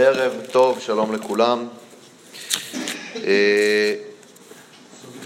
ערב 0.00 0.32
טוב, 0.52 0.80
שלום 0.80 1.14
לכולם. 1.14 1.68
אה, 3.16 3.94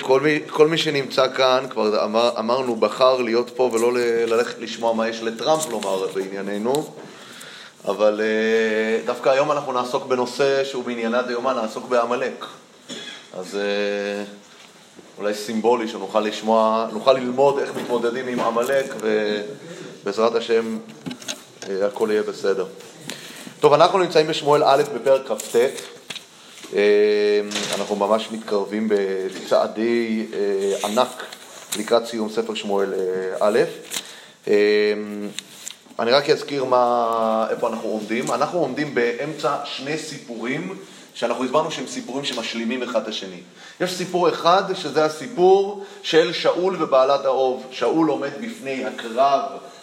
כל 0.00 0.20
מי, 0.20 0.40
כל 0.50 0.68
מי 0.68 0.78
שנמצא 0.78 1.32
כאן, 1.36 1.66
כבר 1.70 2.04
אמר, 2.04 2.30
אמרנו, 2.38 2.76
בחר 2.76 3.16
להיות 3.16 3.50
פה 3.56 3.70
ולא 3.72 3.92
ללכת 4.26 4.58
לשמוע 4.58 4.94
מה 4.94 5.08
יש 5.08 5.22
לטראמפ 5.22 5.70
לומר 5.70 6.06
בענייננו, 6.14 6.92
אבל 7.84 8.20
אה, 8.20 9.06
דווקא 9.06 9.28
היום 9.28 9.52
אנחנו 9.52 9.72
נעסוק 9.72 10.06
בנושא 10.06 10.64
שהוא 10.64 10.84
בענייני 10.84 11.18
דיומה, 11.26 11.54
נעסוק 11.54 11.88
בעמלק. 11.88 12.44
אז 13.34 13.56
אה, 13.56 14.24
אולי 15.18 15.34
סימבולי 15.34 15.88
שנוכל 15.88 16.20
לשמוע, 16.20 16.88
נוכל 16.92 17.12
ללמוד 17.12 17.58
איך 17.58 17.76
מתמודדים 17.76 18.28
עם 18.28 18.40
עמלק, 18.40 18.94
ובעזרת 20.02 20.34
השם 20.34 20.78
הכל 21.62 22.08
יהיה 22.10 22.22
בסדר. 22.22 22.66
טוב, 23.62 23.72
אנחנו 23.72 23.98
נמצאים 23.98 24.26
בשמואל 24.26 24.64
א' 24.64 24.82
בפרק 24.94 25.26
כ"ט. 25.26 25.56
אמ, 26.72 26.78
אנחנו 27.78 27.96
ממש 27.96 28.28
מתקרבים 28.32 28.88
בצעדי 28.90 30.26
אה, 30.34 30.88
ענק 30.88 31.24
לקראת 31.78 32.06
סיום 32.06 32.30
ספר 32.30 32.54
שמואל 32.54 32.94
אה, 32.94 33.36
א'. 33.40 33.58
אמ, 34.46 34.52
אני 35.98 36.10
רק 36.10 36.30
אזכיר 36.30 36.64
מה, 36.64 37.46
איפה 37.50 37.68
אנחנו 37.68 37.88
עומדים. 37.88 38.30
אנחנו 38.30 38.58
עומדים 38.58 38.94
באמצע 38.94 39.56
שני 39.64 39.98
סיפורים 39.98 40.78
שאנחנו 41.14 41.44
הסברנו 41.44 41.70
שהם 41.70 41.86
סיפורים 41.86 42.24
שמשלימים 42.24 42.82
אחד 42.82 43.02
את 43.02 43.08
השני. 43.08 43.40
יש 43.80 43.92
סיפור 43.92 44.28
אחד 44.28 44.62
שזה 44.74 45.04
הסיפור 45.04 45.84
של 46.02 46.32
שאול 46.32 46.82
ובעלת 46.82 47.24
האוב. 47.24 47.66
שאול 47.70 48.08
עומד 48.08 48.30
בפני 48.40 48.84
הקרב 48.84 49.42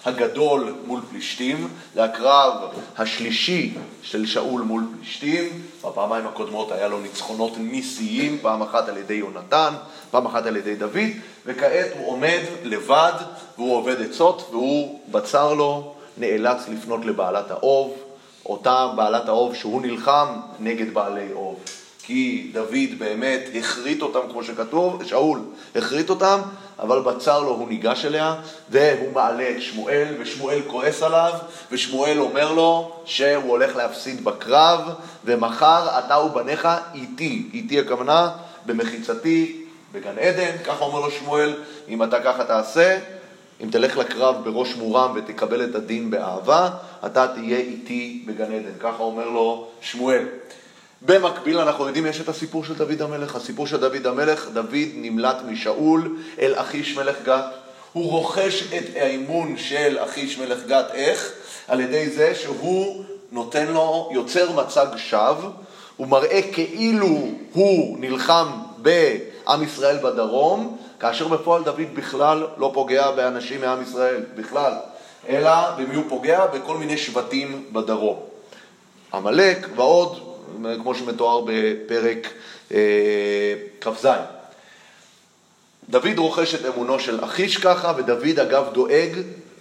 הגדול 0.09 0.75
מול 0.85 1.01
פלישתים, 1.09 1.67
זה 1.95 2.03
הקרב 2.03 2.53
השלישי 2.97 3.73
של 4.01 4.25
שאול 4.25 4.61
מול 4.61 4.83
פלישתים, 4.97 5.61
בפעמיים 5.83 6.27
הקודמות 6.27 6.71
היה 6.71 6.87
לו 6.87 6.99
ניצחונות 6.99 7.57
ניסיים, 7.57 8.37
פעם 8.41 8.61
אחת 8.61 8.89
על 8.89 8.97
ידי 8.97 9.13
יונתן, 9.13 9.73
פעם 10.11 10.25
אחת 10.25 10.45
על 10.45 10.57
ידי 10.57 10.75
דוד, 10.75 11.09
וכעת 11.45 11.87
הוא 11.97 12.07
עומד 12.07 12.39
לבד 12.63 13.13
והוא 13.57 13.75
עובד 13.75 14.01
עצות 14.01 14.47
והוא, 14.51 14.99
בצר 15.11 15.53
לו, 15.53 15.93
נאלץ 16.17 16.67
לפנות 16.67 17.05
לבעלת 17.05 17.51
האוב, 17.51 17.93
אותה 18.45 18.87
בעלת 18.95 19.27
האוב 19.27 19.55
שהוא 19.55 19.81
נלחם 19.81 20.27
נגד 20.59 20.93
בעלי 20.93 21.31
אוב. 21.31 21.59
כי 22.03 22.49
דוד 22.53 22.99
באמת 22.99 23.41
הכרית 23.55 24.01
אותם, 24.01 24.19
כמו 24.31 24.43
שכתוב, 24.43 25.03
שאול 25.03 25.39
הכרית 25.75 26.09
אותם, 26.09 26.39
אבל 26.81 27.01
בצר 27.01 27.39
לו 27.39 27.49
הוא 27.49 27.69
ניגש 27.69 28.05
אליה, 28.05 28.35
והוא 28.69 29.13
מעלה 29.13 29.49
את 29.49 29.61
שמואל, 29.61 30.07
ושמואל 30.19 30.59
כועס 30.67 31.03
עליו, 31.03 31.33
ושמואל 31.71 32.19
אומר 32.19 32.51
לו 32.51 32.91
שהוא 33.05 33.51
הולך 33.51 33.75
להפסיד 33.75 34.23
בקרב, 34.23 34.81
ומחר 35.25 35.99
אתה 35.99 36.19
ובניך 36.19 36.67
איתי, 36.95 37.49
איתי 37.53 37.79
הכוונה, 37.79 38.29
במחיצתי 38.65 39.65
בגן 39.91 40.17
עדן, 40.19 40.57
ככה 40.65 40.85
אומר 40.85 40.99
לו 40.99 41.11
שמואל, 41.11 41.53
אם 41.89 42.03
אתה 42.03 42.19
ככה 42.19 42.43
תעשה, 42.43 42.97
אם 43.63 43.69
תלך 43.71 43.97
לקרב 43.97 44.35
בראש 44.43 44.75
מורם 44.75 45.11
ותקבל 45.15 45.63
את 45.63 45.75
הדין 45.75 46.09
באהבה, 46.09 46.69
אתה 47.05 47.27
תהיה 47.27 47.57
איתי 47.57 48.23
בגן 48.27 48.53
עדן, 48.53 48.71
ככה 48.79 49.03
אומר 49.03 49.29
לו 49.29 49.67
שמואל. 49.81 50.25
במקביל 51.01 51.59
אנחנו 51.59 51.87
יודעים, 51.87 52.05
יש 52.05 52.21
את 52.21 52.29
הסיפור 52.29 52.65
של 52.65 52.73
דוד 52.73 53.01
המלך. 53.01 53.35
הסיפור 53.35 53.67
של 53.67 53.77
דוד 53.77 54.07
המלך, 54.07 54.47
דוד 54.53 54.87
נמלט 54.95 55.37
משאול 55.47 56.17
אל 56.39 56.53
אחיש 56.55 56.97
מלך 56.97 57.15
גת. 57.23 57.45
הוא 57.93 58.11
רוכש 58.11 58.63
את 58.77 58.83
האמון 58.95 59.57
של 59.57 59.97
אחיש 59.99 60.37
מלך 60.37 60.59
גת, 60.67 60.85
איך? 60.93 61.31
על 61.67 61.79
ידי 61.79 62.09
זה 62.09 62.35
שהוא 62.35 63.03
נותן 63.31 63.67
לו, 63.67 64.09
יוצר 64.13 64.51
מצג 64.51 64.87
שווא, 64.97 65.49
הוא 65.97 66.07
מראה 66.07 66.41
כאילו 66.53 67.27
הוא 67.53 67.97
נלחם 67.99 68.47
בעם 68.77 69.63
ישראל 69.63 69.97
בדרום, 69.97 70.77
כאשר 70.99 71.27
בפועל 71.27 71.63
דוד 71.63 71.81
בכלל 71.93 72.47
לא 72.57 72.71
פוגע 72.73 73.11
באנשים 73.11 73.61
מעם 73.61 73.81
ישראל, 73.81 74.23
בכלל, 74.35 74.73
אלא 75.29 75.51
במי 75.77 75.95
הוא 75.95 76.03
פוגע? 76.09 76.45
בכל 76.45 76.77
מיני 76.77 76.97
שבטים 76.97 77.65
בדרום. 77.71 78.19
עמלק 79.13 79.67
ועוד 79.75 80.28
כמו 80.81 80.95
שמתואר 80.95 81.41
בפרק 81.45 82.27
אה, 82.71 83.53
כ"ז. 83.81 84.07
דוד 85.89 86.17
רוכש 86.17 86.55
את 86.55 86.65
אמונו 86.65 86.99
של 86.99 87.23
אחיש 87.23 87.57
ככה, 87.57 87.93
ודוד 87.97 88.39
אגב 88.39 88.65
דואג, 88.73 89.09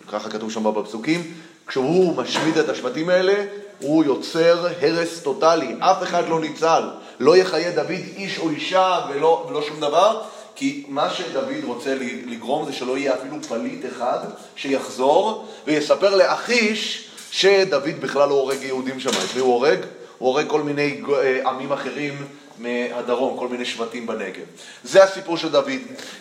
ככה 0.09 0.31
כתוב 0.31 0.53
שם 0.53 0.75
בפסוקים, 0.75 1.33
כשהוא 1.67 2.17
משמיד 2.17 2.59
את 2.59 2.69
השבטים 2.69 3.09
האלה, 3.09 3.45
הוא 3.81 4.05
יוצר 4.05 4.67
הרס 4.81 5.21
טוטאלי, 5.21 5.75
אף 5.79 6.03
אחד 6.03 6.29
לא 6.29 6.41
ניצל, 6.41 6.83
לא 7.21 7.37
יחיה 7.37 7.71
דוד 7.71 7.91
איש 8.17 8.39
או 8.39 8.51
אישה 8.51 9.01
ולא, 9.11 9.47
ולא 9.51 9.63
שום 9.63 9.81
דבר, 9.81 10.23
כי 10.55 10.85
מה 10.89 11.11
שדוד 11.11 11.65
רוצה 11.65 11.95
לגרום 12.27 12.67
זה 12.67 12.73
שלא 12.73 12.99
יהיה 12.99 13.15
אפילו 13.15 13.43
פליט 13.43 13.85
אחד 13.93 14.19
שיחזור 14.57 15.49
ויספר 15.67 16.17
לאחיש 16.17 17.09
שדוד 17.31 18.01
בכלל 18.01 18.29
לא 18.29 18.35
הורג 18.35 18.63
יהודים 18.63 19.01
שם. 19.01 19.11
את 19.11 19.35
מי 19.35 19.41
הוא 19.41 19.55
הורג? 19.55 19.79
הוא 20.19 20.29
הורג 20.29 20.49
כל 20.49 20.63
מיני 20.63 21.01
אה, 21.15 21.49
עמים 21.49 21.73
אחרים 21.73 22.27
מהדרום, 22.59 23.39
כל 23.39 23.49
מיני 23.49 23.65
שבטים 23.65 24.07
בנגב. 24.07 24.45
זה 24.85 25.05
הסיפור 25.05 25.37
של 25.37 25.49
דוד. 25.49 25.71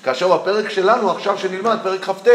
כאשר 0.03 0.37
בפרק 0.37 0.69
שלנו, 0.69 1.11
עכשיו 1.11 1.37
שנלמד, 1.39 1.77
פרק 1.83 2.03
כ"ט, 2.03 2.27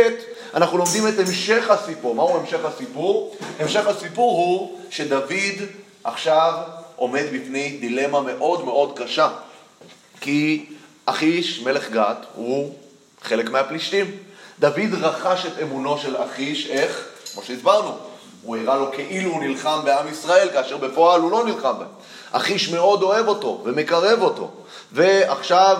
אנחנו 0.54 0.78
לומדים 0.78 1.08
את 1.08 1.18
המשך 1.18 1.70
הסיפור. 1.70 2.14
מהו 2.14 2.36
המשך 2.36 2.64
הסיפור? 2.64 3.36
המשך 3.58 3.86
הסיפור 3.86 4.32
הוא 4.32 4.78
שדוד 4.90 5.32
עכשיו 6.04 6.52
עומד 6.96 7.24
בפני 7.32 7.76
דילמה 7.80 8.20
מאוד 8.20 8.64
מאוד 8.64 8.98
קשה. 8.98 9.28
כי 10.20 10.66
אחיש, 11.06 11.60
מלך 11.60 11.90
גת, 11.90 12.26
הוא 12.34 12.74
חלק 13.22 13.50
מהפלישתים. 13.50 14.10
דוד 14.58 14.94
רכש 15.00 15.46
את 15.46 15.52
אמונו 15.62 15.98
של 15.98 16.16
אחיש, 16.16 16.66
איך? 16.66 17.08
כמו 17.32 17.42
שהסברנו, 17.42 17.98
הוא 18.42 18.56
הראה 18.56 18.76
לו 18.76 18.92
כאילו 18.92 19.30
הוא 19.30 19.40
נלחם 19.40 19.80
בעם 19.84 20.08
ישראל, 20.08 20.48
כאשר 20.52 20.76
בפועל 20.76 21.20
הוא 21.20 21.30
לא 21.30 21.44
נלחם 21.44 21.72
בהם. 21.78 21.88
אחיש 22.32 22.70
מאוד 22.70 23.02
אוהב 23.02 23.28
אותו 23.28 23.60
ומקרב 23.64 24.22
אותו. 24.22 24.50
ועכשיו 24.92 25.76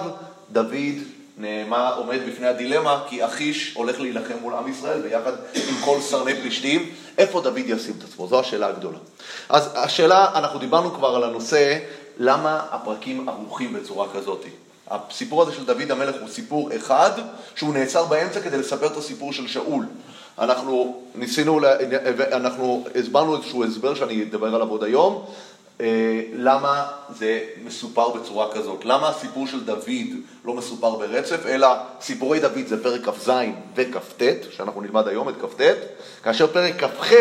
דוד 0.51 0.99
נאמר, 1.39 1.99
עומד 1.99 2.19
בפני 2.29 2.47
הדילמה, 2.47 3.03
כי 3.09 3.25
אחיש 3.25 3.75
הולך 3.75 4.01
להילחם 4.01 4.35
מול 4.41 4.55
עם 4.55 4.69
ישראל 4.69 5.01
ביחד 5.01 5.33
עם 5.55 5.75
כל 5.85 6.01
סרני 6.01 6.41
פלישתים. 6.41 6.91
איפה 7.19 7.41
דוד 7.41 7.59
ישים 7.67 7.95
את 7.99 8.05
עצמו? 8.05 8.27
זו 8.27 8.41
השאלה 8.41 8.67
הגדולה. 8.67 8.99
אז 9.49 9.71
השאלה, 9.75 10.27
אנחנו 10.35 10.59
דיברנו 10.59 10.95
כבר 10.95 11.09
על 11.09 11.25
הנושא, 11.25 11.79
למה 12.19 12.63
הפרקים 12.71 13.29
ערוכים 13.29 13.73
בצורה 13.73 14.07
כזאת. 14.15 14.45
הסיפור 14.91 15.43
הזה 15.43 15.53
של 15.53 15.65
דוד 15.65 15.91
המלך 15.91 16.15
הוא 16.21 16.29
סיפור 16.29 16.77
אחד, 16.77 17.11
שהוא 17.55 17.75
נעצר 17.75 18.05
באמצע 18.05 18.41
כדי 18.41 18.59
לספר 18.59 18.87
את 18.87 18.97
הסיפור 18.97 19.33
של 19.33 19.49
שאול. 19.49 19.87
אנחנו 20.39 21.03
ניסינו, 21.15 21.61
אנחנו 22.33 22.85
הסברנו 22.95 23.37
איזשהו 23.37 23.65
הסבר 23.65 23.95
שאני 23.95 24.23
אדבר 24.23 24.55
עליו 24.55 24.69
עוד 24.69 24.85
היום, 24.85 25.25
אה, 25.81 26.23
למה 26.33 26.87
זה 27.19 27.41
מסופר 27.65 28.09
בצורה 28.09 28.53
כזאת. 28.53 28.85
למה 28.85 29.09
הסיפור 29.09 29.47
של 29.47 29.65
דוד 29.65 30.09
לא 30.45 30.55
מסופר 30.55 30.91
ברצף, 30.91 31.47
אלא 31.47 31.69
סיפורי 32.01 32.41
דוד 32.41 32.67
זה 32.67 32.83
פרק 32.83 33.09
כ"ז 33.09 33.31
וכ"ט, 33.77 34.23
שאנחנו 34.51 34.81
נלמד 34.81 35.09
היום 35.09 35.29
את 35.29 35.35
כ"ט, 35.35 35.61
כאשר 36.23 36.47
פרק 36.47 36.85
כ"ח 36.85 37.13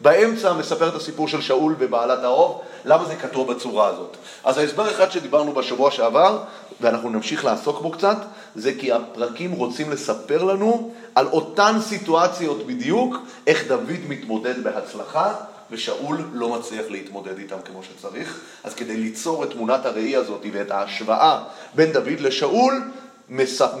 באמצע 0.00 0.52
מספר 0.52 0.88
את 0.88 0.94
הסיפור 0.94 1.28
של 1.28 1.40
שאול 1.40 1.74
ובעלת 1.78 2.24
האוב, 2.24 2.60
למה 2.84 3.04
זה 3.04 3.16
כתוב 3.16 3.52
בצורה 3.52 3.86
הזאת. 3.86 4.16
אז 4.44 4.58
ההסבר 4.58 4.90
אחד 4.90 5.10
שדיברנו 5.10 5.52
בשבוע 5.52 5.90
שעבר, 5.90 6.38
ואנחנו 6.80 7.10
נמשיך 7.10 7.44
לעסוק 7.44 7.80
בו 7.82 7.90
קצת, 7.90 8.16
זה 8.54 8.72
כי 8.78 8.92
הפרקים 8.92 9.52
רוצים 9.52 9.90
לספר 9.90 10.44
לנו 10.44 10.90
על 11.14 11.26
אותן 11.26 11.76
סיטואציות 11.80 12.66
בדיוק, 12.66 13.16
איך 13.46 13.68
דוד 13.68 14.00
מתמודד 14.08 14.64
בהצלחה, 14.64 15.34
ושאול 15.70 16.18
לא 16.32 16.48
מצליח 16.58 16.86
להתמודד 16.88 17.38
איתם 17.38 17.56
כמו 17.64 17.80
שצריך. 17.82 18.40
אז 18.64 18.74
כדי 18.74 18.96
ליצור 18.96 19.44
את 19.44 19.50
תמונת 19.50 19.86
הראי 19.86 20.16
הזאת 20.16 20.46
ואת 20.52 20.70
ההשוואה 20.70 21.42
בין 21.74 21.92
דוד 21.92 22.20
לשאול, 22.20 22.82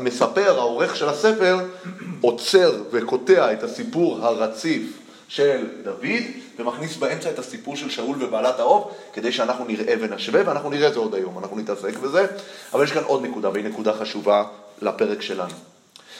מספר, 0.00 0.58
העורך 0.58 0.96
של 0.96 1.08
הספר, 1.08 1.58
עוצר 2.20 2.82
וקוטע 2.90 3.52
את 3.52 3.62
הסיפור 3.62 4.18
הרציף 4.26 4.97
של 5.28 5.66
דוד, 5.82 6.22
ומכניס 6.58 6.96
באמצע 6.96 7.30
את 7.30 7.38
הסיפור 7.38 7.76
של 7.76 7.90
שאול 7.90 8.22
ובעלת 8.22 8.58
האוב, 8.60 8.94
כדי 9.12 9.32
שאנחנו 9.32 9.64
נראה 9.64 9.94
ונשווה, 10.00 10.40
ואנחנו 10.46 10.70
נראה 10.70 10.88
את 10.88 10.92
זה 10.94 10.98
עוד 10.98 11.14
היום, 11.14 11.38
אנחנו 11.38 11.56
נתעסק 11.56 11.96
בזה, 11.96 12.26
אבל 12.72 12.84
יש 12.84 12.92
כאן 12.92 13.02
עוד 13.04 13.24
נקודה, 13.24 13.50
והיא 13.50 13.64
נקודה 13.64 13.92
חשובה 13.92 14.44
לפרק 14.82 15.22
שלנו. 15.22 15.54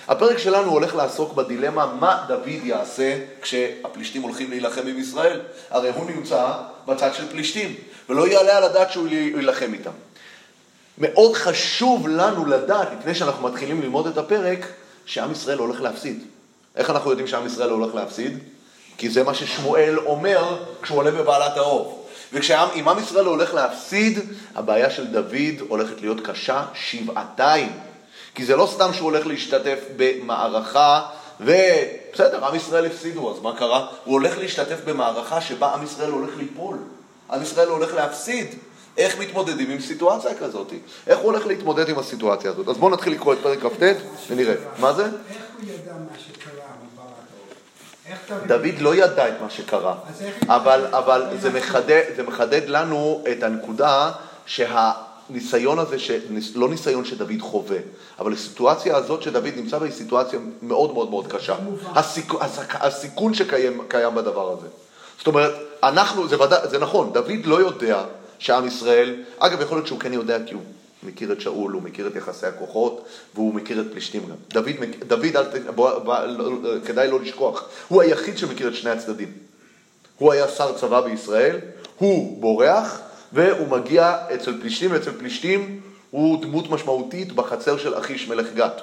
הפרק 0.08 0.38
שלנו 0.38 0.70
הולך 0.70 0.94
לעסוק 0.94 1.32
בדילמה 1.32 1.94
מה 2.00 2.24
דוד 2.28 2.64
יעשה 2.64 3.18
כשהפלישתים 3.42 4.22
הולכים 4.22 4.50
להילחם 4.50 4.86
עם 4.86 4.98
ישראל. 4.98 5.40
הרי 5.70 5.90
הוא 5.90 6.10
נמצא 6.10 6.52
בצד 6.86 7.14
של 7.14 7.28
פלישתים, 7.28 7.74
ולא 8.08 8.28
יעלה 8.28 8.56
על 8.56 8.64
הדעת 8.64 8.90
שהוא 8.90 9.08
יילחם 9.08 9.72
איתם. 9.72 9.90
מאוד 10.98 11.34
חשוב 11.34 12.08
לנו 12.08 12.46
לדעת, 12.46 12.88
לפני 12.98 13.14
שאנחנו 13.14 13.48
מתחילים 13.48 13.82
ללמוד 13.82 14.06
את 14.06 14.18
הפרק, 14.18 14.66
שעם 15.06 15.32
ישראל 15.32 15.58
הולך 15.58 15.80
להפסיד. 15.80 16.22
איך 16.76 16.90
אנחנו 16.90 17.10
יודעים 17.10 17.28
שעם 17.28 17.46
ישראל 17.46 17.70
הולך 17.70 17.94
להפסיד? 17.94 18.38
כי 18.98 19.10
זה 19.10 19.24
מה 19.24 19.34
ששמואל 19.34 19.98
אומר 20.06 20.56
כשהוא 20.82 20.98
עולה 20.98 21.10
בבעלת 21.10 21.56
האוב. 21.56 22.04
וכשאם 22.32 22.68
עם 22.74 22.98
ישראל 22.98 23.26
הולך 23.26 23.54
להפסיד, 23.54 24.18
הבעיה 24.54 24.90
של 24.90 25.06
דוד 25.06 25.60
הולכת 25.68 26.00
להיות 26.00 26.26
קשה 26.26 26.64
שבעתיים. 26.74 27.72
כי 28.34 28.44
זה 28.44 28.56
לא 28.56 28.68
סתם 28.74 28.92
שהוא 28.92 29.10
הולך 29.10 29.26
להשתתף 29.26 29.78
במערכה, 29.96 31.02
ובסדר, 31.40 32.44
עם 32.44 32.54
ישראל 32.54 32.86
הפסידו, 32.86 33.34
אז 33.36 33.42
מה 33.42 33.56
קרה? 33.56 33.86
הוא 34.04 34.12
הולך 34.12 34.38
להשתתף 34.38 34.78
במערכה 34.84 35.40
שבה 35.40 35.74
עם 35.74 35.84
ישראל 35.84 36.10
הולך 36.10 36.36
ליפול. 36.36 36.76
עם 37.32 37.42
ישראל 37.42 37.68
הולך 37.68 37.94
להפסיד. 37.94 38.46
איך 38.96 39.18
מתמודדים 39.18 39.70
עם 39.70 39.80
סיטואציה 39.80 40.34
כזאת? 40.34 40.72
איך 41.06 41.18
הוא 41.18 41.26
הולך 41.32 41.46
להתמודד 41.46 41.88
עם 41.88 41.98
הסיטואציה 41.98 42.50
הזאת? 42.50 42.68
אז 42.68 42.76
בואו 42.76 42.90
נתחיל 42.90 43.12
לקרוא 43.12 43.34
את 43.34 43.38
פרק 43.42 43.58
כ"ט 43.58 43.82
ונראה. 44.30 44.54
מה 44.78 44.92
זה? 44.92 45.04
איך 45.04 45.12
הוא 45.58 45.64
ידע 45.64 45.92
מה 45.92 46.18
שקרה? 46.18 46.67
דוד 48.46 48.78
לא 48.78 48.94
ידע 48.94 49.28
את 49.28 49.34
מה 49.42 49.50
שקרה, 49.50 49.94
אבל, 50.46 50.86
אבל 50.90 51.22
זה, 51.40 51.50
מחדד, 51.50 52.02
זה 52.16 52.22
מחדד 52.22 52.68
לנו 52.68 53.24
את 53.32 53.42
הנקודה 53.42 54.10
שהניסיון 54.46 55.78
הזה, 55.78 55.98
ש... 55.98 56.10
לא 56.54 56.68
ניסיון 56.68 57.04
שדוד 57.04 57.40
חווה, 57.40 57.78
אבל 58.18 58.32
הסיטואציה 58.32 58.96
הזאת 58.96 59.22
שדוד 59.22 59.52
נמצא 59.56 59.78
בה 59.78 59.84
היא 59.84 59.92
סיטואציה 59.92 60.38
מאוד 60.62 60.92
מאוד 60.92 61.10
מאוד 61.10 61.26
קשה. 61.26 61.54
הסיכ... 61.94 62.34
הסיכ... 62.40 62.76
הסיכון 62.80 63.34
שקיים 63.34 63.80
קיים 63.88 64.14
בדבר 64.14 64.52
הזה. 64.52 64.66
זאת 65.18 65.26
אומרת, 65.26 65.52
אנחנו, 65.82 66.28
זה, 66.28 66.42
ודא, 66.42 66.66
זה 66.66 66.78
נכון, 66.78 67.12
דוד 67.12 67.44
לא 67.44 67.60
יודע 67.60 68.04
שעם 68.38 68.66
ישראל, 68.66 69.22
אגב, 69.38 69.60
יכול 69.60 69.76
להיות 69.76 69.86
שהוא 69.86 70.00
כן 70.00 70.12
יודע 70.12 70.38
כי 70.46 70.54
הוא 70.54 70.62
מכיר 71.02 71.32
את 71.32 71.40
שאול, 71.40 71.72
הוא 71.72 71.82
מכיר 71.82 72.06
את 72.06 72.16
יחסי 72.16 72.46
הכוחות, 72.46 73.04
והוא 73.34 73.54
מכיר 73.54 73.80
את 73.80 73.86
פלישתים 73.92 74.22
גם. 74.22 74.36
דוד, 74.48 74.70
דוד 75.06 75.36
אל. 75.36 75.70
בוא, 75.74 75.98
בוא, 75.98 76.18
לא, 76.18 76.62
לא, 76.62 76.80
כדאי 76.84 77.10
לא 77.10 77.20
לשכוח, 77.20 77.68
הוא 77.88 78.02
היחיד 78.02 78.38
שמכיר 78.38 78.68
את 78.68 78.74
שני 78.74 78.90
הצדדים. 78.90 79.32
הוא 80.18 80.32
היה 80.32 80.48
שר 80.48 80.78
צבא 80.78 81.00
בישראל, 81.00 81.56
הוא 81.98 82.40
בורח, 82.40 83.00
והוא 83.32 83.68
מגיע 83.68 84.16
אצל 84.34 84.60
פלישתים, 84.60 84.92
ואצל 84.92 85.12
פלישתים 85.18 85.80
הוא 86.10 86.42
דמות 86.42 86.70
משמעותית 86.70 87.32
בחצר 87.32 87.78
של 87.78 87.98
אחיש 87.98 88.28
מלך 88.28 88.46
גת. 88.54 88.80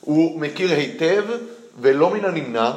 הוא 0.00 0.40
מכיר 0.40 0.70
היטב, 0.70 1.24
ולא 1.80 2.10
מן 2.10 2.24
הנמנע, 2.24 2.72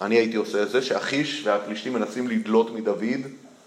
אני 0.00 0.14
הייתי 0.14 0.36
עושה 0.36 0.62
את 0.62 0.70
זה, 0.70 0.82
שאחיש 0.82 1.42
והפלישתים 1.44 1.92
מנסים 1.92 2.28
לדלות 2.28 2.74
מדוד 2.74 3.20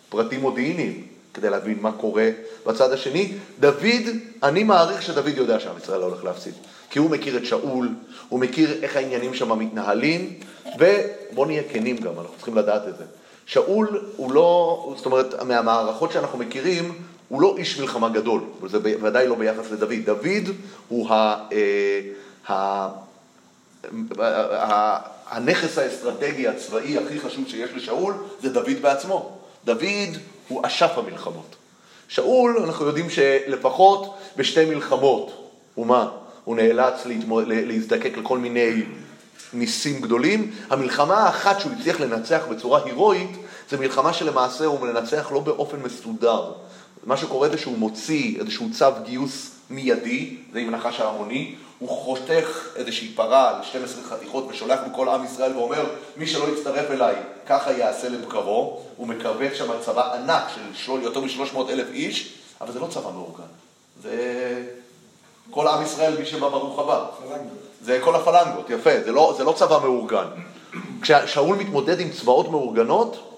פרטים 0.10 0.42
מודיעיניים, 0.42 1.08
כדי 1.40 1.50
להבין 1.50 1.78
מה 1.82 1.92
קורה 1.92 2.30
בצד 2.66 2.92
השני. 2.92 3.32
דוד, 3.60 4.06
אני 4.44 4.64
מעריך 4.64 5.02
שדוד 5.02 5.38
יודע 5.38 5.60
שעם 5.60 5.78
ישראל 5.78 6.02
הולך 6.02 6.24
להפסיד. 6.24 6.54
כי 6.90 7.00
הוא 7.00 7.10
מכיר 7.10 7.38
את 7.38 7.46
שאול, 7.46 7.90
הוא 8.30 8.40
מכיר 8.40 8.78
איך 8.82 8.96
העניינים 8.96 9.34
שם 9.34 9.60
מתנהלים, 9.60 10.34
ובואו 10.80 11.46
נהיה 11.46 11.64
כנים 11.72 11.98
גם, 11.98 12.12
אנחנו 12.20 12.36
צריכים 12.36 12.56
לדעת 12.56 12.88
את 12.88 12.98
זה. 12.98 13.04
שאול 13.46 14.02
הוא 14.16 14.32
לא, 14.32 14.94
זאת 14.98 15.06
אומרת, 15.06 15.44
מהמערכות 15.44 16.12
שאנחנו 16.12 16.40
מכירים, 16.40 16.94
הוא 17.30 17.42
לא 17.42 17.56
איש 17.58 17.80
מלחמה 17.80 18.10
גדול, 18.10 18.42
וזה 18.62 18.80
בוודאי 18.80 19.28
לא 19.28 19.36
ביחס 19.36 19.72
לדוד. 19.72 19.94
דוד 20.06 20.56
הוא 20.88 21.10
ה... 21.10 21.46
אה, 21.52 22.02
ה 22.50 22.90
ה- 24.20 25.00
הנכס 25.30 25.78
האסטרטגי 25.78 26.48
הצבאי 26.48 26.98
הכי 26.98 27.20
חשוב 27.20 27.48
שיש 27.48 27.70
לשאול 27.76 28.14
זה 28.42 28.50
דוד 28.50 28.82
בעצמו. 28.82 29.38
דוד 29.66 30.18
הוא 30.50 30.68
אשף 30.68 30.92
המלחמות. 30.96 31.56
שאול, 32.08 32.64
אנחנו 32.64 32.86
יודעים 32.86 33.10
שלפחות 33.10 34.16
בשתי 34.38 34.66
מלחמות, 34.66 35.52
הוא 35.76 35.86
מה? 35.86 36.10
הוא 36.44 36.56
נאלץ 36.56 37.06
להתמו... 37.06 37.42
ל- 37.42 37.68
להזדקק 37.68 38.18
לכל 38.18 38.38
מיני 38.38 38.84
ניסים 39.54 40.02
גדולים. 40.02 40.52
המלחמה 40.70 41.18
האחת 41.18 41.60
שהוא 41.60 41.72
הצליח 41.80 42.00
לנצח 42.02 42.42
בצורה 42.52 42.82
הירואית, 42.86 43.32
זה 43.70 43.78
מלחמה 43.78 44.14
שלמעשה 44.14 44.66
הוא 44.66 44.80
מנצח 44.80 45.32
לא 45.32 45.40
באופן 45.40 45.78
מסודר. 45.80 46.52
מה 47.04 47.18
שקורה 47.18 47.50
זה 47.50 47.58
שהוא 47.58 47.78
מוציא 47.78 48.40
איזשהו 48.40 48.68
צו 48.74 48.86
גיוס 49.06 49.52
מיידי, 49.70 50.38
זה 50.54 50.60
עם 50.60 50.74
הנחש 50.74 51.00
ההמוני, 51.00 51.56
הוא 51.80 51.90
חותך 51.90 52.68
איזושהי 52.76 53.14
פרה 53.16 53.50
על 53.50 53.64
12 53.64 54.04
חתיכות 54.04 54.46
ושולח 54.50 54.80
לכל 54.92 55.10
עם 55.10 55.26
ישראל 55.26 55.58
ואומר, 55.58 55.86
מי 56.18 56.28
שלא 56.28 56.46
יצטרף 56.58 56.92
אליי, 56.92 57.16
ככה 57.48 57.72
יעשה 57.72 58.10
לבקרו. 58.10 58.82
הוא 58.98 59.08
מכווץ 59.08 59.54
שם 59.54 59.72
צבא 59.82 60.14
ענק 60.14 60.44
של 60.56 60.62
של- 60.74 61.02
יותר 61.04 61.20
מ-300 61.20 61.70
אלף 61.70 61.88
איש, 61.94 62.34
אבל 62.62 62.72
זה 62.72 62.80
לא 62.80 62.88
צבא 62.88 63.12
מאורגן. 63.12 63.44
זה 64.04 64.14
כל 65.52 65.68
עם 65.68 65.84
ישראל, 65.84 66.18
מי 66.20 66.26
שבא 66.26 66.50
ברוך 66.50 66.80
הבא. 66.80 67.06
זה 67.82 68.00
כל 68.04 68.16
הפלנגות, 68.16 68.70
יפה, 68.70 68.90
זה 69.06 69.12
לא, 69.12 69.34
זה 69.38 69.44
לא 69.44 69.52
צבא 69.52 69.80
מאורגן. 69.84 70.26
כששאול 71.02 71.56
מתמודד 71.58 72.00
עם 72.00 72.10
צבאות 72.10 72.50
מאורגנות, 72.52 73.29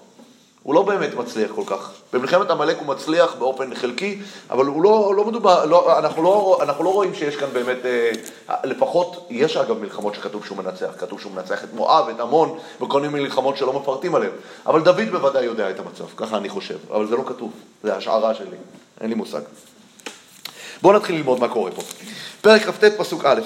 הוא 0.62 0.74
לא 0.74 0.82
באמת 0.82 1.14
מצליח 1.14 1.50
כל 1.54 1.62
כך. 1.66 1.90
במלחמת 2.12 2.50
עמלק 2.50 2.76
הוא 2.78 2.86
מצליח 2.86 3.34
באופן 3.34 3.74
חלקי, 3.74 4.18
אבל 4.50 4.66
הוא 4.66 4.82
לא, 4.82 5.14
לא 5.16 5.24
מדובר, 5.24 5.64
לא, 5.64 5.98
אנחנו, 5.98 6.22
לא, 6.22 6.58
אנחנו 6.62 6.84
לא 6.84 6.92
רואים 6.92 7.14
שיש 7.14 7.36
כאן 7.36 7.48
באמת, 7.52 7.78
אה, 7.84 8.10
לפחות, 8.64 9.26
יש 9.30 9.56
אגב 9.56 9.78
מלחמות 9.78 10.14
שכתוב 10.14 10.46
שהוא 10.46 10.58
מנצח, 10.58 10.90
כתוב 10.98 11.20
שהוא 11.20 11.32
מנצח 11.32 11.64
את 11.64 11.74
מואב, 11.74 12.08
את 12.08 12.20
עמון, 12.20 12.58
וכל 12.80 13.00
מיני 13.00 13.22
מלחמות 13.22 13.56
שלא 13.56 13.72
מפרטים 13.72 14.14
עליהן. 14.14 14.32
אבל 14.66 14.82
דוד 14.82 15.08
בוודאי 15.10 15.44
יודע 15.44 15.70
את 15.70 15.78
המצב, 15.78 16.04
ככה 16.16 16.36
אני 16.36 16.48
חושב, 16.48 16.78
אבל 16.90 17.06
זה 17.06 17.16
לא 17.16 17.22
כתוב, 17.26 17.52
זה 17.82 17.96
השערה 17.96 18.34
שלי, 18.34 18.56
אין 19.00 19.08
לי 19.08 19.14
מושג. 19.14 19.40
בואו 20.82 20.96
נתחיל 20.96 21.16
ללמוד 21.16 21.40
מה 21.40 21.48
קורה 21.48 21.70
פה. 21.70 21.82
פרק 22.40 22.62
כ"ט 22.62 22.84
פסוק 22.84 23.24
א' 23.24 23.40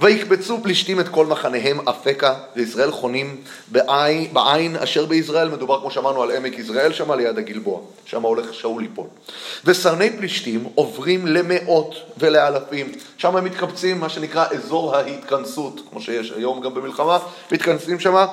ויקבצו 0.00 0.62
פלישתים 0.62 1.00
את 1.00 1.08
כל 1.08 1.26
מחניהם 1.26 1.88
אפקה, 1.88 2.34
וישראל 2.56 2.90
חונים 2.90 3.36
בעין, 3.68 4.28
בעין 4.32 4.76
אשר 4.76 5.06
ביזרעאל, 5.06 5.48
מדובר 5.48 5.80
כמו 5.80 5.90
שאמרנו 5.90 6.22
על 6.22 6.30
עמק 6.30 6.58
יזרעאל, 6.58 6.92
שם 6.92 7.12
ליד 7.12 7.38
הגלבוע, 7.38 7.80
שם 8.04 8.22
הולך 8.22 8.54
שאול 8.54 8.82
ליפול. 8.82 9.06
וסרני 9.64 10.10
פלישתים 10.10 10.64
עוברים 10.74 11.26
למאות 11.26 11.94
ולאלפים, 12.18 12.92
שם 13.16 13.36
הם 13.36 13.44
מתקבצים, 13.44 14.00
מה 14.00 14.08
שנקרא 14.08 14.46
אזור 14.50 14.96
ההתכנסות, 14.96 15.80
כמו 15.90 16.00
שיש 16.00 16.32
היום 16.36 16.60
גם 16.60 16.74
במלחמה, 16.74 17.18
מתכנסים 17.52 18.00
שם, 18.00 18.26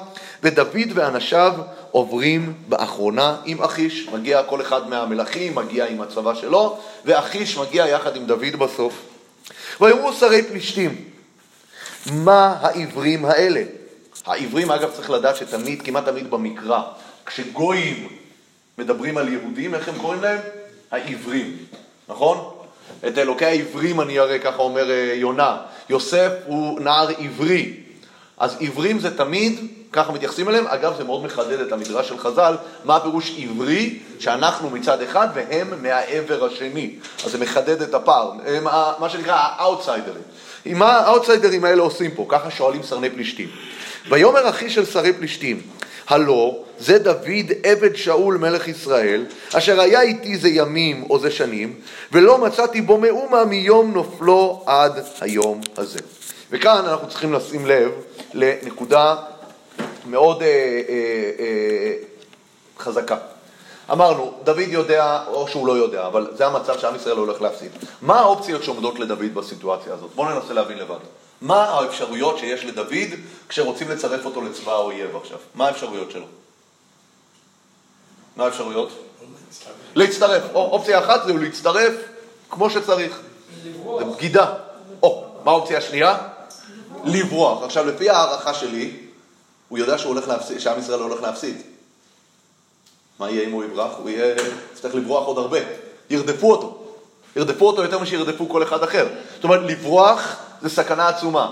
ודוד 0.44 0.90
ואנשיו 0.94 1.54
עוברים 1.92 2.54
באחרונה 2.70 3.38
עם 3.46 3.62
אחיש, 3.62 4.10
מגיע 4.14 4.44
כל 4.44 4.62
אחד 4.62 4.90
מהמלכים, 4.90 5.56
מגיע 5.56 5.86
עם 5.86 6.02
הצבא 6.02 6.34
שלו, 6.34 6.78
ואחיש 7.06 7.58
מגיע 7.58 7.88
יחד 7.88 8.16
עם 8.16 8.26
דוד 8.26 8.56
בסוף. 8.60 8.94
ויאמרו 9.82 10.14
שרי 10.14 10.44
פלישתים, 10.44 10.96
מה 12.06 12.58
העברים 12.62 13.26
האלה? 13.26 13.62
העברים, 14.26 14.72
אגב, 14.72 14.92
צריך 14.92 15.10
לדעת 15.10 15.36
שתמיד, 15.36 15.82
כמעט 15.82 16.06
תמיד 16.06 16.32
במקרא, 16.32 16.82
כשגויים 17.26 18.08
מדברים 18.78 19.18
על 19.18 19.34
יהודים, 19.34 19.76
איך 19.76 19.88
הם 19.88 19.96
קוראים 19.98 20.22
להם? 20.22 20.40
העברים, 20.92 21.58
נכון? 22.08 22.52
את 23.08 23.18
אלוקי 23.18 23.46
העברים 23.46 24.02
אני 24.02 24.20
אראה, 24.20 24.40
ככה 24.40 24.62
אומר 24.62 24.90
אה, 24.90 25.14
יונה. 25.16 25.58
יוסף 25.90 26.32
הוא 26.46 26.80
נער 26.80 27.08
עברי. 27.20 27.74
אז 28.38 28.58
עברים 28.60 29.00
זה 29.00 29.18
תמיד, 29.18 29.60
ככה 29.92 30.12
מתייחסים 30.12 30.50
אליהם. 30.50 30.68
אגב, 30.68 30.98
זה 30.98 31.04
מאוד 31.04 31.24
מחדד 31.24 31.60
את 31.60 31.72
המדרש 31.72 32.10
של 32.10 32.18
חז"ל, 32.18 32.56
מה 32.84 32.96
הפירוש 32.96 33.36
עברי, 33.40 34.00
שאנחנו 34.20 34.70
מצד 34.70 35.02
אחד 35.02 35.28
והם 35.34 35.84
מהעבר 35.84 36.46
השני. 36.46 36.96
אז 37.26 37.32
זה 37.32 37.38
מחדד 37.38 37.82
את 37.82 37.94
הפער. 37.94 38.32
הם 38.46 38.64
מה 39.00 39.10
שנקרא 39.10 39.36
האאוטסיידרים. 39.36 40.24
מה 40.66 40.92
האאוטסיידרים 40.98 41.66
האלה 41.66 41.82
עושים 41.82 42.12
פה? 42.12 42.26
ככה 42.30 42.52
שואלים 42.52 42.84
סרני 42.84 43.10
פלשתים. 43.10 43.50
ויאמר 44.10 44.50
אחי 44.50 44.70
של 44.70 44.86
שרי 44.86 45.14
פלישתים, 45.14 45.62
הלא 46.08 46.64
זה 46.80 47.00
דוד 47.00 47.52
עבד 47.64 47.96
שאול 47.96 48.38
מלך 48.38 48.68
ישראל, 48.68 49.26
אשר 49.54 49.82
היה 49.82 50.02
איתי 50.02 50.38
זה 50.38 50.50
ימים 50.50 51.06
או 51.10 51.20
זה 51.20 51.32
שנים, 51.32 51.74
ולא 52.12 52.38
מצאתי 52.38 52.82
בו 52.82 52.98
מאומה 52.98 53.46
מיום 53.46 53.94
נופלו 53.94 54.64
עד 54.66 55.04
היום 55.22 55.62
הזה. 55.78 56.00
וכאן 56.52 56.86
אנחנו 56.88 57.10
צריכים 57.10 57.34
לשים 57.34 57.66
לב 57.66 57.92
לנקודה 58.34 59.16
מאוד 60.06 60.44
אה, 60.44 60.48
אה, 60.48 61.32
אה, 61.40 61.94
חזקה. 62.80 63.18
אמרנו, 63.92 64.34
דוד 64.44 64.68
יודע 64.68 65.24
או 65.28 65.48
שהוא 65.48 65.68
לא 65.68 65.74
יודע, 65.74 66.08
אבל 66.08 66.28
זה 66.36 66.46
המצב 66.46 66.80
שעם 66.80 66.96
ישראל 66.96 67.18
הולך 67.18 67.42
להפסיד. 67.42 67.72
מה 68.02 68.20
האופציות 68.20 68.64
שעומדות 68.64 69.00
לדוד 69.00 69.34
בסיטואציה 69.34 69.94
הזאת? 69.94 70.10
בואו 70.16 70.30
ננסה 70.30 70.54
להבין 70.54 70.78
לבד. 70.78 71.00
מה 71.42 71.64
האפשרויות 71.64 72.38
שיש 72.38 72.66
לדוד 72.66 73.10
כשרוצים 73.50 73.90
לצרף 73.90 74.26
אותו 74.26 74.42
לצבא 74.42 74.72
האויב 74.72 75.16
עכשיו? 75.16 75.38
מה 75.56 75.68
האפשרויות 75.68 76.12
שלו? 76.12 76.26
מה 78.36 78.46
האפשרויות? 78.46 78.90
להצטרף. 79.96 80.44
או, 80.54 80.72
אופציה 80.72 81.00
אחת 81.00 81.26
זה 81.26 81.34
להצטרף 81.34 81.94
כמו 82.50 82.70
שצריך. 82.70 83.20
זה 83.64 84.06
בגידה. 84.06 84.54
או, 85.04 85.26
מה 85.44 85.52
האופציה 85.52 85.78
השנייה? 85.78 86.18
לברוח. 87.06 87.64
עכשיו, 87.64 87.86
לפי 87.86 88.10
הערכה 88.10 88.54
שלי, 88.54 88.98
הוא 89.70 89.78
יודע 89.78 89.98
שעם 90.58 90.80
ישראל 90.80 91.00
הולך 91.00 91.22
להפסיד. 91.22 91.62
מה 93.20 93.30
יהיה 93.30 93.48
אם 93.48 93.52
הוא 93.52 93.64
יברח? 93.64 93.92
הוא 93.98 94.10
יהיה, 94.10 94.36
יצטרך 94.74 94.96
לברוח 94.96 95.26
עוד 95.28 95.38
הרבה. 95.38 95.60
ירדפו 96.10 96.52
אותו. 96.52 96.78
ירדפו 97.36 97.68
אותו 97.68 97.84
יותר 97.84 98.00
משירדפו 98.00 98.50
כל 98.50 98.64
אחד 98.64 98.84
אחר. 98.84 99.08
זאת 99.36 99.44
אומרת, 99.44 99.60
לברוח 99.70 100.36
זה 100.62 100.70
סכנה 100.70 101.08
עצומה. 101.08 101.52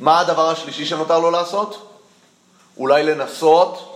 מה 0.00 0.20
הדבר 0.20 0.50
השלישי 0.50 0.86
שנותר 0.86 1.18
לו 1.18 1.30
לעשות? 1.30 1.90
אולי 2.76 3.02
לנסות 3.02 3.90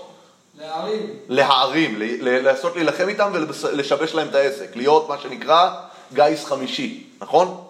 להערים. 0.58 1.06
להערים, 1.28 1.94
לעשות 2.22 2.76
להילחם 2.76 3.08
איתם 3.08 3.30
ולשבש 3.32 4.14
להם 4.14 4.28
את 4.28 4.34
העסק, 4.34 4.76
להיות 4.76 5.08
מה 5.08 5.18
שנקרא 5.18 5.70
גיס 6.12 6.44
חמישי, 6.44 7.06
נכון? 7.20 7.64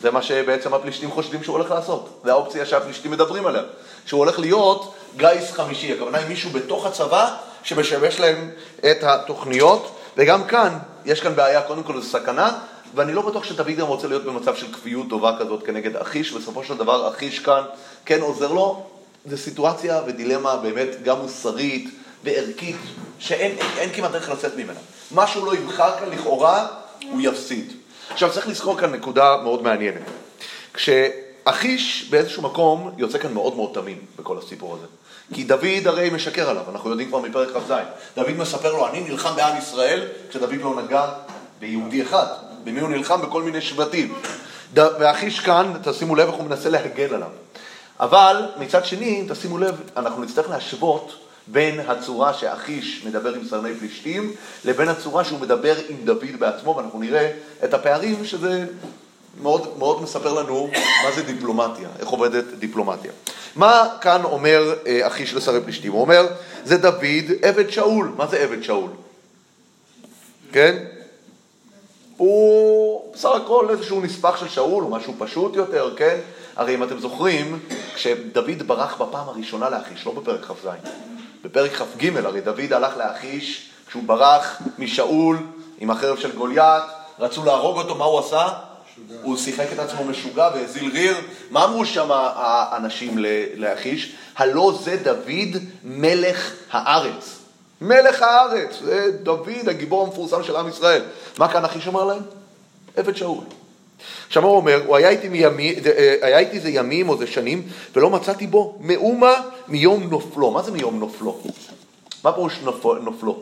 זה 0.00 0.10
מה 0.10 0.22
שבעצם 0.22 0.74
הפלישתים 0.74 1.10
חושבים 1.10 1.42
שהוא 1.42 1.56
הולך 1.56 1.70
לעשות, 1.70 2.20
זה 2.24 2.32
האופציה 2.32 2.66
שהפלישתים 2.66 3.10
מדברים 3.10 3.46
עליה, 3.46 3.62
שהוא 4.06 4.18
הולך 4.18 4.38
להיות 4.38 4.94
גיס 5.16 5.52
חמישי, 5.52 5.92
הכוונה 5.92 6.18
היא 6.18 6.28
מישהו 6.28 6.50
בתוך 6.50 6.86
הצבא 6.86 7.36
שמשבש 7.66 8.20
להם 8.20 8.50
את 8.90 9.02
התוכניות, 9.02 10.00
וגם 10.16 10.44
כאן, 10.44 10.78
יש 11.04 11.20
כאן 11.20 11.36
בעיה, 11.36 11.62
קודם 11.62 11.82
כל 11.82 12.00
זו 12.00 12.08
סכנה, 12.08 12.58
ואני 12.94 13.12
לא 13.12 13.22
בטוח 13.22 13.44
שדוד 13.44 13.66
גם 13.66 13.86
רוצה 13.86 14.08
להיות 14.08 14.24
במצב 14.24 14.56
של 14.56 14.72
כפיות 14.72 15.06
טובה 15.08 15.36
כזאת 15.38 15.66
כנגד 15.66 15.96
אחיש, 15.96 16.32
בסופו 16.32 16.64
של 16.64 16.76
דבר 16.76 17.08
אחיש 17.08 17.38
כאן 17.38 17.62
כן 18.04 18.20
עוזר 18.20 18.52
לו, 18.52 18.86
זו 19.26 19.38
סיטואציה 19.38 20.00
ודילמה 20.06 20.56
באמת 20.56 21.02
גם 21.02 21.18
מוסרית 21.18 21.90
וערכית, 22.24 22.76
שאין 23.18 23.50
אין, 23.58 23.66
אין 23.78 23.92
כמעט 23.92 24.10
דרך 24.10 24.30
לצאת 24.30 24.56
ממנה. 24.56 24.80
מה 25.10 25.26
שהוא 25.26 25.46
לא 25.46 25.54
יבחר 25.54 25.98
כאן 25.98 26.10
לכאורה, 26.10 26.66
הוא 27.10 27.20
יפסיד. 27.20 27.72
עכשיו 28.10 28.32
צריך 28.32 28.48
לזכור 28.48 28.78
כאן 28.78 28.92
נקודה 28.94 29.36
מאוד 29.42 29.62
מעניינת. 29.62 30.02
כשאחיש 30.74 32.08
באיזשהו 32.10 32.42
מקום 32.42 32.90
יוצא 32.98 33.18
כאן 33.18 33.34
מאוד 33.34 33.56
מאוד 33.56 33.70
תמים 33.74 33.98
בכל 34.18 34.38
הסיפור 34.38 34.74
הזה. 34.74 34.86
כי 35.34 35.44
דוד 35.44 35.86
הרי 35.86 36.10
משקר 36.10 36.50
עליו, 36.50 36.62
אנחנו 36.72 36.90
יודעים 36.90 37.08
כבר 37.08 37.18
מפרק 37.18 37.48
כ"ז. 37.48 37.72
דוד 38.16 38.32
מספר 38.36 38.72
לו, 38.72 38.86
אני 38.86 39.00
נלחם 39.00 39.36
בעם 39.36 39.58
ישראל, 39.58 40.08
כשדוד 40.30 40.52
לא 40.52 40.82
נגע 40.82 41.06
ביהודי 41.60 42.02
אחד. 42.02 42.26
במי 42.64 42.80
הוא 42.80 42.88
נלחם? 42.88 43.22
בכל 43.22 43.42
מיני 43.42 43.60
שבטים. 43.60 44.14
ואחיש 44.74 45.40
כאן, 45.40 45.72
תשימו 45.82 46.14
לב 46.14 46.26
איך 46.26 46.36
הוא 46.36 46.44
מנסה 46.44 46.68
להגן 46.68 47.14
עליו. 47.14 47.28
אבל 48.00 48.46
מצד 48.58 48.84
שני, 48.84 49.24
תשימו 49.28 49.58
לב, 49.58 49.80
אנחנו 49.96 50.24
נצטרך 50.24 50.50
להשוות 50.50 51.12
בין 51.46 51.80
הצורה 51.80 52.34
שאחיש 52.34 53.02
מדבר 53.06 53.34
עם 53.34 53.44
סרני 53.48 53.74
פלישתים 53.74 54.32
לבין 54.64 54.88
הצורה 54.88 55.24
שהוא 55.24 55.40
מדבר 55.40 55.74
עם 55.88 55.96
דוד 56.04 56.36
בעצמו, 56.38 56.76
ואנחנו 56.76 57.00
נראה 57.00 57.30
את 57.64 57.74
הפערים 57.74 58.24
שזה 58.24 58.66
מאוד, 59.42 59.78
מאוד 59.78 60.02
מספר 60.02 60.32
לנו 60.32 60.70
מה 61.04 61.12
זה 61.12 61.22
דיפלומטיה, 61.22 61.88
איך 62.00 62.08
עובדת 62.08 62.44
דיפלומטיה. 62.44 63.12
מה 63.56 63.88
כאן 64.00 64.24
אומר 64.24 64.74
אה, 64.86 65.06
אחיש 65.06 65.34
לשרי 65.34 65.60
פלישתים? 65.60 65.92
הוא 65.92 66.00
אומר, 66.00 66.26
זה 66.64 66.76
דוד 66.76 67.30
עבד 67.42 67.70
שאול. 67.70 68.12
מה 68.16 68.26
זה 68.26 68.38
עבד 68.38 68.62
שאול? 68.62 68.90
כן? 70.52 70.84
הוא 72.16 73.12
בסך 73.14 73.28
הכל 73.28 73.66
איזשהו 73.70 74.00
נספח 74.00 74.36
של 74.36 74.48
שאול, 74.48 74.84
או 74.84 74.90
משהו 74.90 75.14
פשוט 75.18 75.56
יותר, 75.56 75.94
כן? 75.96 76.18
הרי 76.56 76.74
אם 76.74 76.82
אתם 76.82 76.98
זוכרים, 76.98 77.58
כשדוד 77.94 78.62
ברח 78.66 79.02
בפעם 79.02 79.28
הראשונה 79.28 79.70
לאחיש, 79.70 80.06
לא 80.06 80.12
בפרק 80.12 80.44
כ"ז, 80.44 80.68
בפרק 81.44 81.72
כ"ג, 81.72 82.16
הרי 82.16 82.40
דוד 82.40 82.72
הלך 82.72 82.96
לאחיש 82.96 83.70
כשהוא 83.86 84.02
ברח 84.06 84.62
משאול 84.78 85.38
עם 85.78 85.90
החרב 85.90 86.16
של 86.18 86.36
גוליית, 86.36 86.82
רצו 87.18 87.44
להרוג 87.44 87.78
אותו, 87.78 87.94
מה 87.94 88.04
הוא 88.04 88.18
עשה? 88.18 88.48
הוא 89.22 89.36
שיחק 89.36 89.66
את 89.72 89.78
עצמו 89.78 90.04
משוגע 90.04 90.48
והזיל 90.54 90.90
ריר. 90.92 91.16
מה 91.50 91.64
אמרו 91.64 91.86
שם 91.86 92.08
האנשים 92.12 93.18
ל- 93.18 93.26
לאחיש? 93.54 94.12
הלא 94.36 94.78
זה 94.84 94.96
דוד 94.96 95.56
מלך 95.84 96.52
הארץ. 96.70 97.38
מלך 97.80 98.22
הארץ, 98.22 98.78
זה 98.84 99.10
דוד 99.22 99.68
הגיבור 99.68 100.06
המפורסם 100.06 100.42
של 100.42 100.56
עם 100.56 100.68
ישראל. 100.68 101.02
מה 101.38 101.52
כאן 101.52 101.64
אחיש 101.64 101.88
אמר 101.88 102.04
להם? 102.04 102.22
עבד 102.96 103.16
שאול. 103.16 103.44
הוא 104.34 104.56
אומר? 104.56 104.82
הוא 104.86 104.96
היה 104.96 105.08
איתי, 105.08 105.28
מימי, 105.28 105.74
אה, 105.96 106.16
היה 106.22 106.38
איתי 106.38 106.60
זה 106.60 106.68
ימים 106.70 107.08
או 107.08 107.16
זה 107.18 107.26
שנים 107.26 107.62
ולא 107.96 108.10
מצאתי 108.10 108.46
בו 108.46 108.76
מאומה 108.80 109.34
מיום 109.68 110.02
נופלו. 110.10 110.50
מה 110.50 110.62
זה 110.62 110.72
מיום 110.72 110.98
נופלו? 110.98 111.40
מה 112.24 112.32
פירוש 112.32 112.58
נופ- 112.64 112.98
נופלו? 113.02 113.38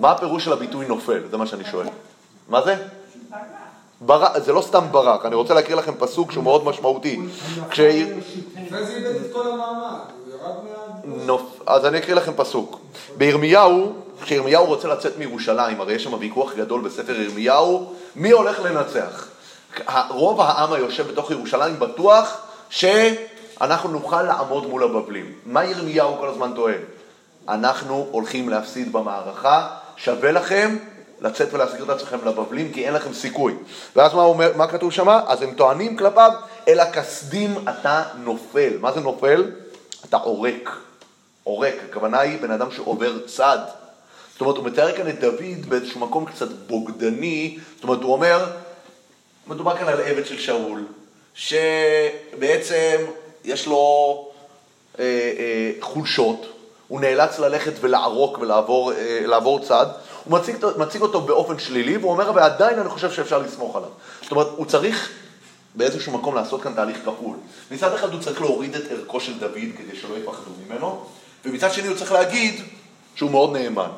מה 0.00 0.10
הפירוש 0.10 0.44
של 0.44 0.52
הביטוי 0.52 0.86
נופל? 0.86 1.20
זה 1.30 1.36
מה 1.36 1.46
שאני 1.46 1.64
שואל. 1.70 1.86
מה 2.48 2.62
זה? 2.62 2.76
ברק, 4.06 4.38
זה 4.38 4.52
לא 4.52 4.60
סתם 4.60 4.84
ברק, 4.90 5.26
אני 5.26 5.34
רוצה 5.34 5.54
להקריא 5.54 5.76
לכם 5.76 5.92
פסוק 5.98 6.32
שהוא 6.32 6.44
מאוד 6.44 6.64
משמעותי. 6.64 7.20
כש... 7.70 7.80
אחרי 7.80 8.84
זה 8.84 8.96
איבד 8.96 9.16
את 9.16 9.32
כל 9.32 9.48
המעמד, 9.48 9.98
הוא 10.24 10.32
ירד 10.32 10.54
מה... 10.64 11.24
נופ... 11.24 11.42
אז 11.66 11.86
אני 11.86 11.98
אקריא 11.98 12.14
לכם 12.16 12.32
פסוק. 12.36 12.80
בירמיהו, 13.16 13.92
כשירמיהו 14.22 14.64
רוצה 14.64 14.88
לצאת 14.88 15.18
מירושלים, 15.18 15.80
הרי 15.80 15.92
יש 15.92 16.04
שם 16.04 16.14
ויכוח 16.18 16.54
גדול 16.54 16.80
בספר 16.80 17.20
ירמיהו, 17.20 17.92
מי 18.16 18.30
הולך 18.30 18.60
לנצח? 18.60 19.28
רוב 20.10 20.40
העם 20.40 20.72
היושב 20.72 21.08
בתוך 21.08 21.30
ירושלים 21.30 21.78
בטוח 21.78 22.40
שאנחנו 22.70 23.90
נוכל 23.90 24.22
לעמוד 24.22 24.66
מול 24.66 24.82
הבבלים. 24.82 25.32
מה 25.46 25.64
ירמיהו 25.64 26.16
כל 26.18 26.28
הזמן 26.28 26.52
טוען? 26.54 26.80
אנחנו 27.48 28.06
הולכים 28.10 28.48
להפסיד 28.48 28.92
במערכה, 28.92 29.68
שווה 29.96 30.32
לכם 30.32 30.76
לצאת 31.24 31.54
ולהסגיר 31.54 31.84
את 31.84 31.90
עצמכם 31.90 32.28
לבבלים, 32.28 32.72
כי 32.72 32.86
אין 32.86 32.94
לכם 32.94 33.14
סיכוי. 33.14 33.54
ואז 33.96 34.14
מה, 34.14 34.22
אומר, 34.22 34.52
מה 34.56 34.66
כתוב 34.66 34.92
שם? 34.92 35.08
אז 35.08 35.42
הם 35.42 35.54
טוענים 35.54 35.96
כלפיו, 35.96 36.32
אל 36.68 36.80
הכסדים 36.80 37.54
אתה 37.68 38.02
נופל. 38.24 38.78
מה 38.80 38.92
זה 38.92 39.00
נופל? 39.00 39.50
אתה 40.04 40.16
עורק. 40.16 40.70
עורק, 41.44 41.74
הכוונה 41.88 42.20
היא 42.20 42.40
בן 42.40 42.50
אדם 42.50 42.70
שעובר 42.70 43.26
צד. 43.26 43.58
זאת 44.32 44.40
אומרת, 44.40 44.56
הוא 44.56 44.64
מתאר 44.64 44.96
כאן 44.96 45.08
את 45.08 45.20
דוד 45.20 45.66
באיזשהו 45.68 46.00
מקום 46.00 46.24
קצת 46.24 46.48
בוגדני, 46.48 47.58
זאת 47.74 47.84
אומרת, 47.84 48.02
הוא 48.02 48.12
אומר, 48.12 48.46
מדובר 49.46 49.76
כאן 49.76 49.88
על 49.88 50.00
עבד 50.00 50.26
של 50.26 50.38
שאול, 50.38 50.84
שבעצם 51.34 52.96
יש 53.44 53.66
לו 53.66 54.28
אה, 54.98 55.04
אה, 55.38 55.70
חולשות, 55.80 56.46
הוא 56.88 57.00
נאלץ 57.00 57.38
ללכת 57.38 57.72
ולערוק 57.80 58.38
ולעבור 58.38 58.92
אה, 58.92 59.58
צד, 59.62 59.86
הוא 60.24 60.38
מציג, 60.38 60.56
מציג 60.76 61.02
אותו 61.02 61.20
באופן 61.20 61.58
שלילי, 61.58 61.96
והוא 61.96 62.10
אומר, 62.10 62.32
ועדיין 62.34 62.78
אני 62.78 62.88
חושב 62.88 63.12
שאפשר 63.12 63.38
לסמוך 63.38 63.76
עליו. 63.76 63.88
זאת 64.22 64.30
אומרת, 64.30 64.46
הוא 64.56 64.66
צריך 64.66 65.10
באיזשהו 65.74 66.12
מקום 66.12 66.34
לעשות 66.34 66.62
כאן 66.62 66.74
תהליך 66.74 66.96
כפול. 67.04 67.36
מצד 67.70 67.94
אחד 67.94 68.12
הוא 68.12 68.20
צריך 68.20 68.40
להוריד 68.40 68.74
את 68.74 68.82
ערכו 68.90 69.20
של 69.20 69.38
דוד 69.38 69.52
כדי 69.78 69.96
שלא 70.00 70.14
יפחדו 70.14 70.50
ממנו, 70.66 71.04
ומצד 71.44 71.72
שני 71.72 71.88
הוא 71.88 71.96
צריך 71.96 72.12
להגיד 72.12 72.60
שהוא 73.14 73.30
מאוד 73.30 73.56
נאמן. 73.56 73.88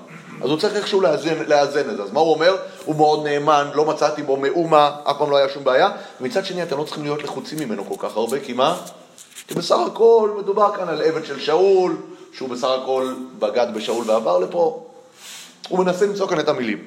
אז 0.43 0.51
הוא 0.51 0.59
צריך 0.59 0.77
איכשהו 0.77 1.01
לאזן, 1.01 1.35
לאזן 1.47 1.91
את 1.91 1.97
זה. 1.97 2.03
אז 2.03 2.13
מה 2.13 2.21
הוא 2.21 2.35
אומר? 2.35 2.57
הוא 2.85 2.97
מאוד 2.97 3.27
נאמן, 3.27 3.71
לא 3.75 3.85
מצאתי 3.85 4.23
בו 4.23 4.37
מאומה, 4.37 4.97
אף 5.05 5.19
פעם 5.19 5.31
לא 5.31 5.37
היה 5.37 5.49
שום 5.49 5.65
בעיה. 5.65 5.91
ומצד 6.21 6.45
שני 6.45 6.63
אתם 6.63 6.79
לא 6.79 6.85
צריכים 6.85 7.03
להיות 7.03 7.23
לחוצים 7.23 7.59
ממנו 7.59 7.85
כל 7.85 8.09
כך 8.09 8.17
הרבה, 8.17 8.41
כי 8.41 8.53
מה? 8.53 8.77
כי 9.49 9.55
בסך 9.55 9.79
הכל 9.87 10.31
מדובר 10.39 10.77
כאן 10.77 10.89
על 10.89 11.03
עבד 11.03 11.25
של 11.25 11.41
שאול, 11.41 11.97
שהוא 12.33 12.49
בסך 12.49 12.69
הכל 12.83 13.15
בגד 13.39 13.67
בשאול 13.75 14.11
ועבר 14.11 14.39
לפה. 14.39 14.87
הוא 15.69 15.79
מנסה 15.79 16.07
למצוא 16.07 16.29
כאן 16.29 16.41
את 16.41 16.49
המילים. 16.49 16.79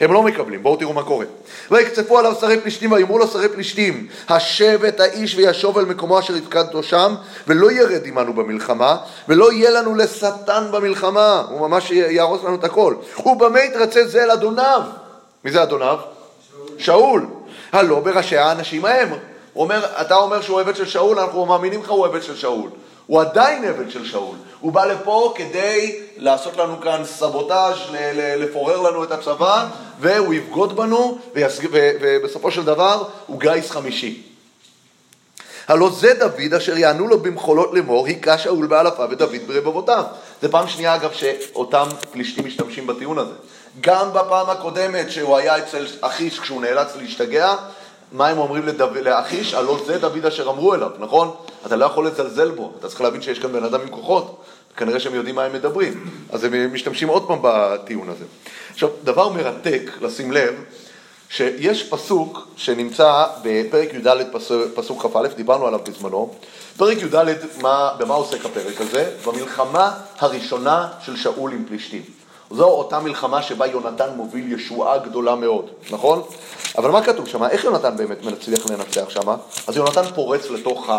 הם 0.00 0.12
לא 0.12 0.22
מקבלים, 0.22 0.62
בואו 0.62 0.76
תראו 0.76 0.92
מה 0.92 1.02
קורה. 1.02 1.26
ויקצפו 1.70 2.18
עליו 2.18 2.34
שרי 2.40 2.60
פלישתים 2.60 2.92
ויאמרו 2.92 3.18
לו 3.18 3.26
שרי 3.26 3.48
פלישתים, 3.48 4.06
השב 4.28 4.84
את 4.84 5.00
האיש 5.00 5.34
וישוב 5.34 5.78
אל 5.78 5.84
מקומו 5.84 6.18
אשר 6.18 6.34
הפקדתו 6.34 6.82
שם, 6.82 7.14
ולא 7.46 7.72
ירד 7.72 8.00
עמנו 8.04 8.32
במלחמה, 8.32 8.96
ולא 9.28 9.52
יהיה 9.52 9.70
לנו 9.70 9.94
לשטן 9.94 10.68
במלחמה, 10.72 11.44
הוא 11.48 11.68
ממש 11.68 11.90
יהרוס 11.90 12.44
לנו 12.44 12.54
את 12.54 12.64
הכל. 12.64 12.94
ובמה 13.26 13.60
יתרצה 13.60 14.04
זה 14.04 14.24
אל 14.24 14.30
אדוניו? 14.30 14.82
מי 15.44 15.50
זה 15.50 15.62
אדוניו? 15.62 15.98
שאול. 16.78 17.26
הלא 17.72 18.00
בראשי 18.00 18.36
האנשים 18.36 18.84
ההם. 18.84 19.08
הוא 19.52 19.64
אומר, 19.64 19.84
אתה 20.00 20.16
אומר 20.16 20.40
שהוא 20.40 20.60
עבד 20.60 20.76
של 20.76 20.86
שאול, 20.86 21.18
אנחנו 21.18 21.46
מאמינים 21.46 21.80
לך 21.82 21.90
הוא 21.90 22.06
עבד 22.06 22.22
של 22.22 22.36
שאול. 22.36 22.70
הוא 23.10 23.20
עדיין 23.20 23.64
עבד 23.64 23.90
של 23.90 24.04
שאול. 24.04 24.36
הוא 24.60 24.72
בא 24.72 24.84
לפה 24.84 25.34
כדי 25.36 26.00
לעשות 26.16 26.56
לנו 26.56 26.80
כאן 26.80 27.02
סבוטאז', 27.04 27.76
לפורר 28.14 28.80
לנו 28.80 29.04
את 29.04 29.12
הצבא, 29.12 29.66
והוא 30.00 30.34
יבגוד 30.34 30.76
בנו, 30.76 31.18
ויסג... 31.34 31.66
ובסופו 31.72 32.50
של 32.50 32.64
דבר 32.64 33.02
הוא 33.26 33.40
גיס 33.40 33.70
חמישי. 33.70 34.22
הלא 35.68 35.90
זה 35.90 36.14
דוד 36.14 36.54
אשר 36.56 36.76
יענו 36.76 37.08
לו 37.08 37.18
במחולות 37.18 37.70
לאמור, 37.72 38.06
היכה 38.06 38.38
שאול 38.38 38.66
באלפיו 38.66 39.08
ודוד 39.10 39.30
ברבבותיו. 39.46 40.04
זה 40.42 40.48
פעם 40.48 40.68
שנייה 40.68 40.94
אגב 40.94 41.12
שאותם 41.12 41.86
פלישתים 42.12 42.46
משתמשים 42.46 42.86
בטיעון 42.86 43.18
הזה. 43.18 43.34
גם 43.80 44.12
בפעם 44.12 44.50
הקודמת 44.50 45.10
שהוא 45.10 45.36
היה 45.36 45.58
אצל 45.58 45.86
אחיש 46.00 46.38
כשהוא 46.38 46.62
נאלץ 46.62 46.96
להשתגע, 46.96 47.54
מה 48.12 48.28
הם 48.28 48.38
אומרים 48.38 48.66
לדו... 48.66 48.86
לאחיש? 49.02 49.54
הלא 49.54 49.80
זה 49.86 49.98
דוד 49.98 50.26
אשר 50.26 50.50
אמרו 50.50 50.74
אליו, 50.74 50.90
נכון? 50.98 51.34
אתה 51.66 51.76
לא 51.76 51.84
יכול 51.84 52.06
לזלזל 52.06 52.50
בו, 52.50 52.72
אתה 52.78 52.88
צריך 52.88 53.00
להבין 53.00 53.22
שיש 53.22 53.38
כאן 53.38 53.52
בן 53.52 53.64
אדם 53.64 53.80
עם 53.80 53.88
כוחות, 53.88 54.42
כנראה 54.76 55.00
שהם 55.00 55.14
יודעים 55.14 55.34
מה 55.34 55.44
הם 55.44 55.52
מדברים. 55.52 56.10
אז 56.30 56.44
הם 56.44 56.74
משתמשים 56.74 57.08
עוד 57.08 57.26
פעם 57.26 57.38
בטיעון 57.42 58.08
הזה. 58.08 58.24
עכשיו, 58.72 58.88
דבר 59.04 59.28
מרתק, 59.28 59.90
לשים 60.00 60.32
לב, 60.32 60.54
שיש 61.30 61.82
פסוק 61.82 62.48
שנמצא 62.56 63.26
בפרק 63.42 63.94
י"ד 63.94 64.08
פסוק, 64.74 65.02
כ"א, 65.02 65.26
דיברנו 65.36 65.66
עליו 65.66 65.80
בזמנו. 65.88 66.34
פרק 66.76 66.98
י"ד, 67.02 67.34
מה, 67.62 67.90
במה 67.98 68.14
עוסק 68.14 68.44
הפרק 68.44 68.80
הזה? 68.80 69.10
במלחמה 69.26 69.98
הראשונה 70.18 70.88
של 71.04 71.16
שאול 71.16 71.52
עם 71.52 71.64
פלישתים. 71.68 72.02
זו 72.50 72.64
אותה 72.64 73.00
מלחמה 73.00 73.42
שבה 73.42 73.66
יונתן 73.66 74.08
מוביל 74.16 74.52
ישועה 74.52 74.98
גדולה 74.98 75.34
מאוד, 75.34 75.70
נכון? 75.90 76.22
אבל 76.78 76.90
מה 76.90 77.04
כתוב 77.04 77.26
שם? 77.26 77.44
איך 77.44 77.64
יונתן 77.64 77.96
באמת 77.96 78.22
מצליח 78.22 78.70
לנצח 78.70 79.10
שם? 79.10 79.34
אז 79.66 79.76
יונתן 79.76 80.02
פורץ 80.14 80.50
לתוך 80.50 80.90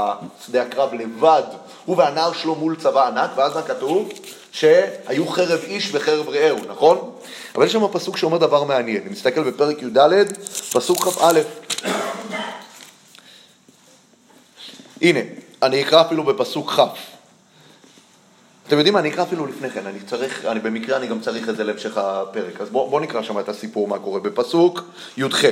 שדה 0.45 0.61
הקרב 0.61 0.93
לבד, 0.93 1.43
הוא 1.85 1.97
והנער 1.97 2.33
שלו 2.33 2.55
מול 2.55 2.75
צבא 2.75 3.07
ענק, 3.07 3.29
ואז 3.35 3.55
מה 3.55 3.61
כתוב? 3.61 4.09
שהיו 4.51 5.27
חרב 5.27 5.59
איש 5.63 5.89
וחרב 5.93 6.29
רעהו, 6.29 6.57
נכון? 6.69 7.11
אבל 7.55 7.65
יש 7.65 7.71
שם 7.71 7.87
פסוק 7.91 8.17
שאומר 8.17 8.37
דבר 8.37 8.63
מעניין. 8.63 9.01
אני 9.01 9.09
מסתכל 9.09 9.43
בפרק 9.43 9.81
י"ד, 9.81 10.27
פסוק 10.73 11.03
כ"א. 11.03 11.39
הנה, 15.01 15.19
אני 15.63 15.81
אקרא 15.81 16.01
אפילו 16.01 16.23
בפסוק 16.23 16.71
כ'. 16.71 16.79
אתם 18.71 18.77
יודעים 18.79 18.93
מה, 18.93 18.99
אני 18.99 19.09
אקרא 19.09 19.23
אפילו 19.23 19.45
לפני 19.45 19.69
כן, 19.69 19.87
אני 19.87 19.99
צריך, 19.99 20.45
אני 20.45 20.59
במקרה 20.59 20.97
אני 20.97 21.07
גם 21.07 21.19
צריך 21.19 21.49
את 21.49 21.55
זה 21.55 21.63
להמשך 21.63 21.97
הפרק, 21.97 22.61
אז 22.61 22.69
בואו 22.69 22.89
בוא 22.89 23.01
נקרא 23.01 23.21
שם 23.21 23.39
את 23.39 23.49
הסיפור 23.49 23.87
מה 23.87 23.99
קורה 23.99 24.19
בפסוק 24.19 24.81
י"ח. 25.17 25.45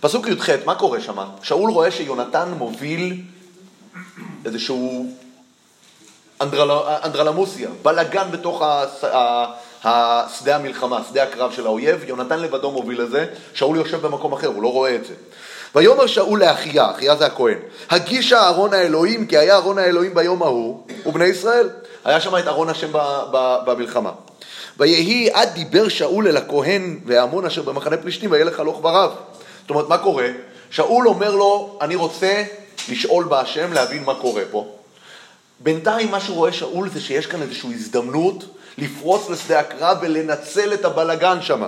פסוק 0.00 0.28
י"ח, 0.28 0.48
מה 0.64 0.74
קורה 0.74 1.00
שם? 1.00 1.16
שאול 1.42 1.70
רואה 1.70 1.90
שיונתן 1.90 2.48
מוביל 2.58 3.22
איזשהו 4.44 5.06
אנדרל, 6.40 6.70
אנדרלמוסיה, 7.04 7.68
בלאגן 7.82 8.30
בתוך 8.30 8.62
השדה 9.84 10.56
המלחמה, 10.56 11.02
שדה 11.08 11.22
הקרב 11.22 11.52
של 11.52 11.66
האויב, 11.66 12.04
יונתן 12.04 12.40
לבדו 12.40 12.70
מוביל 12.70 13.02
לזה, 13.02 13.26
שאול 13.54 13.76
יושב 13.76 14.06
במקום 14.06 14.32
אחר, 14.32 14.46
הוא 14.46 14.62
לא 14.62 14.72
רואה 14.72 14.94
את 14.94 15.04
זה. 15.04 15.14
ויאמר 15.74 16.06
שאול 16.06 16.40
לאחיה, 16.40 16.90
אחיה 16.90 17.16
זה 17.16 17.26
הכהן, 17.26 17.58
הגישה 17.90 18.38
אהרון 18.38 18.74
האלוהים, 18.74 19.26
כי 19.26 19.38
היה 19.38 19.54
אהרון 19.54 19.78
האלוהים 19.78 20.14
ביום 20.14 20.42
ההוא, 20.42 20.86
ובני 21.06 21.24
ישראל. 21.24 21.68
היה 22.04 22.20
שם 22.20 22.36
את 22.36 22.46
אהרון 22.46 22.68
השם 22.68 22.88
במלחמה. 23.66 24.10
ויהי 24.78 25.30
עד 25.32 25.48
דיבר 25.54 25.88
שאול 25.88 26.28
אל 26.28 26.36
הכהן 26.36 26.98
וההמון 27.06 27.46
אשר 27.46 27.62
במחנה 27.62 27.96
פלישתים, 27.96 28.32
וילך 28.32 28.60
הלוך 28.60 28.78
ברב. 28.82 29.10
זאת 29.60 29.70
אומרת, 29.70 29.88
מה 29.88 29.98
קורה? 29.98 30.26
שאול 30.70 31.08
אומר 31.08 31.34
לו, 31.34 31.78
אני 31.80 31.94
רוצה 31.94 32.42
לשאול 32.88 33.24
בהשם, 33.24 33.72
להבין 33.72 34.04
מה 34.04 34.14
קורה 34.14 34.42
פה. 34.50 34.66
בינתיים 35.60 36.10
מה 36.10 36.20
שהוא 36.20 36.36
רואה 36.36 36.52
שאול 36.52 36.88
זה 36.88 37.00
שיש 37.00 37.26
כאן 37.26 37.42
איזושהי 37.42 37.74
הזדמנות 37.74 38.44
לפרוץ 38.78 39.30
לשדה 39.30 39.60
הקרב 39.60 39.98
ולנצל 40.00 40.74
את 40.74 40.84
הבלגן 40.84 41.42
שם. 41.42 41.62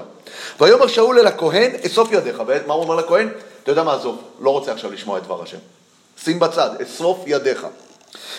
ויאמר 0.60 0.86
שאול 0.86 1.18
אל 1.18 1.26
הכהן, 1.26 1.70
אסוף 1.86 2.12
ידיך. 2.12 2.42
ומה 2.46 2.74
הוא 2.74 2.82
אומר 2.82 2.94
לכהן? 2.94 3.28
אתה 3.66 3.72
יודע 3.72 3.82
מה, 3.82 3.94
עזוב, 3.94 4.22
לא 4.40 4.50
רוצה 4.50 4.72
עכשיו 4.72 4.92
לשמוע 4.92 5.18
את 5.18 5.22
דבר 5.22 5.42
השם. 5.42 5.56
שים 6.24 6.38
בצד, 6.38 6.70
אסוף 6.82 7.18
ידיך. 7.26 7.66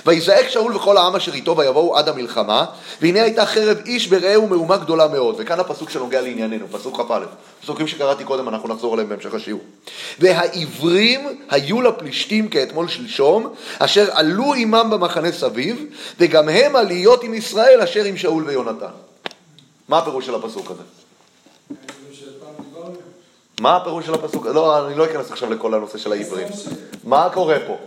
ויזעק 0.06 0.50
שאול 0.50 0.76
וכל 0.76 0.98
העם 0.98 1.16
אשר 1.16 1.34
איתו 1.34 1.58
ויבואו 1.58 1.98
עד 1.98 2.10
המלחמה, 2.10 2.66
והנה 3.02 3.24
הייתה 3.24 3.46
חרב 3.46 3.78
איש 3.86 4.08
ברעהו 4.08 4.48
מהומה 4.48 4.78
גדולה 4.78 5.08
מאוד. 5.08 5.36
וכאן 5.38 5.60
הפסוק 5.60 5.90
שנוגע 5.90 6.22
לענייננו, 6.22 6.66
פסוק 6.72 7.02
כ"א. 7.02 7.20
פסוקים 7.62 7.88
שקראתי 7.88 8.24
קודם, 8.24 8.50
אנחנו 8.50 8.70
נחזור 8.70 8.94
עליהם 8.94 9.10
בהמשך 9.10 9.34
השיעור. 9.34 9.62
והעברים 10.20 11.46
היו 11.50 11.82
לפלישתים 11.82 12.50
כאתמול 12.50 12.88
שלשום, 12.88 13.54
אשר 13.80 14.08
עלו 14.12 14.54
עמם 14.54 14.88
במחנה 14.92 15.32
סביב, 15.32 15.86
וגם 16.20 16.50
הם 16.50 16.76
עליות 16.76 17.24
עם 17.24 17.34
ישראל 17.34 17.82
אשר 17.82 18.04
עם 18.04 18.18
שאול 18.18 18.44
ויונתן. 18.48 18.92
מה 19.88 19.98
הפירוש 19.98 20.26
של 20.26 20.36
הפסוק 20.36 20.72
הזה? 20.72 20.84
מה 23.62 23.76
הפירוש 23.76 24.06
של 24.06 24.14
הפסוק? 24.14 24.46
לא, 24.46 24.88
אני 24.88 24.96
לא 24.96 25.06
אכנס 25.06 25.32
עכשיו 25.32 25.54
לכל 25.54 25.74
הנושא 25.74 25.98
של 25.98 26.12
העברים. 26.12 26.48
מה 27.04 27.30
קורה 27.34 27.58
פה? 27.68 27.78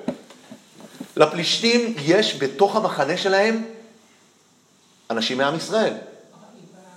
לפלישתים 1.16 1.94
יש 1.98 2.38
בתוך 2.42 2.76
המחנה 2.76 3.16
שלהם 3.16 3.64
אנשים 5.10 5.38
מעם 5.38 5.56
ישראל. 5.56 5.92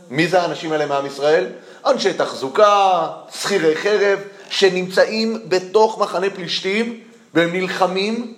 מי 0.09 0.27
זה 0.27 0.41
האנשים 0.41 0.71
האלה 0.71 0.85
מעם 0.85 1.05
ישראל? 1.05 1.45
אנשי 1.85 2.13
תחזוקה, 2.13 3.07
שכירי 3.33 3.75
חרב, 3.75 4.19
שנמצאים 4.49 5.39
בתוך 5.47 5.99
מחנה 5.99 6.29
פלישתים 6.29 6.99
והם 7.33 7.53
נלחמים 7.53 8.33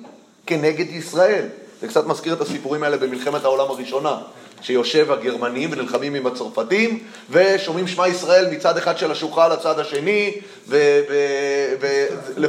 כנגד 0.48 0.90
ישראל. 0.90 1.46
זה 1.82 1.88
קצת 1.88 2.08
מזכיר 2.08 2.34
את 2.34 2.42
הסיפורים 2.42 2.84
האלה 2.84 2.98
במלחמת 2.98 3.44
העולם 3.44 3.72
הראשונה. 3.72 4.18
שיושב 4.62 5.12
הגרמנים 5.12 5.70
ונלחמים 5.72 6.16
עם 6.16 6.28
הצרפתים, 6.28 7.04
ושומעים 7.30 7.88
שמע 7.88 8.08
ישראל 8.08 8.48
מצד 8.52 8.78
אחד 8.78 8.98
של 8.98 9.12
השוחה 9.12 9.48
לצד 9.48 9.80
השני, 9.80 10.32
ו... 10.68 11.00
ו, 11.10 11.16
ו 11.82 12.48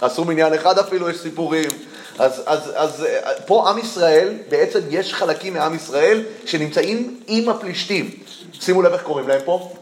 עשו 0.00 0.24
מניין 0.24 0.54
אחד 0.54 0.78
אפילו, 0.78 1.10
יש 1.10 1.16
סיפורים. 1.16 1.70
אז, 2.18 2.42
אז, 2.46 2.72
אז 2.74 3.06
פה 3.46 3.70
עם 3.70 3.78
ישראל, 3.78 4.34
בעצם 4.48 4.80
יש 4.90 5.14
חלקים 5.14 5.54
מעם 5.54 5.74
ישראל 5.74 6.22
שנמצאים 6.44 7.20
עם 7.26 7.48
הפלישתים. 7.48 8.10
שימו 8.52 8.82
לב 8.82 8.92
איך 8.92 9.02
קוראים 9.02 9.28
להם 9.28 9.40
פה? 9.44 9.72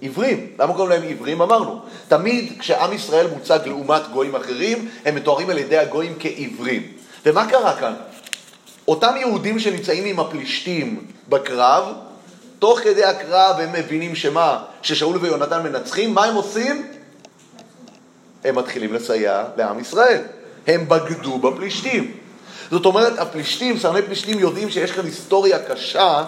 עיוורים. 0.00 0.46
למה 0.58 0.74
קוראים 0.74 0.90
להם 0.90 1.02
עיוורים? 1.02 1.42
אמרנו. 1.42 1.80
תמיד 2.08 2.52
כשעם 2.58 2.92
ישראל 2.92 3.26
מוצג 3.26 3.58
לעומת 3.66 4.02
גויים 4.12 4.34
אחרים, 4.36 4.88
הם 5.04 5.14
מתוארים 5.14 5.50
על 5.50 5.58
ידי 5.58 5.78
הגויים 5.78 6.14
כעיוורים. 6.18 6.82
ומה 7.26 7.48
קרה 7.50 7.76
כאן? 7.80 7.94
אותם 8.88 9.14
יהודים 9.16 9.58
שנמצאים 9.58 10.04
עם 10.04 10.20
הפלישתים 10.20 11.04
בקרב, 11.28 11.94
תוך 12.58 12.80
כדי 12.80 13.04
הקרב 13.04 13.56
הם 13.60 13.72
מבינים 13.72 14.14
שמה? 14.14 14.64
ששאול 14.82 15.16
ויונתן 15.16 15.62
מנצחים, 15.62 16.14
מה 16.14 16.24
הם 16.24 16.34
עושים? 16.34 16.86
הם 18.44 18.58
מתחילים 18.58 18.94
לסייע 18.94 19.44
לעם 19.56 19.80
ישראל. 19.80 20.22
הם 20.66 20.88
בגדו 20.88 21.38
בפלישתים. 21.38 22.16
זאת 22.70 22.86
אומרת, 22.86 23.18
הפלישתים, 23.18 23.78
סרני 23.78 24.02
פלישתים 24.02 24.38
יודעים 24.38 24.70
שיש 24.70 24.92
כאן 24.92 25.04
היסטוריה 25.04 25.58
קשה 25.58 26.24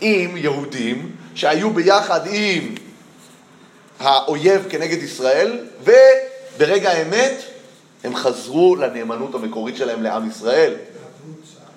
עם 0.00 0.36
יהודים 0.36 1.16
שהיו 1.34 1.70
ביחד 1.70 2.20
עם 2.26 2.74
האויב 4.00 4.66
כנגד 4.68 5.02
ישראל, 5.02 5.58
וברגע 5.82 6.90
האמת 6.90 7.42
הם 8.04 8.16
חזרו 8.16 8.76
לנאמנות 8.76 9.34
המקורית 9.34 9.76
שלהם 9.76 10.02
לעם 10.02 10.28
ישראל. 10.28 10.74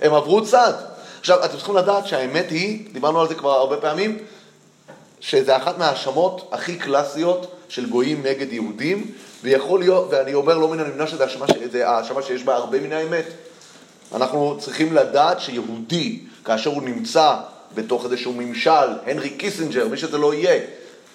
הם 0.01 0.13
עברו 0.13 0.45
צד. 0.45 0.73
עכשיו, 1.19 1.45
אתם 1.45 1.57
צריכים 1.57 1.75
לדעת 1.75 2.07
שהאמת 2.07 2.49
היא, 2.49 2.85
דיברנו 2.93 3.21
על 3.21 3.27
זה 3.27 3.35
כבר 3.35 3.51
הרבה 3.51 3.77
פעמים, 3.77 4.17
שזה 5.19 5.57
אחת 5.57 5.77
מההאשמות 5.77 6.49
הכי 6.51 6.75
קלאסיות 6.77 7.55
של 7.69 7.89
גויים 7.89 8.23
נגד 8.23 8.53
יהודים, 8.53 9.11
ויכול 9.43 9.79
להיות, 9.79 10.07
ואני 10.09 10.33
אומר 10.33 10.57
לא 10.57 10.67
מן 10.67 10.79
הנמנע 10.79 11.07
שזה 11.07 11.23
האשמה 11.89 12.21
שיש 12.21 12.43
בה 12.43 12.55
הרבה 12.55 12.79
מן 12.79 12.91
האמת. 12.91 13.25
אנחנו 14.15 14.57
צריכים 14.59 14.93
לדעת 14.93 15.39
שיהודי, 15.39 16.19
כאשר 16.45 16.69
הוא 16.69 16.83
נמצא 16.83 17.35
בתוך 17.75 18.05
איזשהו 18.05 18.33
ממשל, 18.33 18.89
הנרי 19.05 19.29
קיסינג'ר, 19.29 19.87
מי 19.87 19.97
שזה 19.97 20.17
לא 20.17 20.33
יהיה, 20.33 20.61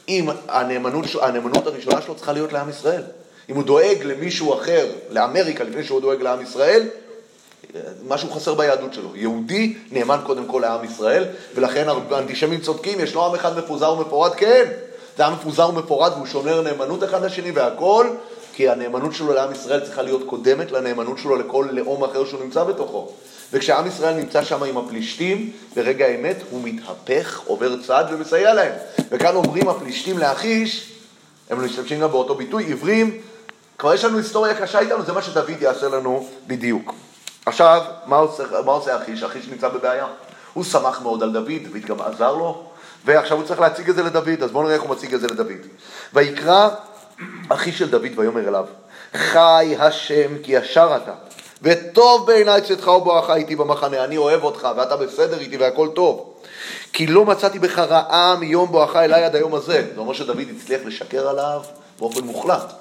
אם 0.09 0.29
הנאמנות, 0.49 1.05
הנאמנות 1.23 1.67
הראשונה 1.67 2.03
שלו 2.03 2.15
צריכה 2.15 2.33
להיות 2.33 2.53
לעם 2.53 2.71
ישראל. 2.71 3.03
אם 3.49 3.55
הוא 3.55 3.65
דואג 3.65 3.97
למישהו 4.05 4.55
אחר, 4.55 4.87
לאמריקה, 5.11 5.65
לפני 5.65 5.85
שהוא 5.85 6.01
דואג 6.01 6.23
לעם 6.23 6.43
ישראל, 6.43 6.89
משהו 8.09 8.31
חסר 8.31 8.55
ביהדות 8.55 8.95
שלו. 8.95 9.17
יהודי 9.17 9.75
נאמן 9.91 10.19
קודם 10.25 10.47
כל 10.47 10.59
לעם 10.63 10.85
ישראל, 10.85 11.25
ולכן 11.55 11.87
האנטישמים 12.11 12.61
צודקים, 12.61 13.01
ישנו 13.01 13.27
עם 13.27 13.35
אחד 13.35 13.59
מפוזר 13.59 13.93
ומפורד, 13.93 14.35
כן. 14.35 14.65
זה 15.17 15.27
עם 15.27 15.33
מפוזר 15.33 15.69
ומפורד 15.69 16.13
והוא 16.13 16.27
שומר 16.27 16.63
נאמנות 16.63 17.05
אחד 17.05 17.25
לשני 17.25 17.51
והכל, 17.51 18.07
כי 18.55 18.69
הנאמנות 18.69 19.15
שלו 19.15 19.33
לעם 19.33 19.53
ישראל 19.53 19.81
צריכה 19.81 20.03
להיות 20.03 20.23
קודמת 20.27 20.73
לנאמנות 20.73 21.19
שלו 21.19 21.37
לכל 21.37 21.69
לאום 21.73 22.05
אחר 22.05 22.25
שהוא 22.25 22.41
נמצא 22.45 22.65
בתוכו. 22.65 23.09
וכשעם 23.53 23.87
ישראל 23.87 24.15
נמצא 24.15 24.45
שם 24.45 24.63
עם 24.63 24.79
הפלישתים, 24.79 25.51
ברגע 25.77 26.07
האמת 26.07 26.37
הוא 26.51 26.61
מתהפך, 26.65 27.41
עובר 27.47 27.83
צד 27.87 28.05
ומסייע 28.11 28.55
להם. 28.55 28.73
וכאן 29.11 29.37
אומרים 29.37 29.69
הפלישתים 29.69 30.19
לאחיש, 30.19 30.93
הם 31.51 31.65
משתמשים 31.65 32.01
גם 32.01 32.11
באותו 32.11 32.35
ביטוי, 32.35 32.65
עיוורים, 32.65 33.21
כבר 33.79 33.95
יש 33.95 34.05
לנו 34.05 34.19
היסטוריה 34.19 34.55
קשה 34.55 34.79
איתנו, 34.79 35.05
זה 35.05 35.13
מה 35.13 35.23
שדוד 35.23 35.63
יעשה 35.63 35.89
לנו 35.89 36.29
בדיוק. 36.47 36.95
עכשיו, 37.47 37.83
מה 38.07 38.17
עושה, 38.17 38.43
מה 38.65 38.73
עושה 38.73 38.97
אחיש? 38.97 39.23
אחיש 39.23 39.49
נמצא 39.49 39.69
בבעיה. 39.69 40.07
הוא 40.53 40.65
שמח 40.65 41.03
מאוד 41.03 41.23
על 41.23 41.33
דוד, 41.33 41.53
דוד 41.69 41.83
גם 41.87 42.01
עזר 42.01 42.33
לו, 42.33 42.65
ועכשיו 43.05 43.37
הוא 43.37 43.47
צריך 43.47 43.61
להציג 43.61 43.89
את 43.89 43.95
זה 43.95 44.03
לדוד, 44.03 44.43
אז 44.43 44.51
בואו 44.51 44.63
נראה 44.63 44.75
איך 44.75 44.83
הוא 44.83 44.91
מציג 44.91 45.15
את 45.15 45.21
זה 45.21 45.27
לדוד. 45.27 45.67
ויקרא 46.15 46.69
אחי 47.49 47.73
של 47.73 47.91
דוד 47.91 48.11
ויאמר 48.17 48.49
אליו, 48.49 48.65
חי 49.17 49.77
השם 49.79 50.39
כי 50.43 50.53
ישר 50.53 50.99
אתה, 51.03 51.13
וטוב 51.63 52.27
בעיניי 52.27 52.61
צאתך 52.61 52.87
ובואך 52.89 53.31
איתי 53.31 53.57
במחנה, 53.57 54.05
אני 54.05 54.17
אוהב 54.17 54.45
אותך 54.45 54.69
ואתה 54.77 54.97
בסדר 54.97 55.39
איתי 55.39 55.57
והכל 55.57 55.89
טוב. 55.95 56.35
כי 56.93 57.07
לא 57.07 57.25
מצאתי 57.25 57.59
בך 57.59 57.79
רעה 57.79 58.37
מיום 58.41 58.73
בואך 58.73 58.97
אליי 58.97 59.25
עד 59.25 59.37
היום 59.37 59.55
הזה. 59.55 59.87
זה 59.95 60.01
אומר 60.01 60.13
שדוד 60.13 60.39
הצליח 60.57 60.81
לשקר 60.85 61.29
עליו 61.29 61.63
באופן 61.99 62.25
מוחלט. 62.25 62.73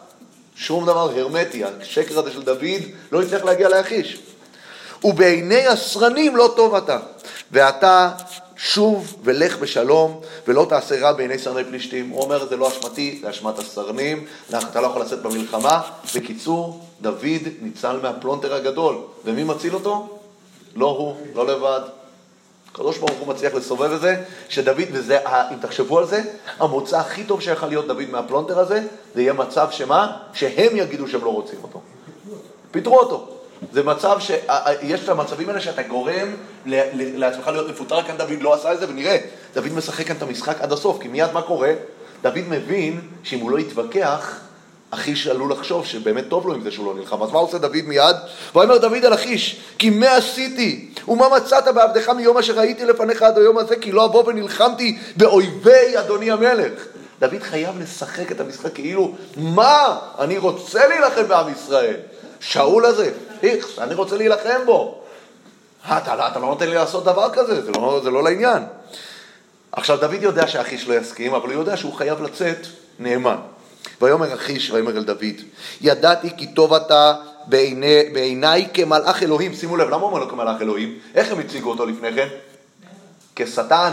שום 0.55 0.85
דבר 0.85 1.09
הרמטי, 1.19 1.63
השקר 1.63 2.19
הזה 2.19 2.31
של 2.31 2.41
דוד 2.41 2.81
לא 3.11 3.21
הצליח 3.21 3.43
להגיע 3.43 3.69
לאחיש. 3.69 4.32
ובעיני 5.03 5.67
הסרנים 5.67 6.35
לא 6.35 6.53
טוב 6.55 6.75
אתה. 6.75 6.99
ואתה 7.51 8.11
שוב 8.55 9.15
ולך 9.23 9.57
בשלום, 9.57 10.21
ולא 10.47 10.65
תעשה 10.69 10.99
רע 10.99 11.11
בעיני 11.11 11.39
סרני 11.39 11.63
פלישתים. 11.63 12.09
הוא 12.09 12.23
אומר, 12.23 12.47
זה 12.47 12.57
לא 12.57 12.67
אשמתי, 12.67 13.19
זה 13.21 13.29
אשמת 13.29 13.59
הסרנים, 13.59 14.25
אתה 14.49 14.81
לא 14.81 14.87
יכול 14.87 15.01
לצאת 15.01 15.21
במלחמה. 15.21 15.81
בקיצור, 16.15 16.85
דוד 17.01 17.43
ניצל 17.61 17.99
מהפלונטר 18.01 18.53
הגדול. 18.53 18.95
ומי 19.25 19.43
מציל 19.43 19.73
אותו? 19.73 20.19
לא 20.75 20.85
הוא, 20.85 21.15
לא 21.35 21.47
לבד. 21.47 21.81
הקדוש 22.71 22.97
ברוך 22.97 23.19
הוא 23.19 23.27
מצליח 23.27 23.53
לסובב 23.53 23.91
את 23.91 24.01
זה, 24.01 24.23
שדוד, 24.49 24.87
וזה, 24.91 25.19
אם 25.27 25.57
תחשבו 25.61 25.99
על 25.99 26.05
זה, 26.05 26.21
המוצא 26.59 26.99
הכי 26.99 27.23
טוב 27.23 27.41
שיכול 27.41 27.69
להיות 27.69 27.87
דוד 27.87 28.09
מהפלונטר 28.11 28.59
הזה, 28.59 28.81
זה 29.15 29.21
יהיה 29.21 29.33
מצב 29.33 29.67
שמה? 29.71 30.17
שהם 30.33 30.77
יגידו 30.77 31.07
שהם 31.07 31.23
לא 31.23 31.29
רוצים 31.29 31.59
אותו. 31.63 31.81
פיטרו 32.71 32.99
אותו. 32.99 33.32
זה 33.71 33.83
מצב 33.83 34.19
שיש 34.19 35.03
את 35.03 35.09
המצבים 35.09 35.49
האלה 35.49 35.61
שאתה 35.61 35.83
גורם 35.83 36.27
לעצמך 36.95 37.47
להיות 37.47 37.69
מפוטר, 37.69 38.03
כאן 38.03 38.17
דוד 38.17 38.41
לא 38.41 38.53
עשה 38.53 38.73
את 38.73 38.79
זה, 38.79 38.89
ונראה, 38.89 39.17
דוד 39.53 39.73
משחק 39.73 40.07
כאן 40.07 40.15
את 40.15 40.21
המשחק 40.21 40.61
עד 40.61 40.71
הסוף, 40.71 41.01
כי 41.01 41.07
מיד 41.07 41.31
מה 41.33 41.41
קורה? 41.41 41.73
דוד 42.21 42.41
מבין 42.49 43.01
שאם 43.23 43.39
הוא 43.39 43.51
לא 43.51 43.59
יתווכח, 43.59 44.39
אחיש 44.93 45.27
עלול 45.27 45.51
לחשוב 45.51 45.85
שבאמת 45.85 46.23
טוב 46.29 46.47
לו 46.47 46.53
עם 46.53 46.61
זה 46.63 46.71
שהוא 46.71 46.85
לא 46.85 46.95
נלחם. 46.95 47.23
אז 47.23 47.31
מה 47.31 47.39
עושה 47.39 47.57
דוד 47.57 47.81
מיד? 47.85 48.15
ואומר 48.55 48.77
דוד 48.77 49.05
אל 49.05 49.13
אחיש, 49.13 49.61
כי 49.77 49.89
מה 49.89 50.15
עשיתי? 50.15 50.89
ומה 51.07 51.29
מצאת 51.29 51.67
בעבדך 51.75 52.09
מיום 52.09 52.37
אשר 52.37 52.53
ראיתי 52.53 52.85
לפניך 52.85 53.21
עד 53.21 53.37
היום 53.37 53.57
הזה? 53.57 53.75
כי 53.75 53.91
לא 53.91 54.05
אבוא 54.05 54.23
ונלחמתי 54.27 54.97
באויבי 55.15 55.99
אדוני 55.99 56.31
המלך. 56.31 56.71
דוד 57.19 57.41
חייב 57.41 57.79
לשחק 57.79 58.31
את 58.31 58.39
המשחק 58.41 58.73
כאילו, 58.73 59.11
מה? 59.37 59.99
אני 60.19 60.37
רוצה 60.37 60.87
להילחם 60.87 61.27
בעם 61.27 61.51
ישראל. 61.51 61.95
שאול 62.39 62.85
הזה, 62.85 63.11
איכס, 63.43 63.79
אני 63.79 63.93
רוצה 63.93 64.17
להילחם 64.17 64.59
בו. 64.65 65.01
אתה, 65.85 66.15
לא, 66.15 66.27
אתה 66.27 66.39
לא 66.39 66.45
נותן 66.45 66.69
לי 66.69 66.75
לעשות 66.75 67.03
דבר 67.03 67.29
כזה, 67.33 67.61
זה 67.61 67.71
לא, 67.71 67.99
זה 68.03 68.11
לא 68.11 68.23
לעניין. 68.23 68.63
עכשיו, 69.71 69.97
דוד 69.97 70.21
יודע 70.21 70.47
שאחיש 70.47 70.87
לא 70.87 70.93
יסכים, 70.93 71.33
אבל 71.33 71.49
הוא 71.49 71.59
יודע 71.59 71.77
שהוא 71.77 71.93
חייב 71.93 72.21
לצאת 72.21 72.67
נאמן. 72.99 73.37
ויאמר 74.01 74.33
אחיש, 74.33 74.71
ויאמר 74.71 74.97
אל 74.97 75.03
דוד, 75.03 75.23
ידעתי 75.81 76.29
כי 76.37 76.47
טוב 76.47 76.73
אתה 76.73 77.13
בעיני, 77.47 78.03
בעיניי 78.13 78.67
כמלאך 78.73 79.23
אלוהים. 79.23 79.53
שימו 79.53 79.77
לב, 79.77 79.87
למה 79.87 79.97
הוא 79.97 80.05
אומר 80.05 80.19
לו 80.19 80.29
כמלאך 80.29 80.61
אלוהים? 80.61 80.99
איך 81.15 81.31
הם 81.31 81.39
הציגו 81.39 81.69
אותו 81.69 81.85
לפני 81.85 82.13
כן? 82.13 82.27
כשטן, 83.35 83.91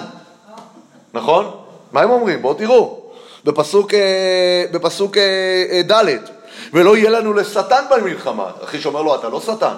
נכון? 1.14 1.50
מה 1.92 2.00
הם 2.00 2.10
אומרים? 2.10 2.42
בואו 2.42 2.54
תראו. 2.54 3.00
בפסוק, 3.44 3.94
אה, 3.94 4.64
בפסוק 4.72 5.16
אה, 5.16 5.22
אה, 5.70 5.82
ד' 5.82 6.39
ולא 6.72 6.96
יהיה 6.96 7.10
לנו 7.10 7.32
לשטן 7.32 7.84
במלחמה. 7.90 8.50
אחיש 8.64 8.86
אומר 8.86 9.02
לו, 9.02 9.14
אתה 9.14 9.28
לא 9.28 9.40
שטן, 9.40 9.74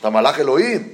אתה 0.00 0.10
מלאך 0.10 0.40
אלוהים. 0.40 0.88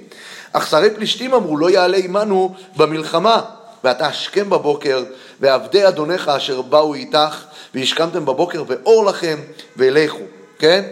אך 0.52 0.66
שרי 0.66 0.90
פלישתים 0.90 1.34
אמרו, 1.34 1.56
לא 1.56 1.70
יעלה 1.70 1.96
עמנו 1.96 2.54
במלחמה. 2.76 3.40
ואתה 3.84 4.06
השכם 4.06 4.50
בבוקר, 4.50 5.04
ועבדי 5.40 5.88
אדונך 5.88 6.28
אשר 6.28 6.62
באו 6.62 6.94
איתך, 6.94 7.44
והשכמתם 7.74 8.24
בבוקר, 8.24 8.64
ואור 8.66 9.04
לכם, 9.04 9.38
ולכו. 9.76 10.18
כן? 10.58 10.84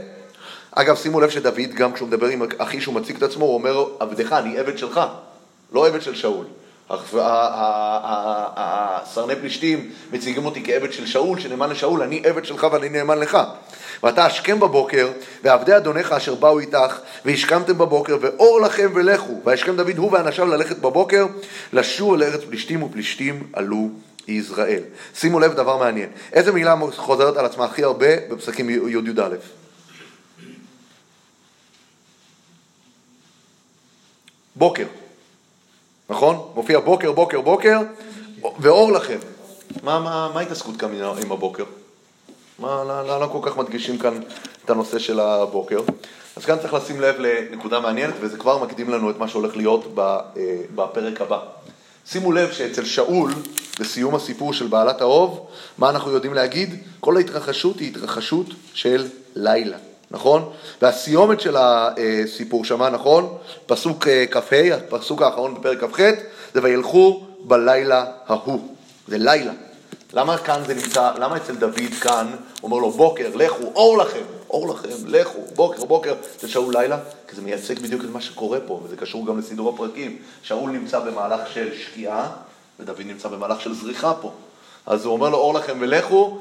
אגב, 0.72 0.96
שימו 0.96 1.20
לב 1.20 1.30
שדוד, 1.30 1.74
גם 1.74 1.92
כשהוא 1.92 2.08
מדבר 2.08 2.26
עם 2.26 2.42
אחי 2.58 2.80
שהוא 2.80 2.94
מציג 2.94 3.16
את 3.16 3.22
עצמו, 3.22 3.44
הוא 3.44 3.54
אומר, 3.54 3.84
עבדך, 4.00 4.32
אני 4.32 4.58
עבד 4.58 4.78
שלך, 4.78 5.00
לא 5.72 5.86
עבד 5.86 6.02
של 6.02 6.14
שאול. 6.14 6.44
סרני 9.04 9.36
פלישתים 9.40 9.90
מציגים 10.12 10.46
אותי 10.46 10.64
כעבד 10.64 10.92
של 10.92 11.06
שאול, 11.06 11.40
שנאמן 11.40 11.70
לשאול, 11.70 12.02
אני 12.02 12.22
עבד 12.24 12.44
שלך 12.44 12.66
ואני 12.72 12.88
נאמן 12.88 13.18
לך. 13.18 13.38
ואתה 14.02 14.26
השכם 14.26 14.60
בבוקר, 14.60 15.08
ועבדי 15.42 15.76
אדונך 15.76 16.12
אשר 16.12 16.34
באו 16.34 16.58
איתך, 16.58 16.98
והשכמתם 17.24 17.78
בבוקר, 17.78 18.16
ואור 18.20 18.60
לכם 18.60 18.90
ולכו. 18.94 19.40
וישכם 19.44 19.76
דוד 19.76 19.98
הוא 19.98 20.12
ואנשיו 20.12 20.46
ללכת 20.46 20.78
בבוקר, 20.78 21.26
לשוב 21.72 22.14
אל 22.14 22.22
ארץ 22.22 22.40
פלישתים, 22.48 22.82
ופלישתים 22.82 23.46
עלו 23.52 23.88
ישראל. 24.28 24.82
שימו 25.14 25.40
לב 25.40 25.54
דבר 25.54 25.76
מעניין. 25.76 26.08
איזה 26.32 26.52
מילה 26.52 26.74
חוזרת 26.96 27.36
על 27.36 27.46
עצמה 27.46 27.64
הכי 27.64 27.84
הרבה 27.84 28.16
בפסקים 28.30 28.70
י"א? 28.70 29.28
בוקר. 34.56 34.86
נכון? 36.10 36.50
מופיע 36.54 36.80
בוקר, 36.80 37.12
בוקר, 37.12 37.40
בוקר, 37.40 37.78
ואור 38.58 38.92
לכם. 38.92 39.18
מה, 39.82 40.00
מה, 40.00 40.30
מה 40.34 40.40
ההתעסקות 40.40 40.76
כאן 40.76 40.94
עם 41.22 41.32
הבוקר? 41.32 41.64
מה, 42.58 42.84
למה 42.84 43.18
לא 43.18 43.26
כל 43.32 43.38
כך 43.42 43.56
מדגישים 43.56 43.98
כאן 43.98 44.20
את 44.64 44.70
הנושא 44.70 44.98
של 44.98 45.20
הבוקר? 45.20 45.80
אז 46.36 46.44
כאן 46.44 46.58
צריך 46.58 46.74
לשים 46.74 47.00
לב 47.00 47.14
לנקודה 47.18 47.80
מעניינת, 47.80 48.14
וזה 48.20 48.36
כבר 48.36 48.64
מקדים 48.64 48.90
לנו 48.90 49.10
את 49.10 49.18
מה 49.18 49.28
שהולך 49.28 49.56
להיות 49.56 49.98
אה, 49.98 50.18
בפרק 50.74 51.20
הבא. 51.20 51.38
שימו 52.06 52.32
לב 52.32 52.52
שאצל 52.52 52.84
שאול, 52.84 53.32
בסיום 53.80 54.14
הסיפור 54.14 54.52
של 54.52 54.66
בעלת 54.66 55.00
האוב, 55.00 55.46
מה 55.78 55.90
אנחנו 55.90 56.10
יודעים 56.10 56.34
להגיד? 56.34 56.74
כל 57.00 57.16
ההתרחשות 57.16 57.78
היא 57.78 57.90
התרחשות 57.90 58.46
של 58.74 59.06
לילה. 59.34 59.76
נכון? 60.10 60.52
והסיומת 60.82 61.40
של 61.40 61.56
הסיפור 61.58 62.64
שמה, 62.64 62.90
נכון? 62.90 63.36
פסוק 63.66 64.08
אה, 64.08 64.24
כ"ה, 64.30 64.74
הפסוק 64.74 65.22
האחרון 65.22 65.54
בפרק 65.54 65.84
כ"ח, 65.84 66.00
זה 66.54 66.60
וילכו 66.62 67.26
בלילה 67.40 68.04
ההוא. 68.26 68.68
זה 69.08 69.18
לילה. 69.18 69.52
למה 70.12 70.38
כאן 70.38 70.62
זה 70.66 70.74
נמצא, 70.74 71.12
למה 71.18 71.36
אצל 71.36 71.54
דוד 71.56 71.92
כאן 72.00 72.26
אומר 72.62 72.78
לו 72.78 72.90
בוקר, 72.90 73.30
לכו, 73.34 73.62
אור 73.74 73.98
לכם, 73.98 74.22
אור 74.50 74.68
לכם, 74.68 74.88
לכו, 75.06 75.38
בוקר, 75.54 75.84
בוקר, 75.84 76.14
זה 76.40 76.48
שאול 76.48 76.74
לילה? 76.76 76.98
כי 77.28 77.36
זה 77.36 77.42
מייצג 77.42 77.78
בדיוק 77.78 78.04
את 78.04 78.10
מה 78.12 78.20
שקורה 78.20 78.58
פה, 78.66 78.80
וזה 78.84 78.96
קשור 78.96 79.26
גם 79.26 79.38
לסידור 79.38 79.74
הפרקים. 79.74 80.16
שאול 80.42 80.70
נמצא 80.70 80.98
במהלך 80.98 81.52
של 81.52 81.68
שקיעה, 81.78 82.28
ודוד 82.80 83.00
נמצא 83.06 83.28
במהלך 83.28 83.60
של 83.60 83.74
זריחה 83.74 84.14
פה. 84.14 84.32
אז 84.86 85.04
הוא 85.04 85.12
אומר 85.12 85.28
לו 85.28 85.38
אור 85.38 85.54
לכם 85.54 85.76
ולכו, 85.80 86.38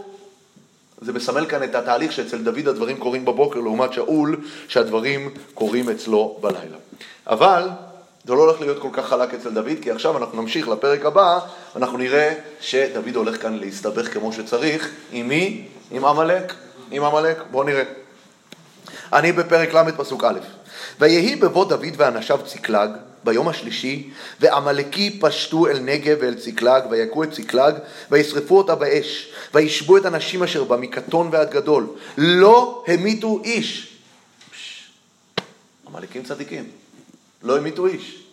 זה 1.01 1.13
מסמל 1.13 1.45
כאן 1.45 1.63
את 1.63 1.75
התהליך 1.75 2.11
שאצל 2.11 2.37
דוד 2.37 2.67
הדברים 2.67 2.97
קורים 2.97 3.25
בבוקר, 3.25 3.59
לעומת 3.59 3.93
שאול, 3.93 4.41
שהדברים 4.67 5.33
קורים 5.53 5.89
אצלו 5.89 6.37
בלילה. 6.41 6.77
אבל 7.27 7.69
זה 8.27 8.33
לא 8.33 8.39
הולך 8.39 8.61
להיות 8.61 8.81
כל 8.81 8.89
כך 8.93 9.05
חלק 9.05 9.33
אצל 9.33 9.49
דוד, 9.49 9.77
כי 9.81 9.91
עכשיו 9.91 10.17
אנחנו 10.17 10.41
נמשיך 10.41 10.67
לפרק 10.67 11.05
הבא, 11.05 11.39
ואנחנו 11.75 11.97
נראה 11.97 12.33
שדוד 12.59 13.15
הולך 13.15 13.41
כאן 13.41 13.59
להסתבך 13.59 14.13
כמו 14.13 14.33
שצריך. 14.33 14.91
עם 15.11 15.27
מי? 15.27 15.67
עם 15.91 16.05
עמלק. 16.05 16.53
עם 16.91 17.03
עמלק. 17.03 17.37
בואו 17.51 17.63
נראה. 17.63 17.83
אני 19.13 19.31
בפרק 19.31 19.73
ל' 19.73 19.91
פסוק 19.97 20.23
א', 20.23 20.39
ויהי 20.99 21.35
בבוא 21.35 21.65
דוד 21.65 21.93
ואנשיו 21.97 22.39
צקלג, 22.45 22.89
ביום 23.23 23.47
השלישי, 23.47 24.09
ועמלקי 24.39 25.19
פשטו 25.21 25.67
אל 25.67 25.79
נגב 25.79 26.17
ואל 26.21 26.35
צקלג, 26.35 26.83
ויכו 26.89 27.23
את 27.23 27.31
צקלג, 27.31 27.75
וישרפו 28.11 28.57
אותה 28.57 28.75
באש, 28.75 29.33
וישבו 29.53 29.97
את 29.97 30.05
הנשים 30.05 30.43
אשר 30.43 30.63
בה 30.63 30.77
מקטון 30.77 31.29
ועד 31.31 31.51
גדול. 31.51 31.87
לא 32.17 32.83
המיתו 32.87 33.41
איש. 33.43 33.97
עמלקים 35.87 36.23
צדיקים. 36.23 36.84
לא 37.45 37.57
המיתו 37.57 37.85
איש. 37.85 38.23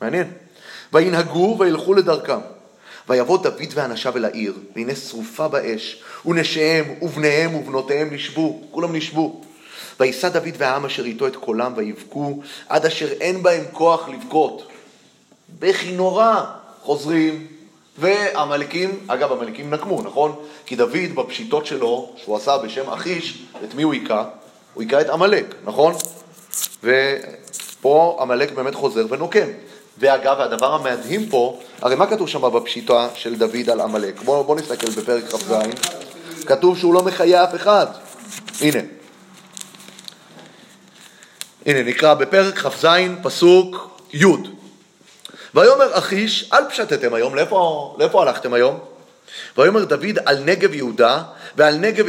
מעניין. 0.00 0.32
וינהגו 0.92 1.56
וילכו 1.60 1.94
לדרכם. 1.94 2.38
ויבוא 3.08 3.38
דוד 3.38 3.72
ואנשיו 3.74 4.16
אל 4.16 4.24
העיר, 4.24 4.54
והנה 4.76 4.94
שרופה 4.94 5.48
באש, 5.48 6.02
ונשיהם 6.26 6.94
ובניהם 7.02 7.54
ובנותיהם 7.54 8.14
נשבו, 8.14 8.60
כולם 8.70 8.96
נשבו. 8.96 9.40
וישא 10.00 10.28
דוד 10.28 10.54
והעם 10.58 10.84
אשר 10.84 11.04
איתו 11.04 11.26
את 11.26 11.36
קולם 11.36 11.72
ויבכו, 11.76 12.42
עד 12.68 12.86
אשר 12.86 13.12
אין 13.12 13.42
בהם 13.42 13.64
כוח 13.72 14.08
לבכות. 14.08 14.68
בכי 15.58 15.92
נורא, 15.92 16.44
חוזרים, 16.82 17.46
ועמלקים, 17.98 19.00
אגב, 19.06 19.32
עמלקים 19.32 19.74
נקמו, 19.74 20.02
נכון? 20.02 20.36
כי 20.66 20.76
דוד 20.76 21.14
בפשיטות 21.14 21.66
שלו, 21.66 22.12
שהוא 22.16 22.36
עשה 22.36 22.58
בשם 22.58 22.90
אחיש, 22.90 23.42
את 23.64 23.74
מי 23.74 23.82
הוא 23.82 23.92
היכה? 23.92 24.24
הוא 24.74 24.82
היכה 24.82 25.00
את 25.00 25.08
עמלק, 25.08 25.54
נכון? 25.64 25.94
ופה 27.84 28.18
עמלק 28.20 28.52
באמת 28.52 28.74
חוזר 28.74 29.06
ונוקם. 29.08 29.46
ואגב, 29.98 30.40
הדבר 30.40 30.74
המדהים 30.74 31.28
פה, 31.28 31.60
הרי 31.82 31.94
מה 31.94 32.06
כתוב 32.06 32.28
שם 32.28 32.40
בפשיטה 32.40 33.08
של 33.14 33.34
דוד 33.34 33.70
על 33.70 33.80
עמלק? 33.80 34.22
בואו 34.22 34.44
בוא 34.44 34.56
נסתכל 34.56 34.90
בפרק 34.90 35.24
כ"ז. 35.24 35.52
כתוב 36.46 36.78
שהוא 36.78 36.94
לא 36.94 37.02
מחיה 37.02 37.44
אף 37.44 37.54
אחד. 37.54 37.86
הנה. 38.60 38.78
הנה, 41.66 41.82
נקרא 41.82 42.14
בפרק 42.14 42.58
כ"ז, 42.58 42.86
פסוק 43.22 43.98
י' 44.12 44.24
ויאמר 45.54 45.98
אחיש, 45.98 46.50
אל 46.52 46.64
פשטתם 46.68 47.14
היום, 47.14 47.34
לאיפה, 47.34 47.96
לאיפה 47.98 48.22
הלכתם 48.22 48.54
היום? 48.54 48.78
ויאמר 49.58 49.84
דוד 49.84 50.18
על 50.26 50.44
נגב 50.44 50.74
יהודה 50.74 51.22
ועל 51.56 51.76
נגב 51.76 52.06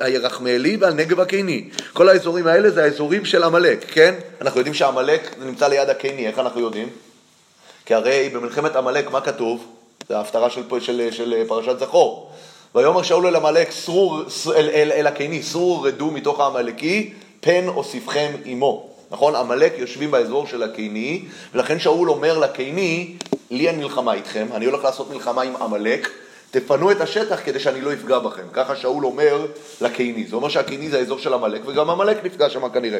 הירחמאלי 0.00 0.76
ועל 0.76 0.92
נגב 0.92 1.20
הקיני. 1.20 1.64
כל 1.92 2.08
האזורים 2.08 2.46
האלה 2.46 2.70
זה 2.70 2.84
האזורים 2.84 3.24
של 3.24 3.42
עמלק, 3.42 3.84
כן? 3.92 4.14
אנחנו 4.40 4.60
יודעים 4.60 4.74
שעמלק 4.74 5.34
נמצא 5.44 5.68
ליד 5.68 5.90
הקיני, 5.90 6.26
איך 6.26 6.38
אנחנו 6.38 6.60
יודעים? 6.60 6.88
כי 7.86 7.94
הרי 7.94 8.30
במלחמת 8.34 8.76
עמלק 8.76 9.10
מה 9.10 9.20
כתוב? 9.20 9.66
זה 10.08 10.16
ההפטרה 10.16 10.50
של, 10.50 10.62
של, 10.80 11.08
של 11.10 11.44
פרשת 11.48 11.78
זכור. 11.78 12.30
ויאמר 12.74 13.02
שאול 13.02 13.26
אל 13.26 13.36
עמלק, 13.36 13.68
אל, 14.56 14.70
אל, 14.70 14.92
אל 14.92 15.06
הקיני, 15.06 15.42
סרו 15.42 15.82
רדו 15.82 16.10
מתוך 16.10 16.40
העמלקי, 16.40 17.12
פן 17.40 17.68
אוסיפכם 17.68 18.32
עמו. 18.44 18.90
נכון? 19.10 19.34
עמלק 19.34 19.72
יושבים 19.78 20.10
באזור 20.10 20.46
של 20.46 20.62
הקיני, 20.62 21.22
ולכן 21.54 21.78
שאול 21.78 22.10
אומר 22.10 22.38
לקיני, 22.38 23.14
לי 23.50 23.68
אין 23.68 23.78
מלחמה 23.78 24.14
איתכם, 24.14 24.46
אני 24.54 24.64
הולך 24.64 24.84
לעשות 24.84 25.10
מלחמה 25.10 25.42
עם 25.42 25.56
עמלק, 25.56 26.08
תפנו 26.54 26.90
את 26.90 27.00
השטח 27.00 27.40
כדי 27.44 27.60
שאני 27.60 27.80
לא 27.80 27.92
אפגע 27.92 28.18
בכם. 28.18 28.42
ככה 28.52 28.76
שאול 28.76 29.04
אומר 29.04 29.46
לקיני. 29.80 30.26
זה 30.26 30.36
אומר 30.36 30.48
שהקיני 30.48 30.90
זה 30.90 30.98
האזור 30.98 31.18
של 31.18 31.34
עמלק, 31.34 31.60
וגם 31.66 31.90
עמלק 31.90 32.24
נפגע 32.24 32.50
שם 32.50 32.68
כנראה. 32.68 32.98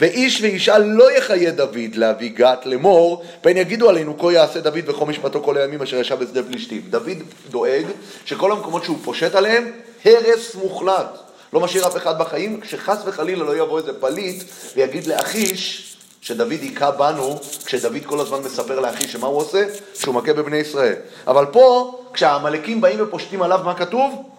ואיש 0.00 0.40
ואישה 0.42 0.78
לא 0.78 1.12
יחיה 1.12 1.50
דוד 1.50 1.94
להביא 1.94 2.30
גת 2.34 2.66
לאמור, 2.66 3.22
פן 3.40 3.56
יגידו 3.56 3.88
עלינו 3.88 4.18
כה 4.18 4.32
יעשה 4.32 4.60
דוד 4.60 4.78
וכל 4.86 5.06
משפטו 5.06 5.42
כל 5.42 5.56
הימים 5.56 5.82
אשר 5.82 5.96
ישב 5.96 6.18
בשדה 6.18 6.42
פלישתים. 6.42 6.82
דוד 6.90 7.18
דואג 7.50 7.86
שכל 8.24 8.52
המקומות 8.52 8.84
שהוא 8.84 8.98
פושט 9.04 9.34
עליהם, 9.34 9.72
הרס 10.04 10.54
מוחלט. 10.54 11.18
לא 11.52 11.60
משאיר 11.60 11.86
אף 11.86 11.96
אחד 11.96 12.18
בחיים, 12.18 12.60
כשחס 12.60 12.98
וחלילה 13.06 13.44
לא 13.44 13.56
יבוא 13.56 13.78
איזה 13.78 13.92
פליט 14.00 14.42
ויגיד 14.76 15.06
לאחיש 15.06 15.89
שדוד 16.20 16.50
היכה 16.50 16.90
בנו, 16.90 17.40
כשדוד 17.64 18.04
כל 18.06 18.20
הזמן 18.20 18.38
מספר 18.40 18.80
לאחיש 18.80 19.12
שמה 19.12 19.26
הוא 19.26 19.38
עושה? 19.38 19.66
שהוא 19.94 20.14
מכה 20.14 20.32
בבני 20.32 20.56
ישראל. 20.56 20.94
אבל 21.26 21.46
פה, 21.46 21.94
כשהעמלקים 22.12 22.80
באים 22.80 22.98
ופושטים 23.02 23.42
עליו, 23.42 23.60
מה 23.64 23.74
כתוב? 23.74 24.30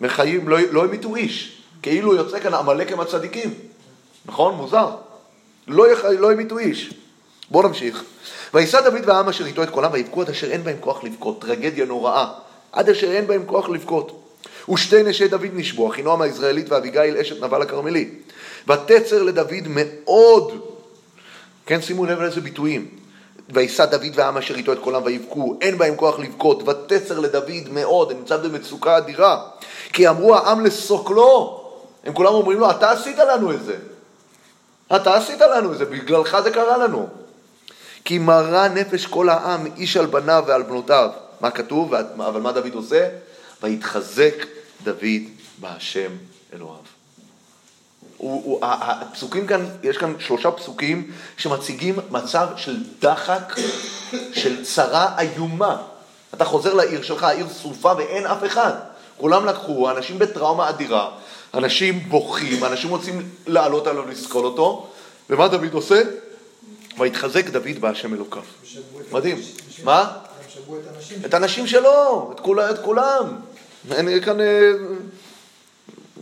מחיים, 0.00 0.48
לא, 0.48 0.58
לא 0.70 0.84
המיתו 0.84 1.16
איש. 1.16 1.62
כאילו 1.82 2.14
יוצא 2.14 2.40
כאן 2.40 2.54
עמלק 2.54 2.92
עם 2.92 3.00
הצדיקים. 3.00 3.54
נכון? 4.26 4.54
מוזר. 4.54 4.88
לא. 5.68 5.86
לא 6.18 6.32
המיתו 6.32 6.58
איש. 6.58 6.94
בואו 7.50 7.68
נמשיך. 7.68 8.04
וישא 8.54 8.80
דוד 8.80 9.02
והעם 9.06 9.28
אשר 9.28 9.46
איתו 9.46 9.62
את 9.62 9.70
קולם 9.70 9.90
ויבכו 9.92 10.22
עד 10.22 10.30
אשר 10.30 10.50
אין 10.50 10.64
בהם 10.64 10.76
כוח 10.80 11.04
לבכות. 11.04 11.40
טרגדיה 11.40 11.84
נוראה. 11.84 12.26
עד 12.72 12.88
אשר 12.88 13.10
אין 13.10 13.26
בהם 13.26 13.42
כוח 13.46 13.68
לבכות. 13.68 14.24
ושתי 14.72 15.02
נשי 15.02 15.28
דוד 15.28 15.48
נשבו, 15.52 15.90
אחינועם 15.90 16.22
הישראלית 16.22 16.68
ואביגיל 16.68 17.16
אשת 17.16 17.42
נבל 17.42 17.62
הכרמלי. 17.62 18.10
ותצר 18.68 19.22
לדוד 19.22 19.64
מאוד, 19.66 20.52
כן, 21.66 21.82
שימו 21.82 22.06
לב 22.06 22.20
לאיזה 22.20 22.40
ביטויים. 22.40 22.88
וישא 23.52 23.84
דוד 23.84 24.12
והעם 24.14 24.36
אשר 24.36 24.54
איתו 24.54 24.72
את 24.72 24.78
קולם 24.78 25.02
ויבכו, 25.04 25.58
אין 25.60 25.78
בהם 25.78 25.96
כוח 25.96 26.18
לבכות, 26.18 26.68
ותצר 26.68 27.18
לדוד 27.18 27.68
מאוד, 27.72 28.12
נמצא 28.12 28.36
במצוקה 28.36 28.98
אדירה. 28.98 29.44
כי 29.92 30.08
אמרו 30.08 30.36
העם 30.36 30.64
לסוקלו, 30.64 31.64
הם 32.04 32.12
כולם 32.12 32.34
אומרים 32.34 32.58
לו, 32.58 32.70
אתה 32.70 32.90
עשית 32.90 33.18
לנו 33.18 33.52
את 33.52 33.64
זה. 33.64 33.76
אתה 34.96 35.16
עשית 35.16 35.40
לנו 35.40 35.72
את 35.72 35.78
זה, 35.78 35.84
בגללך 35.84 36.36
זה 36.44 36.50
קרה 36.50 36.76
לנו. 36.76 37.08
כי 38.04 38.18
מרה 38.18 38.68
נפש 38.68 39.06
כל 39.06 39.28
העם, 39.28 39.66
איש 39.76 39.96
על 39.96 40.06
בניו 40.06 40.44
ועל 40.46 40.62
בנותיו. 40.62 41.10
מה 41.40 41.50
כתוב? 41.50 41.94
אבל 41.94 42.40
מה 42.40 42.52
דוד 42.52 42.74
עושה? 42.74 43.08
ויתחזק 43.62 44.34
דוד 44.84 45.22
בהשם 45.60 46.10
אלוהיו. 46.54 46.87
הוא, 48.18 48.42
הוא, 48.44 48.58
הפסוקים 48.62 49.46
כאן, 49.46 49.66
יש 49.82 49.98
כאן 49.98 50.14
שלושה 50.18 50.50
פסוקים 50.50 51.10
שמציגים 51.36 51.98
מצב 52.10 52.48
של 52.56 52.76
דחק, 53.00 53.54
של 54.32 54.64
צרה 54.64 55.18
איומה. 55.18 55.82
אתה 56.34 56.44
חוזר 56.44 56.74
לעיר 56.74 57.02
שלך, 57.02 57.22
העיר 57.22 57.46
שרופה 57.62 57.92
ואין 57.98 58.26
אף 58.26 58.44
אחד. 58.46 58.72
כולם 59.16 59.46
לקחו, 59.46 59.90
אנשים 59.90 60.18
בטראומה 60.18 60.68
אדירה, 60.68 61.10
אנשים 61.54 62.00
בוכים, 62.08 62.64
אנשים 62.64 62.90
רוצים 62.90 63.28
לעלות 63.46 63.86
עליו, 63.86 64.08
לסקול 64.08 64.44
אותו, 64.44 64.88
ומה 65.30 65.48
דוד 65.48 65.72
עושה? 65.74 66.02
ויתחזק 66.98 67.48
דוד 67.48 67.78
בהשם 67.80 68.14
אלוקיו. 68.14 68.42
מדהים. 69.12 69.38
מה? 69.84 70.10
את 71.26 71.34
הנשים 71.34 71.66
שלו, 71.66 72.30
את, 72.34 72.40
כול, 72.40 72.60
את 72.60 72.78
כולם. 72.84 73.24
אין 73.90 74.24
כאן... 74.24 74.40
אה, 74.40 74.72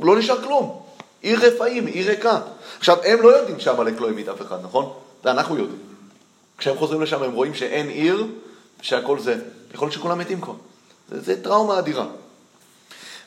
לא 0.02 0.18
נשאר 0.18 0.42
כלום. 0.42 0.85
עיר 1.26 1.46
רפאים, 1.46 1.86
עיר 1.86 2.08
ריקה. 2.10 2.38
עכשיו, 2.78 2.96
הם 3.04 3.22
לא 3.22 3.36
יודעים 3.36 3.60
שעמלק 3.60 4.00
לא 4.00 4.06
העמיד 4.06 4.28
אף 4.28 4.42
אחד, 4.42 4.58
נכון? 4.62 4.92
זה 5.24 5.30
אנחנו 5.30 5.56
יודעים. 5.56 5.78
כשהם 6.58 6.76
חוזרים 6.76 7.02
לשם 7.02 7.22
הם 7.22 7.32
רואים 7.32 7.54
שאין 7.54 7.88
עיר, 7.88 8.26
שהכל 8.80 9.18
זה. 9.18 9.36
יכול 9.74 9.86
להיות 9.86 9.94
שכולם 9.94 10.18
מתים 10.18 10.40
כבר. 10.40 10.54
זה, 11.08 11.20
זה 11.20 11.42
טראומה 11.42 11.78
אדירה. 11.78 12.06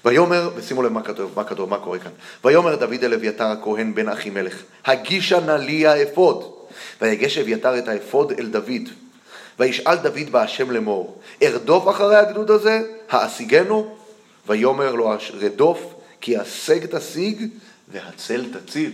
ויאמר, 0.05 0.49
ושימו 0.55 0.83
לב 0.83 0.91
מה 0.91 1.01
כתוב, 1.01 1.31
מה 1.35 1.43
כתוב, 1.43 1.69
מה 1.69 1.77
קורה 1.77 1.99
כאן. 1.99 2.11
ויאמר 2.43 2.75
דוד 2.75 3.03
אל 3.03 3.13
אביתר 3.13 3.45
הכהן 3.45 3.95
בן 3.95 4.09
אחימלך, 4.09 4.55
הגישה 4.85 5.39
נא 5.39 5.51
לי 5.51 5.87
האפוד. 5.87 6.51
ויגש 7.01 7.37
אביתר 7.37 7.77
את 7.77 7.87
האפוד 7.87 8.31
אל 8.39 8.45
דוד. 8.45 8.89
וישאל 9.59 9.95
דוד 9.95 10.29
בהשם 10.31 10.71
לאמור, 10.71 11.21
ארדוף 11.43 11.89
אחרי 11.89 12.15
הגדוד 12.15 12.51
הזה, 12.51 12.81
האשיגנו? 13.09 13.95
ויאמר 14.47 14.95
לו 14.95 15.13
רדוף, 15.33 15.93
כי 16.21 16.37
השג 16.37 16.85
תשיג 16.85 17.47
והצל 17.91 18.45
תציל. 18.53 18.91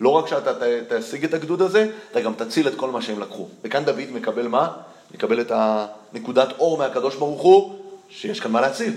לא 0.00 0.08
רק 0.08 0.26
שאתה 0.26 0.52
תשיג 0.88 1.24
את 1.24 1.34
הגדוד 1.34 1.62
הזה, 1.62 1.88
אתה 2.10 2.20
גם 2.20 2.34
תציל 2.34 2.68
את 2.68 2.74
כל 2.76 2.90
מה 2.90 3.02
שהם 3.02 3.20
לקחו. 3.20 3.48
וכאן 3.64 3.84
דוד 3.84 4.10
מקבל 4.12 4.48
מה? 4.48 4.72
מקבל 5.14 5.40
את 5.40 5.52
הנקודת 5.54 6.48
אור 6.58 6.78
מהקדוש 6.78 7.16
ברוך 7.16 7.42
הוא, 7.42 7.74
שיש 8.10 8.40
כאן 8.40 8.50
מה 8.50 8.60
להציל. 8.60 8.92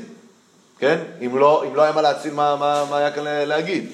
כן? 0.80 0.98
אם 1.26 1.38
לא, 1.38 1.64
אם 1.68 1.76
לא 1.76 1.82
היה 1.82 1.92
מה 1.92 2.02
להציל, 2.02 2.34
מה, 2.34 2.56
מה, 2.56 2.86
מה 2.90 2.98
היה 2.98 3.12
כאן 3.12 3.24
להגיד? 3.26 3.90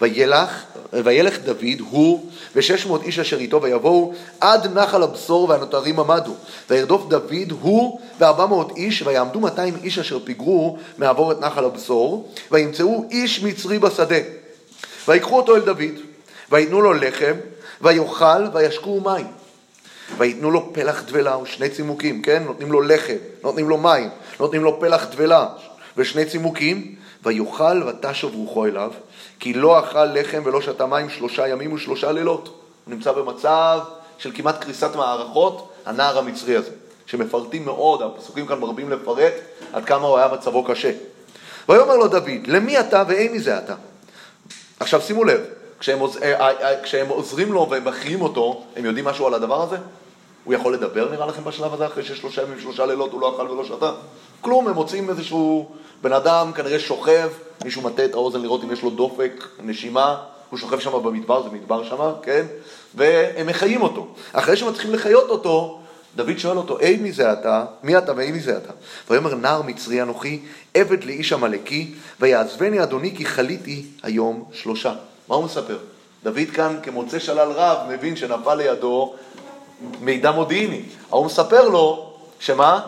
וילך, 0.00 0.64
וילך 0.92 1.38
דוד, 1.38 1.80
הוא 1.90 2.30
ושש 2.54 2.86
מאות 2.86 3.02
איש 3.02 3.18
אשר 3.18 3.38
איתו, 3.38 3.62
ויבואו 3.62 4.12
עד 4.40 4.78
נחל 4.78 5.02
הבשור 5.02 5.48
והנותרים 5.48 6.00
עמדו. 6.00 6.34
וירדוף 6.70 7.08
דוד, 7.08 7.52
הוא 7.60 8.00
וארבע 8.18 8.46
מאות 8.46 8.76
איש, 8.76 9.02
ויעמדו 9.02 9.40
מאתיים 9.40 9.74
איש 9.82 9.98
אשר 9.98 10.18
פיגרו 10.24 10.78
מעבור 10.98 11.32
את 11.32 11.40
נחל 11.40 11.64
הבשור, 11.64 12.28
וימצאו 12.50 13.04
איש 13.10 13.42
מצרי 13.42 13.78
בשדה. 13.78 14.39
ויקחו 15.08 15.36
אותו 15.36 15.56
אל 15.56 15.60
דוד, 15.60 16.00
ויתנו 16.50 16.80
לו 16.80 16.92
לחם, 16.92 17.34
ויאכל, 17.80 18.44
וישקו 18.52 19.00
מים. 19.00 19.26
ויתנו 20.18 20.50
לו 20.50 20.72
פלח 20.72 21.02
דבלה 21.02 21.38
ושני 21.38 21.70
צימוקים, 21.70 22.22
כן? 22.22 22.42
נותנים 22.46 22.72
לו 22.72 22.80
לחם, 22.80 23.16
נותנים 23.42 23.68
לו 23.68 23.76
מים, 23.76 24.08
נותנים 24.40 24.64
לו 24.64 24.80
פלח 24.80 25.06
דבלה 25.10 25.46
ושני 25.96 26.24
צימוקים, 26.24 26.94
ויאכל 27.22 27.82
ותשוב 27.82 28.34
רוחו 28.34 28.66
אליו, 28.66 28.90
כי 29.40 29.52
לא 29.52 29.80
אכל 29.80 30.04
לחם 30.04 30.42
ולא 30.44 30.60
שתה 30.60 30.86
מים 30.86 31.10
שלושה 31.10 31.48
ימים 31.48 31.72
ושלושה 31.72 32.12
לילות. 32.12 32.48
הוא 32.84 32.94
נמצא 32.94 33.12
במצב 33.12 33.78
של 34.18 34.30
כמעט 34.34 34.64
קריסת 34.64 34.96
מערכות, 34.96 35.72
הנער 35.86 36.18
המצרי 36.18 36.56
הזה, 36.56 36.70
שמפרטים 37.06 37.64
מאוד, 37.64 38.02
הפסוקים 38.02 38.46
כאן 38.46 38.58
מרבים 38.58 38.90
לפרט 38.90 39.32
עד 39.72 39.84
כמה 39.84 40.06
הוא 40.06 40.18
היה 40.18 40.28
מצבו 40.28 40.64
קשה. 40.64 40.92
ויאמר 41.68 41.96
לו 41.96 42.08
דוד, 42.08 42.46
למי 42.46 42.80
אתה 42.80 43.02
ואין 43.08 43.32
מזה 43.32 43.58
אתה? 43.58 43.74
עכשיו 44.80 45.00
שימו 45.00 45.24
לב, 45.24 45.40
כשהם, 45.78 45.98
עוז... 45.98 46.16
אה, 46.22 46.40
אה, 46.40 46.50
אה, 46.50 46.82
כשהם 46.82 47.08
עוזרים 47.08 47.52
לו 47.52 47.68
ומכריעים 47.70 48.22
אותו, 48.22 48.62
הם 48.76 48.84
יודעים 48.84 49.04
משהו 49.04 49.26
על 49.26 49.34
הדבר 49.34 49.62
הזה? 49.62 49.76
הוא 50.44 50.54
יכול 50.54 50.74
לדבר 50.74 51.10
נראה 51.10 51.26
לכם 51.26 51.44
בשלב 51.44 51.74
הזה 51.74 51.86
אחרי 51.86 52.04
ששלושה 52.04 52.42
ימים, 52.42 52.60
שלושה 52.60 52.86
לילות 52.86 53.12
הוא 53.12 53.20
לא 53.20 53.34
אכל 53.34 53.50
ולא 53.50 53.64
שתה? 53.64 53.92
כלום, 54.40 54.68
הם 54.68 54.74
מוצאים 54.74 55.10
איזשהו 55.10 55.70
בן 56.02 56.12
אדם 56.12 56.52
כנראה 56.52 56.78
שוכב, 56.78 57.28
מישהו 57.64 57.82
מטה 57.82 58.04
את 58.04 58.14
האוזן 58.14 58.42
לראות 58.42 58.64
אם 58.64 58.72
יש 58.72 58.82
לו 58.82 58.90
דופק, 58.90 59.44
נשימה, 59.62 60.16
הוא 60.50 60.58
שוכב 60.58 60.80
שם 60.80 61.02
במדבר, 61.02 61.42
זה 61.42 61.48
מדבר 61.50 61.84
שם, 61.84 62.12
כן? 62.22 62.46
והם 62.94 63.46
מחיים 63.46 63.82
אותו. 63.82 64.06
אחרי 64.32 64.56
שמצליחים 64.56 64.94
לחיות 64.94 65.30
אותו, 65.30 65.79
דוד 66.16 66.38
שואל 66.38 66.56
אותו, 66.56 66.80
אי 66.80 66.96
מי 66.96 67.12
זה 67.12 67.32
אתה? 67.32 67.64
מי 67.82 67.98
אתה 67.98 68.12
ואי 68.16 68.32
מי 68.32 68.40
זה 68.40 68.56
אתה? 68.56 68.72
ויאמר 69.10 69.34
נער 69.34 69.62
מצרי 69.62 70.02
אנוכי, 70.02 70.40
עבד 70.74 71.04
לאיש 71.04 71.32
עמלקי, 71.32 71.94
ויעזבני 72.20 72.82
אדוני 72.82 73.16
כי 73.16 73.24
חליתי 73.24 73.86
היום 74.02 74.44
שלושה. 74.52 74.94
מה 75.28 75.34
הוא 75.36 75.44
מספר? 75.44 75.78
דוד 76.24 76.50
כאן 76.54 76.76
כמוצא 76.82 77.18
שלל 77.18 77.48
רב 77.50 77.78
מבין 77.88 78.16
שנפל 78.16 78.54
לידו 78.54 79.14
מידע 80.00 80.30
מודיעיני. 80.30 80.82
ההוא 81.10 81.26
מספר 81.26 81.68
לו, 81.68 82.14
שמה? 82.40 82.80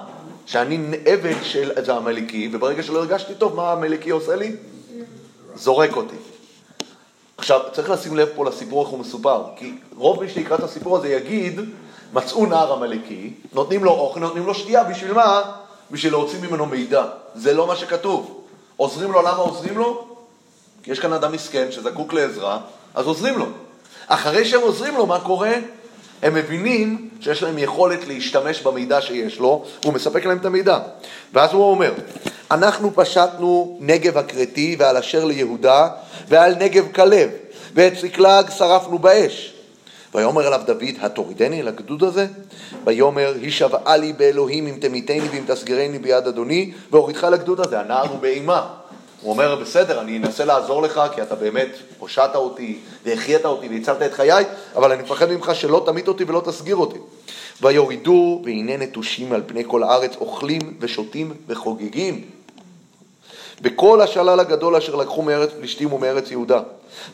שאני 0.47 0.79
עבד 1.05 1.37
של 1.43 1.91
עמלקי, 1.91 2.51
וברגע 2.53 2.83
שלא 2.83 2.99
הרגשתי 2.99 3.35
טוב, 3.35 3.57
מה 3.57 3.63
העמלקי 3.63 4.11
עושה 4.11 4.37
לי? 4.37 4.57
זורק 5.55 5.97
אותי. 5.97 6.17
עכשיו, 7.37 7.61
צריך 7.73 7.91
לשים 7.91 8.17
לב 8.17 8.29
פה 8.35 8.45
לסיפור 8.45 8.83
איך 8.83 8.91
הוא 8.91 8.99
מסופר, 8.99 9.43
כי 9.57 9.75
רוב 9.97 10.23
מי 10.23 10.29
שיקרא 10.29 10.57
את 10.57 10.63
הסיפור 10.63 10.97
הזה 10.97 11.09
יגיד, 11.09 11.61
מצאו 12.13 12.47
נער 12.47 12.73
עמלקי, 12.73 13.33
נותנים 13.53 13.85
לו 13.85 13.91
אוכל, 13.91 14.21
נותנים 14.21 14.47
לו 14.47 14.55
שתייה, 14.55 14.85
בשביל 14.85 15.13
מה? 15.13 15.43
בשביל 15.91 16.13
להוציא 16.13 16.39
ממנו 16.41 16.67
מידע. 16.67 17.05
זה 17.35 17.55
לא 17.55 17.67
מה 17.67 17.77
שכתוב. 17.77 18.43
עוזרים 18.77 19.13
לו, 19.13 19.23
למה 19.23 19.37
עוזרים 19.37 19.79
לו? 19.79 20.07
כי 20.83 20.93
יש 20.93 21.01
כאן 21.01 21.13
אדם 21.13 21.33
מסכן 21.33 21.73
שזקוק 21.73 22.13
לעזרה, 22.13 22.59
אז 22.95 23.07
עוזרים 23.07 23.39
לו. 23.39 23.47
אחרי 24.07 24.45
שהם 24.45 24.61
עוזרים 24.61 24.95
לו, 24.95 25.07
מה 25.07 25.21
קורה? 25.21 25.53
הם 26.23 26.35
מבינים 26.35 27.09
שיש 27.21 27.43
להם 27.43 27.59
יכולת 27.59 28.07
להשתמש 28.07 28.63
במידע 28.63 29.01
שיש 29.01 29.39
לו, 29.39 29.65
והוא 29.83 29.95
מספק 29.95 30.25
להם 30.25 30.39
את 30.39 30.45
המידע. 30.45 30.79
ואז 31.33 31.53
הוא 31.53 31.71
אומר, 31.71 31.93
אנחנו 32.51 32.95
פשטנו 32.95 33.77
נגב 33.81 34.19
הכרתי 34.19 34.77
ועל 34.79 34.97
אשר 34.97 35.25
ליהודה 35.25 35.89
ועל 36.29 36.55
נגב 36.55 36.93
כלב, 36.95 37.31
ואת 37.75 37.93
צקלג 38.01 38.51
שרפנו 38.51 38.99
באש. 38.99 39.52
ויאמר 40.15 40.49
אליו 40.49 40.61
דוד, 40.67 40.95
התורידני 41.01 41.61
אל 41.61 41.69
הגדוד 41.69 42.05
הזה? 42.05 42.27
ויאמר, 42.85 43.35
הישבעה 43.43 43.97
לי 43.97 44.13
באלוהים 44.13 44.67
אם 44.67 44.77
תמיתני 44.81 45.29
ואם 45.29 45.43
תסגרני 45.47 45.99
ביד 45.99 46.27
אדוני, 46.27 46.73
והורידך 46.91 47.25
לגדוד 47.25 47.61
הזה. 47.61 47.81
הנער 47.81 48.09
הוא 48.09 48.19
באימה. 48.19 48.69
הוא 49.23 49.33
אומר, 49.33 49.57
בסדר, 49.57 50.01
אני 50.01 50.17
אנסה 50.17 50.45
לעזור 50.45 50.83
לך, 50.83 51.01
כי 51.15 51.23
אתה 51.23 51.35
באמת 51.35 51.69
הושעת 51.99 52.35
אותי, 52.35 52.79
והחיית 53.05 53.45
אותי, 53.45 53.69
והצלת 53.69 54.03
את 54.03 54.13
חיי, 54.13 54.45
אבל 54.77 54.93
אני 54.93 55.03
מפחד 55.03 55.31
ממך 55.31 55.51
שלא 55.55 55.83
תמית 55.87 56.09
אותי 56.09 56.25
ולא 56.25 56.43
תסגיר 56.45 56.77
אותי. 56.77 56.99
ויורידו, 57.63 58.43
והנה 58.45 58.77
נטושים 58.77 59.33
על 59.33 59.43
פני 59.47 59.65
כל 59.67 59.83
הארץ, 59.83 60.17
אוכלים 60.21 60.61
ושותים 60.81 61.35
וחוגגים. 61.49 62.25
בכל 63.61 64.01
השלל 64.01 64.41
הגדול 64.41 64.77
אשר 64.77 64.95
לקחו 64.95 65.23
מארץ 65.23 65.51
פלישתים 65.59 65.93
ומארץ 65.93 66.31
יהודה. 66.31 66.61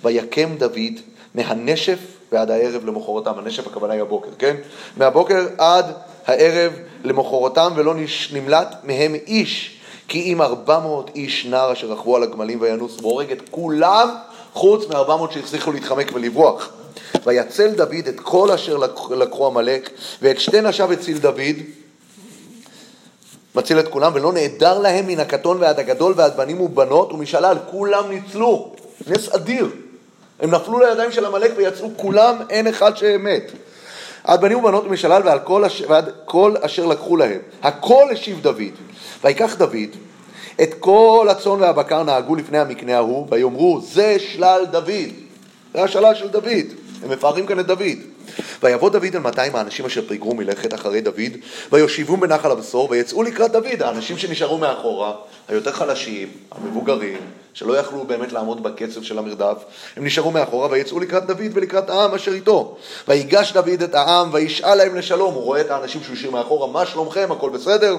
ויקם 0.05 0.57
דוד 0.59 1.01
מהנשף 1.35 1.99
ועד 2.33 2.51
הערב 2.51 2.87
למחרתם. 2.87 3.39
הנשף 3.39 3.67
הכוונה 3.67 3.93
היא 3.95 4.03
הבוקר, 4.03 4.31
כן? 4.39 4.57
מהבוקר 4.97 5.47
עד 5.59 5.87
הערב 6.27 6.73
למחרתם, 7.05 7.73
ולא 7.77 7.95
נמלט 8.33 8.75
מהם 8.85 9.15
איש. 9.15 9.79
כי 10.09 10.23
אם 10.23 10.43
ארבע 10.43 10.79
מאות 10.79 11.11
איש 11.15 11.47
נער 11.47 11.73
אשר 11.73 11.93
רכבו 11.93 12.17
על 12.17 12.23
הגמלים 12.23 12.61
וינוס 12.61 13.01
והורג 13.01 13.33
את 13.33 13.43
כולם, 13.51 14.09
חוץ 14.53 14.89
מארבע 14.89 15.17
מאות 15.17 15.33
שהצליחו 15.33 15.73
להתחמק 15.73 16.11
ולברוח. 16.15 16.69
ויצל 17.27 17.71
דוד 17.71 18.09
את 18.09 18.21
כל 18.21 18.51
אשר 18.51 18.77
לקחו 19.11 19.47
עמלק, 19.47 19.91
ואת 20.23 20.41
שתי 20.41 20.61
נשיו 20.61 20.93
הציל 20.93 21.19
דוד, 21.19 21.57
מציל 23.55 23.81
את 23.81 23.89
כולם, 23.89 24.13
ולא 24.15 24.33
נעדר 24.33 24.79
להם 24.79 25.07
מן 25.07 25.21
הקטון 25.21 25.57
ועד 25.61 25.79
הגדול 25.79 26.13
ועד 26.17 26.37
בנים 26.37 26.61
ובנות 26.61 27.13
ומשלל, 27.13 27.57
כולם 27.71 28.11
ניצלו. 28.11 28.73
נס 29.07 29.35
אדיר. 29.35 29.69
הם 30.41 30.51
נפלו 30.51 30.79
לידיים 30.79 31.13
של 31.13 31.27
עמלק 31.27 31.53
ויצאו 31.57 31.91
כולם, 31.97 32.37
אין 32.51 32.67
אחד 32.67 32.97
שמת. 32.97 33.53
עד 34.25 34.41
בנים 34.41 34.59
ובנות 34.59 34.85
ומשלל 34.87 35.23
ועל 35.25 35.39
כל 35.39 35.65
אשר, 35.65 35.85
ועד 35.89 36.11
כל 36.25 36.55
אשר 36.61 36.87
לקחו 36.87 37.17
להם. 37.17 37.41
הכל 37.63 38.09
השיב 38.13 38.41
דוד. 38.41 38.75
ויקח 39.25 39.55
דוד 39.55 39.97
את 40.63 40.75
כל 40.79 41.27
הצאן 41.31 41.61
והבקר 41.61 42.03
נהגו 42.03 42.35
לפני 42.35 42.59
המקנה 42.59 42.97
ההוא, 42.97 43.27
ויאמרו 43.31 43.81
זה 43.81 44.17
שלל 44.19 44.65
דוד. 44.71 45.11
זה 45.75 45.83
השלל 45.83 46.15
של 46.15 46.29
דוד. 46.29 46.67
הם 47.03 47.11
מפארים 47.11 47.47
כאן 47.47 47.61
את 47.61 47.67
דוד. 47.67 47.99
ויבוא 48.63 48.91
דוד 48.91 49.15
אל 49.15 49.19
200 49.21 49.57
האנשים 49.57 49.87
אשר 49.87 50.03
פיגרו 50.09 50.35
מלכת 50.35 50.75
אחרי 50.75 51.01
דוד, 51.01 51.33
ויושיבום 51.73 52.21
בנחל 52.21 52.51
הבשור, 52.51 52.91
ויצאו 52.91 53.23
לקראת 53.23 53.53
דוד, 53.53 53.83
האנשים 53.83 54.19
שנשארו 54.19 54.59
מאחורה, 54.59 55.13
היותר 55.49 55.73
חלשים, 55.73 56.29
המבוגרים, 56.51 57.19
שלא 57.59 57.79
יכלו 57.79 58.05
באמת 58.05 58.33
לעמוד 58.33 58.63
בקצב 58.63 59.03
של 59.03 59.19
המרדף, 59.19 59.57
הם 59.97 60.05
נשארו 60.05 60.31
מאחורה, 60.31 60.69
ויצאו 60.71 61.01
לקראת 61.01 61.27
דוד 61.27 61.51
ולקראת 61.53 61.91
העם 61.91 62.15
אשר 62.15 62.33
איתו. 62.33 62.77
ויגש 63.09 63.53
דוד 63.53 63.83
את 63.85 63.95
העם, 63.95 64.29
וישאל 64.33 64.75
להם 64.75 64.95
לשלום, 64.95 65.35
הוא 65.35 65.43
רואה 65.43 65.61
את 65.61 65.71
האנשים 65.71 66.03
שהוא 66.03 66.15
השאיר 66.15 66.31
מאחורה, 66.31 66.67
מה 66.67 66.87
שלומכם, 66.87 67.33
הכל 67.33 67.51
בסדר? 67.51 67.97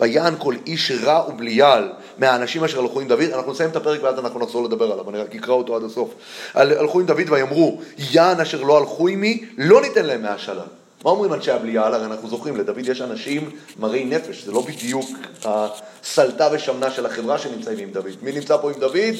ויען 0.00 0.34
כל 0.38 0.54
איש 0.66 0.92
רע 1.04 1.28
ובליעל 1.28 1.92
מהאנשים 2.18 2.64
אשר 2.64 2.80
הלכו 2.80 3.00
עם 3.00 3.08
דוד, 3.08 3.30
אנחנו 3.34 3.52
נסיים 3.52 3.70
את 3.70 3.76
הפרק 3.76 4.02
ואז 4.02 4.18
אנחנו 4.18 4.40
נחזור 4.40 4.64
לדבר 4.64 4.92
עליו, 4.92 5.10
אני 5.10 5.18
רק 5.18 5.34
אקרא 5.34 5.54
אותו 5.54 5.76
עד 5.76 5.84
הסוף. 5.84 6.14
הל- 6.54 6.78
הלכו 6.78 7.00
עם 7.00 7.06
דוד 7.06 7.30
ויאמרו, 7.30 7.80
יען 7.98 8.40
אשר 8.40 8.62
לא 8.62 8.78
הלכו 8.78 9.08
עמי, 9.08 9.44
לא 9.58 9.80
ניתן 9.80 10.06
להם 10.06 10.22
מהשלל. 10.22 10.81
מה 11.04 11.10
אומרים 11.10 11.32
אנשי 11.32 11.50
הבליעל? 11.50 11.94
הרי 11.94 12.04
אנחנו 12.04 12.28
זוכרים, 12.28 12.56
לדוד 12.56 12.88
יש 12.88 13.00
אנשים 13.00 13.50
מרי 13.78 14.04
נפש, 14.04 14.44
זה 14.44 14.52
לא 14.52 14.60
בדיוק 14.60 15.10
הסלטה 15.44 16.48
ושמנה 16.52 16.90
של 16.90 17.06
החברה 17.06 17.38
שנמצאים 17.38 17.78
עם 17.78 17.90
דוד. 17.90 18.12
מי 18.22 18.32
נמצא 18.32 18.56
פה 18.56 18.70
עם 18.70 18.80
דוד? 18.80 19.14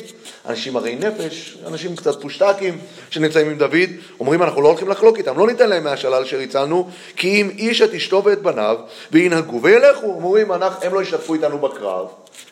אנשים 0.48 0.72
מרי 0.72 0.96
נפש, 0.96 1.58
אנשים 1.66 1.96
קצת 1.96 2.22
פושטקים 2.22 2.78
שנמצאים 3.10 3.50
עם 3.50 3.58
דוד, 3.58 3.90
אומרים 4.20 4.42
אנחנו 4.42 4.62
לא 4.62 4.68
הולכים 4.68 4.88
לחלוק 4.88 5.18
איתם, 5.18 5.38
לא 5.38 5.46
ניתן 5.46 5.68
להם 5.68 5.84
מהשלל 5.84 6.22
אשר 6.22 6.38
הצלנו, 6.38 6.88
כי 7.16 7.40
אם 7.40 7.50
איש 7.50 7.82
את 7.82 7.94
אשתו 7.94 8.22
ואת 8.24 8.42
בניו, 8.42 8.76
וינהגו 9.12 9.62
וילכו. 9.62 10.06
אומרים, 10.06 10.52
אנחנו, 10.52 10.86
הם 10.86 10.94
לא 10.94 11.02
ישתתפו 11.02 11.34
איתנו 11.34 11.58
בקרב, 11.58 12.06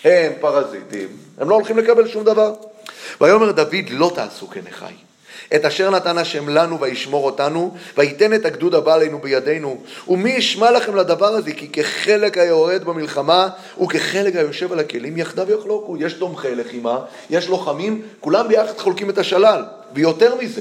הם 0.04 0.32
פרזיטים, 0.40 1.08
הם 1.38 1.48
לא 1.48 1.54
הולכים 1.54 1.78
לקבל 1.78 2.08
שום 2.08 2.24
דבר. 2.24 2.54
ויאמר 3.20 3.52
דוד 3.52 3.90
לא 3.90 4.12
תעשו 4.14 4.50
כן 4.50 4.66
אחי. 4.68 5.09
את 5.54 5.64
אשר 5.64 5.90
נתן 5.90 6.18
השם 6.18 6.48
לנו 6.48 6.80
וישמור 6.80 7.26
אותנו, 7.26 7.74
וייתן 7.96 8.34
את 8.34 8.44
הגדוד 8.44 8.74
הבא 8.74 8.94
עלינו 8.94 9.18
בידינו. 9.18 9.76
ומי 10.08 10.30
ישמע 10.30 10.70
לכם 10.70 10.96
לדבר 10.96 11.26
הזה? 11.26 11.52
כי 11.52 11.68
כחלק 11.68 12.38
היורד 12.38 12.84
במלחמה, 12.84 13.48
וכחלק 13.82 14.36
היושב 14.36 14.72
על 14.72 14.78
הכלים, 14.78 15.16
יחדיו 15.16 15.50
יחלוקו. 15.50 15.96
יש 15.96 16.12
תומכי 16.12 16.54
לחימה, 16.54 16.98
יש 17.30 17.48
לוחמים, 17.48 18.02
כולם 18.20 18.48
ביחד 18.48 18.78
חולקים 18.78 19.10
את 19.10 19.18
השלל. 19.18 19.64
ויותר 19.94 20.34
מזה, 20.34 20.60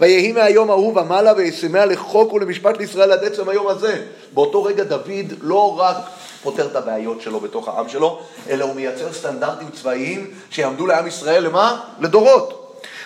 ויהי 0.00 0.32
מהיום 0.32 0.70
ההוא 0.70 0.98
ומעלה 0.98 1.32
וישמח 1.36 1.84
לחוק 1.84 2.32
ולמשפט 2.32 2.78
לישראל 2.78 3.12
עד 3.12 3.24
עצם 3.24 3.48
היום 3.48 3.68
הזה. 3.68 4.02
באותו 4.34 4.62
רגע 4.62 4.84
דוד 4.84 5.32
לא 5.40 5.78
רק 5.80 5.96
פותר 6.42 6.66
את 6.66 6.76
הבעיות 6.76 7.20
שלו 7.20 7.40
בתוך 7.40 7.68
העם 7.68 7.88
שלו, 7.88 8.20
אלא 8.50 8.64
הוא 8.64 8.74
מייצר 8.74 9.12
סטנדרטים 9.12 9.68
צבאיים 9.70 10.30
שיעמדו 10.50 10.86
לעם 10.86 11.06
ישראל 11.06 11.46
למה? 11.46 11.80
לדורות. 12.00 12.59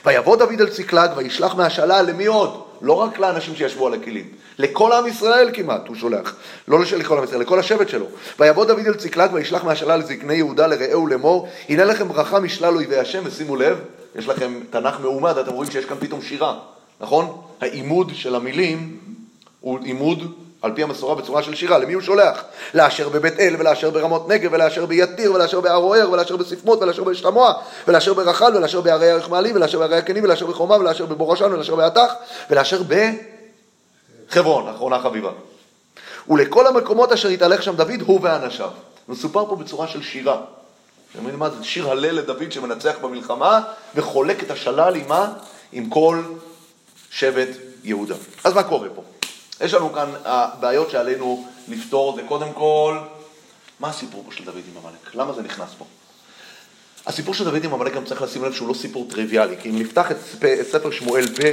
ויבוא 0.07 0.37
דוד 0.37 0.61
אל 0.61 0.69
צקלג 0.69 1.11
וישלח 1.17 1.55
מהשלל 1.55 2.05
למי 2.09 2.27
עוד? 2.27 2.65
לא 2.83 2.93
רק 2.93 3.19
לאנשים 3.19 3.57
שישבו 3.57 3.87
על 3.87 3.95
הכלים, 3.95 4.29
לכל 4.59 4.93
עם 4.93 5.07
ישראל 5.07 5.51
כמעט 5.53 5.89
הוא 5.89 5.97
שולח, 5.97 6.37
לא 6.69 6.79
לכל 6.99 7.19
עם 7.19 7.25
ישראל, 7.25 7.41
לכל 7.41 7.59
השבט 7.59 7.89
שלו. 7.89 8.07
ויבוא 8.39 8.65
דוד 8.65 8.87
אל 8.87 8.95
צקלג 8.95 9.31
וישלח 9.33 9.65
מהשלל 9.65 9.99
לזקני 9.99 10.35
יהודה 10.35 10.67
לרעהו 10.67 11.07
לאמור, 11.07 11.49
הנה 11.69 11.85
לכם 11.85 12.09
ברכה 12.09 12.41
משלל 12.41 12.75
אויבי 12.75 12.97
השם, 12.97 13.23
ושימו 13.25 13.57
לב, 13.57 13.79
יש 14.17 14.29
לכם 14.29 14.61
תנ"ך 14.71 15.01
מעומד, 15.01 15.39
אתם 15.39 15.53
רואים 15.53 15.71
שיש 15.71 15.85
כאן 15.85 15.97
פתאום 16.01 16.23
שירה, 16.23 16.59
נכון? 17.01 17.37
העימוד 17.61 18.11
של 18.15 18.35
המילים 18.35 18.99
הוא 19.61 19.79
עימוד 19.83 20.33
על 20.65 20.73
פי 20.75 20.83
המסורה 20.83 21.15
בצורה 21.15 21.43
של 21.43 21.55
שירה. 21.55 21.79
למי 21.79 21.93
הוא 21.93 22.03
שולח? 22.03 22.45
לאשר 22.75 23.09
בבית 23.09 23.41
אל, 23.41 23.57
ולאשר 23.59 23.91
ברמות 23.91 24.29
נגב, 24.29 24.53
ולאשר 24.53 24.87
ביתיר, 24.87 25.33
ולאשר 25.33 25.61
בערוער, 25.61 26.11
ולאשר 26.11 26.37
בספמות, 26.37 26.83
ולאשר 26.83 27.05
באשתמוע, 27.05 27.53
ולאשר 27.89 28.15
ברחל, 28.15 28.57
ולאשר 28.57 28.81
בערי 28.81 29.11
הרחמאלי, 29.11 29.53
ולאשר 29.53 29.79
בערי 29.79 29.97
הקני, 29.97 30.21
ולאשר 30.21 30.47
בחומה, 30.47 30.77
ולאשר 30.77 31.07
בבורשן, 31.07 31.53
ולאשר 31.53 31.75
בעתך, 31.75 32.13
ולאשר 32.51 32.83
בחברון, 34.29 34.69
אחרונה 34.69 34.99
חביבה. 34.99 35.31
ולכל 36.29 36.67
המקומות 36.67 37.13
אשר 37.13 37.29
התהלך 37.29 37.63
שם 37.63 37.77
דוד, 37.77 38.01
הוא 38.07 38.21
ואנשיו. 38.23 38.71
מסופר 39.09 39.47
פה 39.47 39.57
בצורה 39.57 39.89
של 39.89 40.03
שירה. 40.03 40.41
אתם 41.13 41.21
מבינים 41.21 41.39
מה 41.39 41.51
זה? 41.51 41.65
שיר 41.65 41.91
הלל 41.91 42.15
לדוד 42.15 42.53
שמנצח 42.53 42.95
במלחמה, 43.03 43.61
וחולק 43.95 44.43
את 44.43 44.51
השלל 44.51 44.97
עם 44.97 45.09
מה? 45.09 45.33
עם 45.73 45.91
כל 45.91 46.23
שבט 47.11 47.49
יהודה. 47.85 48.15
אז 48.45 48.53
מה 48.53 48.63
קורה 48.63 48.89
פה? 48.95 49.03
יש 49.61 49.75
לנו 49.75 49.93
כאן 49.93 50.13
הבעיות 50.25 50.91
שעלינו 50.91 51.47
לפתור, 51.69 52.17
זה 52.17 52.23
קודם 52.29 52.53
כל, 52.53 52.99
מה 53.81 53.89
הסיפור 53.89 54.25
פה 54.27 54.33
של 54.33 54.45
דוד 54.45 54.63
עם 54.73 54.85
עמלק? 54.85 55.15
למה 55.15 55.33
זה 55.33 55.43
נכנס 55.43 55.69
פה? 55.79 55.85
הסיפור 57.07 57.35
של 57.35 57.45
דוד 57.45 57.65
עם 57.65 57.75
עמלק 57.75 57.95
גם 57.95 58.05
צריך 58.05 58.23
לשים 58.23 58.45
לב 58.45 58.53
שהוא 58.53 58.69
לא 58.69 58.75
סיפור 58.75 59.07
טריוויאלי, 59.11 59.57
כי 59.63 59.71
אם 59.71 59.79
נפתח 59.79 60.11
את, 60.11 60.17
ספ... 60.33 60.45
את 60.45 60.67
ספר 60.67 60.91
שמואל 60.91 61.25
ב' 61.27 61.53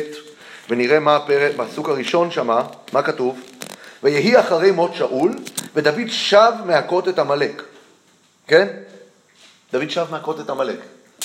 ונראה 0.69 0.99
מה 0.99 1.15
הפרק, 1.15 1.55
בפסוק 1.55 1.89
הראשון 1.89 2.31
שמה, 2.31 2.63
מה 2.93 3.01
כתוב? 3.01 3.39
ויהי 4.03 4.39
אחרי 4.39 4.71
מות 4.71 4.91
שאול, 4.95 5.31
ודוד 5.75 6.07
שב 6.07 6.51
מהכות 6.65 7.07
את 7.07 7.19
עמלק. 7.19 7.63
כן? 8.47 8.67
דוד 9.73 9.89
שב 9.89 10.05
מהכות 10.11 10.39
את 10.39 10.49
עמלק. 10.49 10.79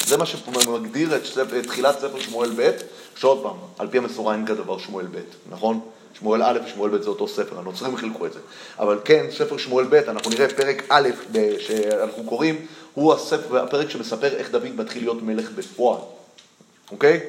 זה 0.04 0.16
מה 0.16 0.26
שמגדיר 0.26 1.16
את 1.16 1.22
תחילת 1.66 1.98
ספר 1.98 2.20
שמואל 2.20 2.50
ב', 2.56 2.70
שעוד 3.16 3.42
פעם, 3.42 3.56
על 3.78 3.88
פי 3.90 3.98
המסורה 3.98 4.34
אין 4.34 4.46
כדבר 4.46 4.78
שמואל 4.78 5.06
ב', 5.06 5.18
נכון? 5.50 5.80
שמואל 6.18 6.42
א' 6.42 6.58
ושמואל 6.66 6.90
ב' 6.90 7.02
זה 7.02 7.08
אותו 7.08 7.28
ספר, 7.28 7.58
הנוצרים 7.58 7.96
חילקו 7.96 8.26
את 8.26 8.32
זה. 8.32 8.38
אבל 8.78 8.98
כן, 9.04 9.26
ספר 9.30 9.56
שמואל 9.56 9.86
ב', 9.90 9.94
אנחנו 9.94 10.30
נראה 10.30 10.48
פרק 10.48 10.82
א' 10.88 11.08
שאנחנו 11.58 12.24
קוראים, 12.24 12.66
הוא 12.94 13.14
הספר, 13.14 13.62
הפרק 13.62 13.90
שמספר 13.90 14.34
איך 14.36 14.50
דוד 14.50 14.76
מתחיל 14.76 15.02
להיות 15.02 15.22
מלך 15.22 15.50
בפועל, 15.50 16.00
אוקיי? 16.90 17.20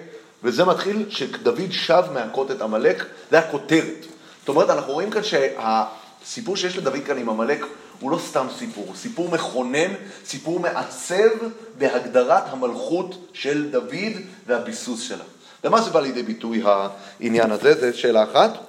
וזה 0.44 0.66
מתחיל 0.66 1.06
שדוד 1.10 1.72
שב 1.72 2.04
מהכות 2.14 2.52
את 2.52 2.62
עמלק, 2.62 3.06
זה 3.32 3.40
הכותרת. 3.40 4.06
זאת 4.40 4.50
אומרת, 4.50 4.70
אנחנו 4.70 4.94
רואים 4.94 5.10
כאן 5.10 5.22
שהסיפור 5.24 6.56
שיש 6.56 6.78
לדוד 6.78 7.04
כאן 7.06 7.18
עם 7.18 7.30
עמלק 7.30 7.66
הוא 8.00 8.12
לא 8.12 8.18
סתם 8.18 8.48
סיפור, 8.58 8.94
סיפור 8.96 9.32
מכונן, 9.32 9.94
סיפור 10.26 10.60
מעצב 10.60 11.30
בהגדרת 11.78 12.44
המלכות 12.48 13.16
של 13.34 13.72
דוד 13.72 14.14
והביסוס 14.48 15.02
שלה. 15.02 15.24
ומה 15.64 15.82
זה 15.82 15.90
בא 15.90 16.00
לידי 16.00 16.24
ביטוי 16.24 16.64
העניין 16.66 17.52
הזה? 17.52 17.92
זו 17.92 18.00
שאלה 18.00 18.24
אחת. 18.24 18.67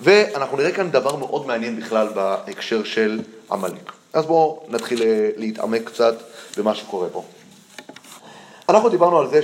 ואנחנו 0.00 0.56
נראה 0.56 0.72
כאן 0.72 0.90
דבר 0.90 1.16
מאוד 1.16 1.46
מעניין 1.46 1.80
בכלל 1.80 2.08
בהקשר 2.14 2.84
של 2.84 3.20
עמלק. 3.50 3.92
אז 4.12 4.26
בואו 4.26 4.62
נתחיל 4.68 5.02
אה, 5.02 5.30
להתעמק 5.36 5.84
קצת 5.84 6.14
במה 6.56 6.74
שקורה 6.74 7.08
פה. 7.08 7.24
אנחנו 8.68 8.88
דיברנו 8.88 9.18
על 9.18 9.30
זה 9.30 9.40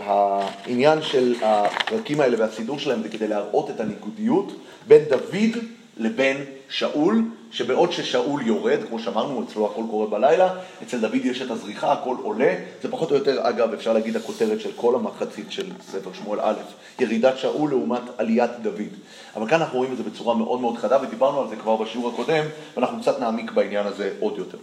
שהעניין 0.00 1.02
של 1.02 1.34
הפרקים 1.42 2.20
האלה 2.20 2.36
והסידור 2.40 2.78
שלהם 2.78 3.02
זה 3.02 3.08
כדי 3.08 3.28
להראות 3.28 3.70
את 3.70 3.80
הניגודיות 3.80 4.52
בין 4.86 5.04
דוד 5.04 5.58
לבין 5.96 6.36
שאול, 6.68 7.22
שבעוד 7.50 7.92
ששאול 7.92 8.46
יורד, 8.46 8.78
כמו 8.88 8.98
שאמרנו, 8.98 9.44
אצלו 9.44 9.66
הכל 9.66 9.82
קורה 9.90 10.06
בלילה, 10.06 10.54
אצל 10.82 11.00
דוד 11.00 11.24
יש 11.24 11.42
את 11.42 11.50
הזריחה, 11.50 11.92
הכל 11.92 12.16
עולה, 12.22 12.54
זה 12.82 12.90
פחות 12.90 13.10
או 13.10 13.16
יותר, 13.16 13.48
אגב, 13.48 13.72
אפשר 13.72 13.92
להגיד 13.92 14.16
הכותרת 14.16 14.60
של 14.60 14.70
כל 14.76 14.94
המחצית 14.94 15.52
של 15.52 15.66
ספר 15.80 16.10
שמואל 16.12 16.40
א', 16.40 16.54
ירידת 17.00 17.38
שאול 17.38 17.70
לעומת 17.70 18.02
עליית 18.18 18.50
דוד. 18.62 18.92
אבל 19.36 19.48
כאן 19.48 19.60
אנחנו 19.60 19.78
רואים 19.78 19.92
את 19.92 19.96
זה 19.96 20.02
בצורה 20.02 20.34
מאוד 20.34 20.60
מאוד 20.60 20.78
חדה, 20.78 20.98
ודיברנו 21.02 21.40
על 21.40 21.48
זה 21.48 21.56
כבר 21.56 21.76
בשיעור 21.76 22.08
הקודם, 22.08 22.44
ואנחנו 22.76 23.00
קצת 23.00 23.20
נעמיק 23.20 23.50
בעניין 23.50 23.86
הזה 23.86 24.12
עוד 24.20 24.38
יותר. 24.38 24.58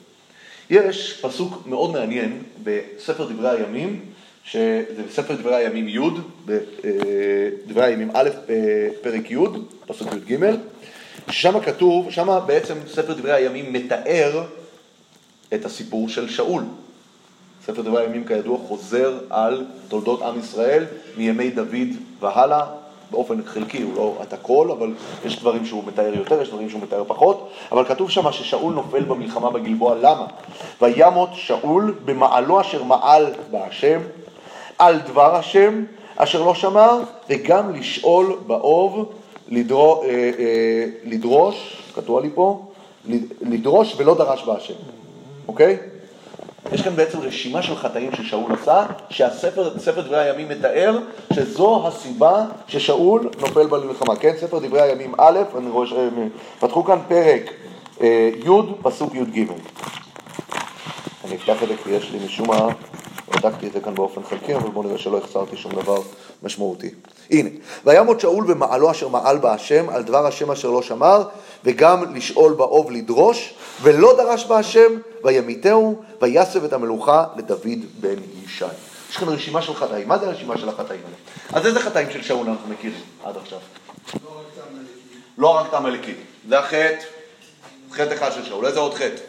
יש 0.69 1.19
פסוק 1.21 1.63
מאוד 1.65 1.91
מעניין 1.91 2.43
בספר 2.63 3.25
דברי 3.31 3.49
הימים, 3.49 3.99
שזה 4.43 5.03
בספר 5.09 5.35
דברי 5.35 5.55
הימים 5.55 5.87
י', 5.87 5.99
בדברי 6.45 7.83
הימים 7.83 8.09
א', 8.13 8.29
פרק 9.01 9.31
י', 9.31 9.37
פסוק 9.87 10.07
י"ג, 10.13 10.37
שם 11.29 11.59
כתוב, 11.59 12.11
שם 12.11 12.39
בעצם 12.45 12.77
ספר 12.87 13.13
דברי 13.13 13.31
הימים 13.31 13.73
מתאר 13.73 14.43
את 15.53 15.65
הסיפור 15.65 16.09
של 16.09 16.29
שאול. 16.29 16.63
ספר 17.65 17.81
דברי 17.81 18.01
הימים 18.01 18.25
כידוע 18.25 18.57
חוזר 18.67 19.17
על 19.29 19.65
תולדות 19.87 20.21
עם 20.21 20.39
ישראל 20.39 20.85
מימי 21.17 21.49
דוד 21.49 21.89
והלאה, 22.19 22.65
באופן 23.11 23.45
חלקי, 23.45 23.81
הוא 23.81 23.95
לא 23.95 24.17
את 24.21 24.33
הכל, 24.33 24.71
אבל 24.71 24.93
יש 25.25 25.39
דברים 25.39 25.65
שהוא 25.65 25.83
מתאר 25.87 26.13
יותר, 26.15 26.41
יש 26.41 26.49
דברים 26.49 26.69
שהוא 26.69 26.81
מתאר 26.81 27.03
פחות, 27.07 27.49
אבל 27.71 27.85
כתוב 27.85 28.09
שם 28.09 28.31
ששאול 28.31 28.73
נופל 28.73 29.03
במלחמה 29.03 29.49
בגלבוע, 29.49 29.95
למה? 29.95 30.25
וימות 30.81 31.29
שאול 31.33 31.95
במעלו 32.05 32.61
אשר 32.61 32.83
מעל 32.83 33.33
בהשם, 33.51 33.99
על 34.77 34.99
דבר 34.99 35.35
השם 35.35 35.83
אשר 36.15 36.43
לא 36.43 36.55
שמר, 36.55 36.99
וגם 37.29 37.75
לשאול 37.75 38.37
באוב, 38.47 39.13
אה, 39.51 39.57
אה, 40.39 40.85
לדרוש, 41.03 41.83
כתוב 41.95 42.19
לי 42.19 42.29
פה, 42.35 42.65
לדרוש 43.41 43.95
ולא 43.97 44.15
דרש 44.15 44.43
בהשם, 44.43 44.73
אוקיי? 45.47 45.77
יש 46.71 46.81
כאן 46.81 46.95
בעצם 46.95 47.19
רשימה 47.19 47.61
של 47.61 47.75
חטאים 47.75 48.11
ששאול 48.15 48.51
עשה, 48.61 48.85
שהספר 49.09 50.01
דברי 50.01 50.19
הימים 50.19 50.49
מתאר 50.49 50.99
שזו 51.33 51.87
הסיבה 51.87 52.45
ששאול 52.67 53.29
נופל 53.39 53.67
במלחמה. 53.67 54.15
כן, 54.15 54.33
ספר 54.37 54.59
דברי 54.59 54.81
הימים 54.81 55.13
א', 55.17 55.39
אני 55.57 55.69
רואה 55.69 55.87
שהם 55.87 56.29
פתחו 56.59 56.83
כאן 56.83 56.99
פרק 57.07 57.53
אה, 58.01 58.29
י', 58.45 58.73
פסוק 58.81 59.15
י"ג. 59.15 59.45
אני 61.25 61.35
אפתח 61.35 61.63
את 61.63 61.67
זה 61.67 61.73
כי 61.83 61.89
יש 61.89 62.11
לי 62.11 62.25
משום 62.25 62.47
מה, 62.47 62.67
בדקתי 63.29 63.67
את 63.67 63.73
זה 63.73 63.79
כאן 63.79 63.95
באופן 63.95 64.21
חלקי, 64.23 64.55
אבל 64.55 64.69
בואו 64.69 64.87
נראה 64.87 64.97
שלא 64.97 65.17
החסרתי 65.17 65.57
שום 65.57 65.71
דבר 65.71 66.01
משמעותי. 66.43 66.89
הנה, 67.29 67.49
וימות 67.85 68.19
שאול 68.19 68.45
במעלו 68.53 68.91
אשר 68.91 69.07
מעל 69.07 69.37
בה 69.37 69.53
השם, 69.53 69.89
על 69.89 70.03
דבר 70.03 70.25
השם 70.25 70.51
אשר 70.51 70.69
לא 70.69 70.81
שמר, 70.81 71.23
וגם 71.63 72.15
לשאול 72.15 72.53
באוב 72.53 72.91
לדרוש, 72.91 73.53
ולא 73.81 74.17
דרש 74.17 74.45
בה 74.45 74.59
השם, 74.59 74.91
וימיתהו, 75.23 76.03
ויסב 76.21 76.63
את 76.63 76.73
המלוכה 76.73 77.25
לדוד 77.37 77.79
בן 77.99 78.15
ישי. 78.43 78.65
יש 79.09 79.17
כאן 79.17 79.27
רשימה 79.29 79.61
של 79.61 79.73
חטאים. 79.73 80.07
מה 80.07 80.17
זה 80.17 80.27
הרשימה 80.27 80.57
של 80.57 80.69
החטאים 80.69 80.99
האלה? 81.05 81.59
אז 81.59 81.65
איזה 81.65 81.79
חטאים 81.79 82.11
של 82.11 82.23
שאול 82.23 82.49
אנחנו 82.49 82.69
מכירים 82.69 83.01
עד 83.23 83.37
עכשיו? 83.37 83.59
לא 85.37 85.49
רק 85.49 85.67
את 85.69 85.73
העמלקים. 85.73 86.15
זה 86.49 86.59
החטא, 86.59 87.03
חטא 87.91 88.13
אחד 88.13 88.31
של 88.31 88.45
שאול. 88.45 88.65
איזה 88.65 88.79
עוד 88.79 88.93
חטא? 88.93 89.21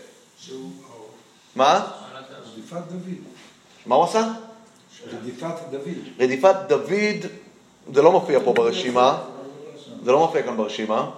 מה? 1.57 1.87
רדיפת 2.53 2.77
דוד. 2.77 3.15
מה 3.87 3.95
הוא 3.95 4.05
עשה? 4.05 4.29
רדיפת 5.13 5.55
דוד. 5.71 6.21
רדיפת 6.21 6.55
דוד, 6.69 7.31
זה 7.95 8.03
לא 8.03 8.13
מופיע 8.13 8.39
פה 8.45 8.53
ברשימה. 8.53 9.19
זה 10.05 10.13
לא 10.13 10.19
מופיע 10.19 10.43
כאן 10.43 10.57
ברשימה. 10.57 11.11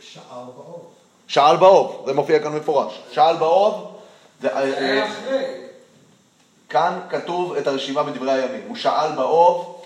שאל 0.00 0.22
באור. 0.56 0.90
שאל 1.26 1.56
באוב, 1.56 2.04
זה 2.06 2.12
מופיע 2.12 2.38
כאן 2.38 2.52
מפורש. 2.52 3.00
שאל 3.12 3.36
באוב, 3.36 3.96
זה, 4.40 4.48
אה, 4.48 4.62
אה. 4.62 5.66
כאן 6.68 7.00
כתוב 7.10 7.52
את 7.52 7.66
הרשימה 7.66 8.02
בדברי 8.02 8.32
הימים. 8.32 8.62
הוא 8.68 8.76
שאל 8.76 9.12
באוב, 9.16 9.82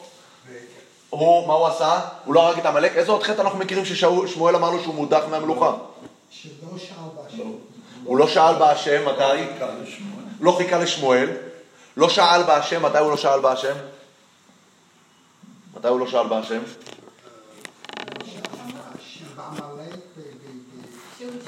הוא, 1.10 1.46
מה 1.46 1.54
הוא 1.54 1.66
עשה? 1.66 2.00
הוא 2.24 2.34
לא 2.34 2.46
הרג 2.46 2.58
את 2.58 2.66
עמלק. 2.66 2.96
איזה 2.96 3.12
עוד 3.12 3.22
חטא 3.22 3.40
אנחנו 3.40 3.58
מכירים 3.58 3.84
ששמואל 3.84 4.56
אמר 4.56 4.70
לו 4.70 4.82
שהוא 4.82 4.94
מודח 4.94 5.22
מהמלוכה? 5.30 5.76
שלא 6.30 6.78
שאל 6.78 6.94
בהשם. 7.16 7.50
הוא 8.04 8.18
לא 8.18 8.28
שאל 8.28 8.54
בהשם, 8.54 9.08
מתי? 9.08 9.64
לא 10.40 10.52
חיכה 10.52 10.78
לשמואל. 10.78 11.30
לא 11.96 12.08
שאל 12.08 12.42
בהשם, 12.42 12.82
מתי 12.82 12.98
הוא 12.98 13.10
לא 13.10 13.16
שאל 13.16 13.40
בהשם? 13.40 13.74
מתי 15.76 15.88
הוא 15.88 16.00
לא 16.00 16.06
שאל 16.06 16.26
בהשם? 16.26 16.60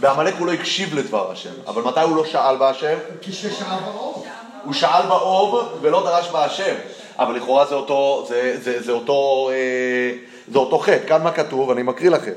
בעמלק 0.01 0.35
הוא 0.39 0.47
לא 0.47 0.53
הקשיב 0.53 0.95
לדבר 0.95 1.33
השם, 1.33 1.51
אבל 1.67 1.83
מתי 1.83 2.01
הוא 2.01 2.17
לא 2.17 2.27
שאל 2.27 2.57
כששאל 3.21 3.81
באור. 3.85 4.27
הוא 4.65 4.75
שאל 4.75 5.07
באוב 5.09 5.79
ולא 5.81 6.03
דרש 6.05 6.29
בהשם. 6.29 6.75
אבל 7.19 7.37
לכאורה 7.37 7.67
זה 7.67 7.75
אותו, 7.75 8.25
זה, 8.29 8.57
זה, 8.63 8.83
זה 8.83 8.93
אותו, 8.93 9.51
אה, 9.53 10.13
זה 10.53 10.59
אותו 10.59 10.79
חטא. 10.79 11.09
כאן 11.09 11.23
מה 11.23 11.33
כתוב? 11.33 11.71
אני 11.71 11.83
מקריא 11.83 12.11
לכם. 12.11 12.33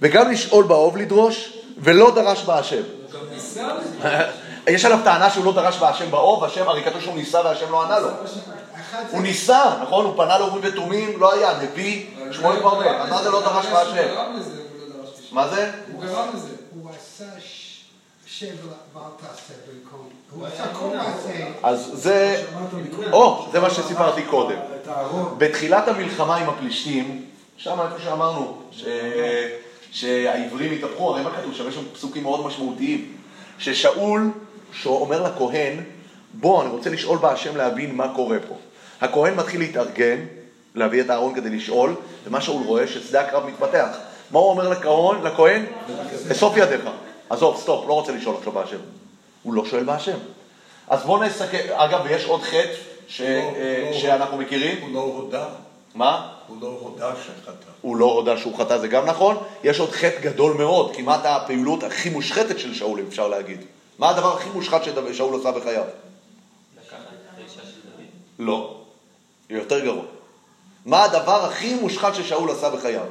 וגם 0.00 0.30
לשאול 0.30 0.64
באוב 0.64 0.96
לדרוש, 0.96 1.52
ולא 1.78 2.14
דרש 2.14 2.44
בהשם. 2.44 2.76
הוא 2.76 3.20
גם 3.20 3.26
ניסה 3.34 3.68
לזה. 3.74 4.08
יש 4.66 4.84
עליו 4.84 4.98
טענה 5.04 5.30
שהוא 5.30 5.44
לא 5.44 5.52
דרש 5.52 5.78
בהשם 5.78 6.10
באוב, 6.10 6.44
השם, 6.44 6.68
הרי 6.68 6.82
כתוב 6.84 7.00
שהוא 7.00 7.14
ניסה 7.14 7.40
והשם 7.44 7.72
לא 7.72 7.82
ענה 7.84 7.98
לו. 7.98 8.08
זה 8.08 8.40
הוא 9.10 9.22
ניסה, 9.22 9.64
נכון? 9.82 10.04
הוא 10.04 10.16
פנה 10.16 10.38
לאורים 10.38 10.60
ותומים, 10.62 11.20
לא 11.20 11.32
היה, 11.32 11.58
נביא, 11.62 12.06
שמואל 12.32 12.56
מת. 12.56 12.86
אז 13.00 13.10
מה 13.10 13.22
זה 13.22 13.30
לא 13.30 13.40
דרש 13.40 13.66
בהשם? 13.66 13.94
גרם 13.94 14.36
לזה, 14.38 14.50
הוא 14.50 14.88
לא 14.88 15.02
דרש 15.02 15.10
בשם. 15.20 15.34
מה 15.34 15.48
זה? 15.48 15.70
הוא 15.92 16.02
גרם 16.02 16.28
לזה. 16.34 16.48
הוא 16.74 16.90
עשה 16.90 17.24
ש- 17.40 17.84
שב 18.26 18.46
ואל 18.94 19.02
תעשה 19.20 19.52
במקום. 19.72 20.08
הוא 20.30 20.46
עשה 20.46 20.64
כל 20.72 20.96
מעשה. 20.96 21.46
אז 21.62 21.90
זה. 21.94 22.44
או, 23.12 23.46
זה 23.52 23.60
מה 23.60 23.70
שסיפרתי 23.70 24.22
קודם. 24.22 24.56
בתחילת 25.38 25.88
המלחמה 25.88 26.36
עם 26.36 26.48
הפלישתים, 26.48 27.24
שם 27.56 27.80
איפה 27.80 28.04
שאמרנו, 28.04 28.58
ש... 28.70 28.84
שהעברים 29.92 30.72
התהפכו, 30.72 31.10
הרי 31.10 31.22
מה 31.22 31.30
כתוב 31.40 31.54
שם? 31.54 31.68
יש 31.68 31.74
שם 31.74 31.80
פסוקים 31.94 32.22
מאוד 32.22 32.46
משמעותיים. 32.46 33.12
ששאול, 33.58 34.30
שהוא 34.80 35.00
אומר 35.00 35.22
לכהן, 35.22 35.82
בוא, 36.34 36.62
אני 36.62 36.70
רוצה 36.70 36.90
לשאול 36.90 37.18
בהשם 37.18 37.56
להבין 37.56 37.94
מה 37.94 38.14
קורה 38.14 38.36
פה. 38.48 38.54
הכהן 39.00 39.34
מתחיל 39.34 39.60
להתארגן, 39.60 40.16
להביא 40.74 41.00
את 41.00 41.10
הארון 41.10 41.34
כדי 41.34 41.50
לשאול, 41.50 41.94
ומה 42.26 42.40
שאול 42.40 42.62
רואה, 42.62 42.86
ששדה 42.86 43.20
הקרב 43.20 43.46
מתפתח. 43.46 43.88
מה 44.30 44.38
הוא 44.38 44.50
אומר 44.50 44.68
לכהן? 44.68 45.22
לכהן? 45.22 45.64
אסוף 46.32 46.56
ידיך. 46.56 46.80
עזוב, 47.30 47.56
סטופ, 47.60 47.88
לא 47.88 47.92
רוצה 47.92 48.12
לשאול 48.12 48.36
עכשיו 48.36 48.52
בהשם. 48.52 48.76
הוא 49.42 49.54
לא 49.54 49.64
שואל 49.64 49.84
בהשם. 49.84 50.16
אז 50.88 51.02
בואו 51.02 51.22
נסתכל, 51.22 51.72
אגב, 51.72 52.00
ויש 52.04 52.24
עוד 52.24 52.42
חטא 52.42 52.74
ש... 53.08 53.20
אה, 53.20 53.90
שאנחנו 53.92 54.36
מכירים. 54.36 54.82
הוא 54.82 54.94
לא 54.94 55.00
הודה, 55.00 55.44
מה? 55.94 56.28
הוא 56.48 56.56
לא 56.60 56.78
הודה 56.80 57.12
שחטא. 57.24 57.70
הוא 57.80 57.96
לא 57.96 58.04
הודה 58.04 58.36
שהוא 58.36 58.58
חטא, 58.58 58.78
זה 58.78 58.88
גם 58.88 59.06
נכון. 59.06 59.36
יש 59.64 59.80
עוד 59.80 59.90
חטא 59.90 60.20
גדול 60.20 60.52
מאוד, 60.52 60.96
כמעט 60.96 61.20
הפעילות 61.24 61.82
הכי 61.82 62.10
מושחתת 62.10 62.58
של 62.58 62.74
שאול, 62.74 63.00
אפשר 63.08 63.28
להגיד. 63.28 63.64
מה 63.98 64.10
הדבר 64.10 64.36
הכי 64.36 64.48
מושחת 64.48 64.84
ששאול 64.84 65.40
עשה 65.40 65.52
בחייו? 65.52 65.84
לא. 68.38 68.76
יותר 69.50 69.84
גרוע. 69.84 70.02
מה 70.86 71.04
הדבר 71.04 71.44
הכי 71.44 71.74
מושחת 71.74 72.14
ששאול 72.14 72.50
עשה 72.50 72.70
בחייו? 72.70 73.04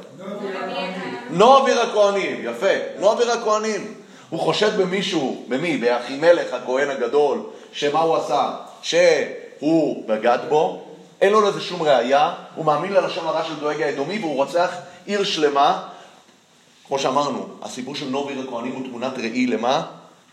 נובר 1.30 1.80
הכהנים, 1.82 2.40
יפה, 2.42 3.00
נובר 3.00 3.30
הכהנים. 3.30 3.94
הוא 4.30 4.40
חושד 4.40 4.80
במישהו, 4.80 5.44
במי? 5.48 5.76
באחימלך 5.76 6.52
הכהן 6.52 6.90
הגדול, 6.90 7.42
שמה 7.72 8.00
הוא 8.00 8.16
עשה? 8.16 8.54
שהוא 8.82 10.08
בגד 10.08 10.38
בו, 10.48 10.84
אין 11.20 11.32
לו 11.32 11.40
לזה 11.40 11.60
שום 11.60 11.82
ראייה, 11.82 12.34
הוא 12.54 12.64
מאמין 12.64 12.92
ללשון 12.92 13.26
הרע 13.26 13.44
של 13.44 13.56
דואג 13.60 13.82
האדומי 13.82 14.18
והוא 14.18 14.36
רוצח 14.36 14.70
עיר 15.06 15.24
שלמה. 15.24 15.82
כמו 16.86 16.98
שאמרנו, 16.98 17.48
הסיפור 17.62 17.94
של 17.94 18.08
נובר 18.08 18.32
הכהנים 18.48 18.72
הוא 18.72 18.84
תמונת 18.86 19.18
ראי 19.18 19.46
למה? 19.46 19.86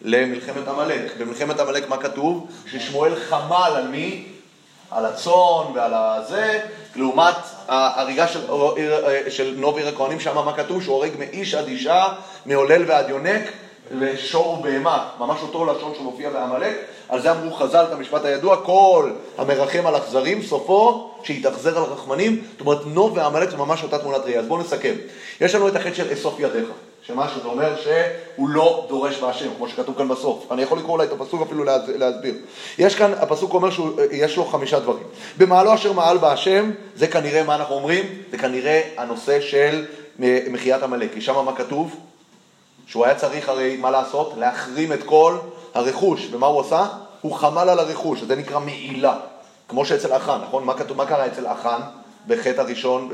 למלחמת 0.04 0.68
עמלק. 0.68 1.18
במלחמת 1.18 1.60
עמלק 1.60 1.90
מה 1.90 1.98
כתוב? 1.98 2.48
ששמואל 2.72 3.16
חמל 3.16 3.72
על 3.76 3.88
מי? 3.88 4.26
על 4.92 5.06
הצאן 5.06 5.66
ועל 5.76 5.92
הזה, 5.94 6.60
לעומת 6.96 7.36
ההריגה 7.68 8.28
של, 8.28 8.40
של 9.30 9.54
נובר 9.58 9.88
הכהנים, 9.88 10.20
שם 10.20 10.36
מה 10.46 10.54
כתוב? 10.54 10.84
שהוא 10.84 10.96
הורג 10.96 11.12
מאיש 11.20 11.56
עד 11.56 11.68
אישה, 11.68 12.06
מעולל 12.46 12.84
ועד 12.88 13.10
יונק, 13.10 13.44
ושור 14.00 14.48
ובהמה, 14.60 15.10
ממש 15.20 15.40
אותו 15.42 15.66
לשון 15.66 15.94
שמופיע 15.98 16.30
בעמלק. 16.30 16.76
על 17.10 17.22
זה 17.22 17.32
אמרו 17.32 17.56
חז"ל 17.56 17.84
את 17.84 17.92
המשפט 17.92 18.26
הידוע, 18.26 18.58
כל 18.66 19.12
המרחם 19.38 19.88
על 19.88 19.98
אכזרים, 19.98 20.44
סופו 20.44 21.12
שיתאכזר 21.24 21.78
על 21.78 21.84
רחמנים. 21.84 22.44
זאת 22.52 22.62
אומרת, 22.62 22.86
נוב 22.86 23.18
ועמלק 23.18 23.50
זה 23.50 23.58
ממש 23.58 23.84
אותה 23.84 24.00
תמונת 24.00 24.22
ראייה. 24.22 24.40
אז 24.40 24.46
בואו 24.48 24.60
נסכם. 24.60 24.94
יש 25.42 25.56
לנו 25.56 25.68
את 25.68 25.76
החטא 25.76 25.94
של 25.94 26.14
אסוף 26.14 26.40
ידיך. 26.40 26.68
שמה 27.08 27.30
שזה 27.36 27.48
אומר 27.48 27.76
שהוא 27.82 28.50
לא 28.50 28.86
דורש 28.90 29.18
בהשם, 29.20 29.48
כמו 29.58 29.68
שכתוב 29.68 29.98
כאן 29.98 30.08
בסוף. 30.08 30.52
אני 30.52 30.62
יכול 30.62 30.78
לקרוא 30.78 30.92
אולי 30.94 31.08
את 31.08 31.12
הפסוק 31.12 31.42
אפילו 31.42 31.64
להס- 31.64 31.90
להסביר. 31.98 32.36
יש 32.78 32.96
כאן, 32.96 33.14
הפסוק 33.20 33.54
אומר 33.54 33.70
שיש 33.72 34.38
לו 34.38 34.46
חמישה 34.46 34.80
דברים. 34.80 35.04
במעלו 35.38 35.74
אשר 35.74 35.94
מעל 35.94 36.18
בהשם, 36.18 36.72
זה 36.96 37.08
כנראה, 37.08 37.44
מה 37.44 37.56
אנחנו 37.56 37.76
אומרים? 37.76 38.06
זה 38.32 38.38
כנראה 38.38 38.82
הנושא 38.98 39.42
של 39.42 39.86
מחיית 40.50 40.84
עמלק. 40.84 41.14
כי 41.14 41.22
שם 41.22 41.46
מה 41.46 41.56
כתוב? 41.56 41.96
שהוא 42.88 43.06
היה 43.06 43.16
צריך 43.16 43.50
הרי, 43.50 43.78
מה 43.78 43.92
לעשות? 43.92 44.34
להחרים 44.38 44.94
את 44.94 45.04
כל 45.04 45.38
הרכוש. 45.74 46.28
ומה 46.32 46.48
הוא 46.48 46.62
עשה? 46.62 46.86
הוא 47.22 47.34
חמל 47.36 47.70
על 47.70 47.80
הרכוש, 47.80 48.22
זה 48.24 48.36
נקרא 48.36 48.60
מעילה. 48.60 49.16
כמו 49.70 49.86
שאצל 49.86 50.16
אחן, 50.16 50.38
נכון? 50.48 50.64
מה, 50.64 50.74
כתוב, 50.78 50.98
מה 50.98 51.06
קרה 51.06 51.26
אצל 51.26 51.48
אחן 51.48 51.80
בחטא 52.28 52.62
הראשון, 52.62 53.10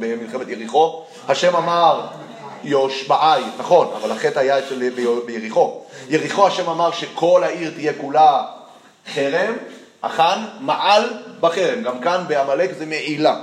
במלחמת 0.00 0.48
יריחו? 0.48 1.02
השם 1.28 1.56
אמר, 1.56 2.00
יושבעי, 2.64 3.42
נכון, 3.58 3.88
אבל 4.00 4.12
החטא 4.12 4.38
היה 4.38 4.58
אצל, 4.58 4.90
ביריחו. 5.26 5.80
יריחו 6.08 6.46
השם 6.46 6.70
אמר 6.70 6.90
שכל 6.90 7.44
העיר 7.44 7.70
תהיה 7.74 7.92
כולה 8.00 8.42
חרם, 9.14 9.54
אחן 10.00 10.44
מעל 10.60 11.10
בחרם. 11.40 11.82
גם 11.82 12.00
כאן 12.00 12.24
בעמלק 12.28 12.70
זה 12.78 12.86
מעילה. 12.86 13.40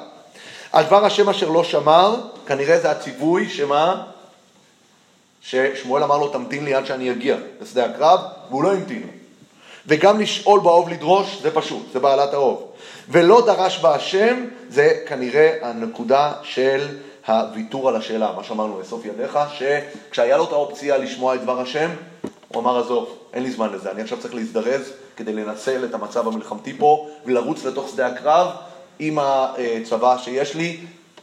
על 0.71 0.85
דבר 0.85 1.05
השם 1.05 1.29
אשר 1.29 1.49
לא 1.49 1.63
שמר, 1.63 2.15
כנראה 2.45 2.79
זה 2.79 2.91
הציווי 2.91 3.49
שמה? 3.49 4.03
ששמואל 5.41 6.03
אמר 6.03 6.17
לו 6.17 6.27
תמתין 6.27 6.65
לי 6.65 6.73
עד 6.73 6.85
שאני 6.85 7.11
אגיע 7.11 7.35
לשדה 7.61 7.85
הקרב, 7.85 8.19
והוא 8.49 8.63
לא 8.63 8.73
המתין. 8.73 9.07
וגם 9.87 10.19
לשאול 10.19 10.59
באוב 10.59 10.89
לדרוש, 10.89 11.37
זה 11.41 11.51
פשוט, 11.51 11.85
זה 11.93 11.99
בעלת 11.99 12.33
האוב. 12.33 12.71
ולא 13.09 13.45
דרש 13.45 13.79
בה 13.79 13.95
השם, 13.95 14.45
זה 14.69 14.93
כנראה 15.07 15.53
הנקודה 15.61 16.33
של 16.43 16.87
הוויתור 17.27 17.89
על 17.89 17.95
השאלה, 17.95 18.31
מה 18.35 18.43
שאמרנו, 18.43 18.81
אסוף 18.81 19.05
ידיך, 19.05 19.39
שכשהיה 19.53 20.37
לו 20.37 20.43
את 20.43 20.51
האופציה 20.51 20.97
לשמוע 20.97 21.35
את 21.35 21.41
דבר 21.41 21.61
השם, 21.61 21.89
הוא 22.47 22.61
אמר, 22.61 22.79
עזוב, 22.79 23.17
אין 23.33 23.43
לי 23.43 23.51
זמן 23.51 23.73
לזה, 23.73 23.91
אני 23.91 24.01
עכשיו 24.01 24.19
צריך 24.19 24.35
להזדרז 24.35 24.91
כדי 25.15 25.33
לנצל 25.33 25.85
את 25.85 25.93
המצב 25.93 26.27
המלחמתי 26.27 26.73
פה 26.77 27.09
ולרוץ 27.25 27.65
לתוך 27.65 27.89
שדה 27.89 28.07
הקרב 28.07 28.47
עם 28.99 29.19
הצבא 29.21 30.17
שיש 30.17 30.55
לי, 30.55 30.77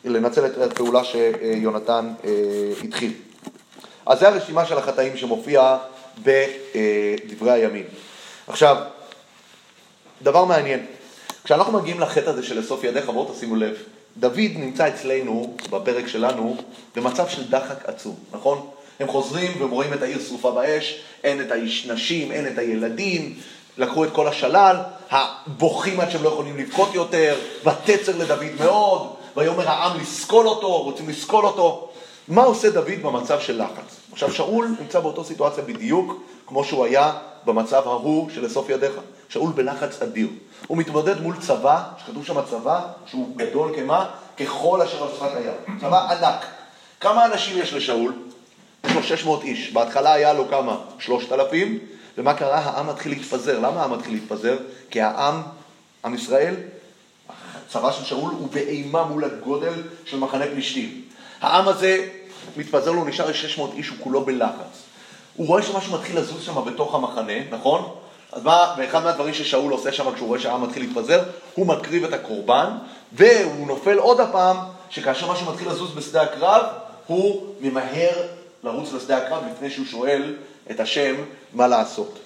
לנצל 0.04 0.46
את 0.46 0.72
הפעולה 0.72 1.04
שיונתן 1.04 2.12
אה, 2.24 2.30
התחיל. 2.84 3.12
אז 4.06 4.18
זה 4.18 4.28
הרשימה 4.28 4.66
של 4.66 4.78
החטאים 4.78 5.16
שמופיע 5.16 5.76
בדברי 6.18 7.52
הימים. 7.52 7.84
עכשיו, 8.46 8.76
דבר 10.22 10.44
מעניין, 10.44 10.86
כשאנחנו 11.44 11.72
מגיעים 11.72 12.00
לחטא 12.00 12.30
הזה 12.30 12.42
של 12.42 12.60
אסוף 12.60 12.84
ידיך, 12.84 13.10
בואו 13.10 13.32
תשימו 13.32 13.56
לב, 13.56 13.76
דוד 14.16 14.50
נמצא 14.56 14.88
אצלנו, 14.88 15.56
בפרק 15.70 16.06
שלנו, 16.06 16.56
במצב 16.96 17.28
של 17.28 17.50
דחק 17.50 17.88
עצום, 17.88 18.14
נכון? 18.32 18.66
הם 19.00 19.08
חוזרים 19.08 19.52
ורואים 19.58 19.92
את 19.92 20.02
העיר 20.02 20.18
שרופה 20.28 20.50
באש, 20.50 21.00
אין 21.24 21.40
את 21.40 21.46
הנשים, 21.86 22.32
אין 22.32 22.46
את 22.46 22.58
הילדים, 22.58 23.34
לקחו 23.78 24.04
את 24.04 24.10
כל 24.12 24.28
השלל, 24.28 24.76
הבוכים 25.10 26.00
עד 26.00 26.10
שהם 26.10 26.22
לא 26.22 26.28
יכולים 26.28 26.56
לבכות 26.56 26.94
יותר, 26.94 27.36
ותצר 27.60 28.16
לדוד 28.18 28.52
מאוד, 28.60 29.14
ויאמר 29.36 29.68
העם 29.68 30.00
לסקול 30.00 30.48
אותו, 30.48 30.82
רוצים 30.82 31.08
לסקול 31.08 31.46
אותו. 31.46 31.90
מה 32.28 32.42
עושה 32.42 32.70
דוד 32.70 33.02
במצב 33.02 33.40
של 33.40 33.62
לחץ? 33.62 33.96
עכשיו, 34.12 34.32
שאול 34.32 34.76
נמצא 34.80 35.00
באותו 35.00 35.24
סיטואציה 35.24 35.64
בדיוק 35.64 36.22
כמו 36.46 36.64
שהוא 36.64 36.84
היה 36.84 37.12
במצב 37.44 37.82
ההוא 37.86 38.30
של 38.34 38.46
אסוף 38.46 38.68
ידיך. 38.68 38.92
שאול 39.34 39.52
בלחץ 39.52 40.02
אדיר. 40.02 40.28
הוא 40.66 40.78
מתמודד 40.78 41.20
מול 41.20 41.36
צבא, 41.40 41.82
שכתוב 41.98 42.26
שם 42.26 42.44
צבא, 42.50 42.80
שהוא 43.06 43.36
גדול 43.36 43.72
כמה? 43.76 44.06
ככל 44.36 44.82
אשר 44.82 45.02
על 45.02 45.08
שפת 45.16 45.30
הים. 45.36 45.78
צבא 45.80 46.12
ענק. 46.12 46.46
כמה 47.00 47.26
אנשים 47.26 47.58
יש 47.58 47.72
לשאול? 47.72 48.12
יש 48.84 48.94
לו 48.94 49.02
600 49.02 49.42
איש. 49.42 49.72
בהתחלה 49.72 50.12
היה 50.12 50.32
לו 50.32 50.48
כמה? 50.48 50.76
3,000. 50.98 51.78
ומה 52.18 52.34
קרה? 52.34 52.58
העם 52.58 52.86
מתחיל 52.86 53.12
להתפזר. 53.12 53.58
למה 53.58 53.80
העם 53.80 53.92
מתחיל 53.92 54.14
להתפזר? 54.14 54.56
כי 54.90 55.00
העם, 55.00 55.42
עם 56.04 56.14
ישראל, 56.14 56.54
הצבא 57.66 57.92
של 57.92 58.04
שאול 58.04 58.30
הוא 58.30 58.48
באימה 58.52 59.04
מול 59.04 59.24
הגודל 59.24 59.82
של 60.04 60.18
מחנה 60.18 60.46
פלישתים. 60.46 61.02
העם 61.40 61.68
הזה 61.68 62.08
מתפזר 62.56 62.90
לו, 62.90 63.04
נשאר 63.04 63.32
600 63.32 63.72
איש, 63.74 63.88
הוא 63.88 63.96
כולו 64.00 64.24
בלחץ. 64.24 64.82
הוא 65.36 65.46
רואה 65.46 65.62
שמשהו 65.62 65.94
מתחיל 65.94 66.18
לזוז 66.18 66.42
שם 66.42 66.64
בתוך 66.64 66.94
המחנה, 66.94 67.50
נכון? 67.50 68.03
אז 68.34 68.44
מה, 68.44 68.74
ואחד 68.78 69.04
מהדברים 69.04 69.34
ששאול 69.34 69.72
עושה 69.72 69.92
שם 69.92 70.14
כשהוא 70.14 70.28
רואה 70.28 70.40
שהעם 70.40 70.62
מתחיל 70.62 70.82
להתפזר, 70.82 71.22
הוא 71.54 71.66
מקריב 71.66 72.04
את 72.04 72.12
הקורבן, 72.12 72.68
והוא 73.12 73.66
נופל 73.66 73.98
עוד 73.98 74.20
הפעם, 74.20 74.56
שכאשר 74.90 75.32
משהו 75.32 75.52
מתחיל 75.52 75.68
לזוז 75.68 75.94
בשדה 75.94 76.22
הקרב, 76.22 76.62
הוא 77.06 77.46
ממהר 77.60 78.12
לרוץ 78.64 78.92
לשדה 78.92 79.16
הקרב 79.16 79.42
לפני 79.52 79.70
שהוא 79.70 79.86
שואל 79.86 80.34
את 80.70 80.80
השם 80.80 81.14
מה 81.52 81.68
לעשות. 81.68 82.18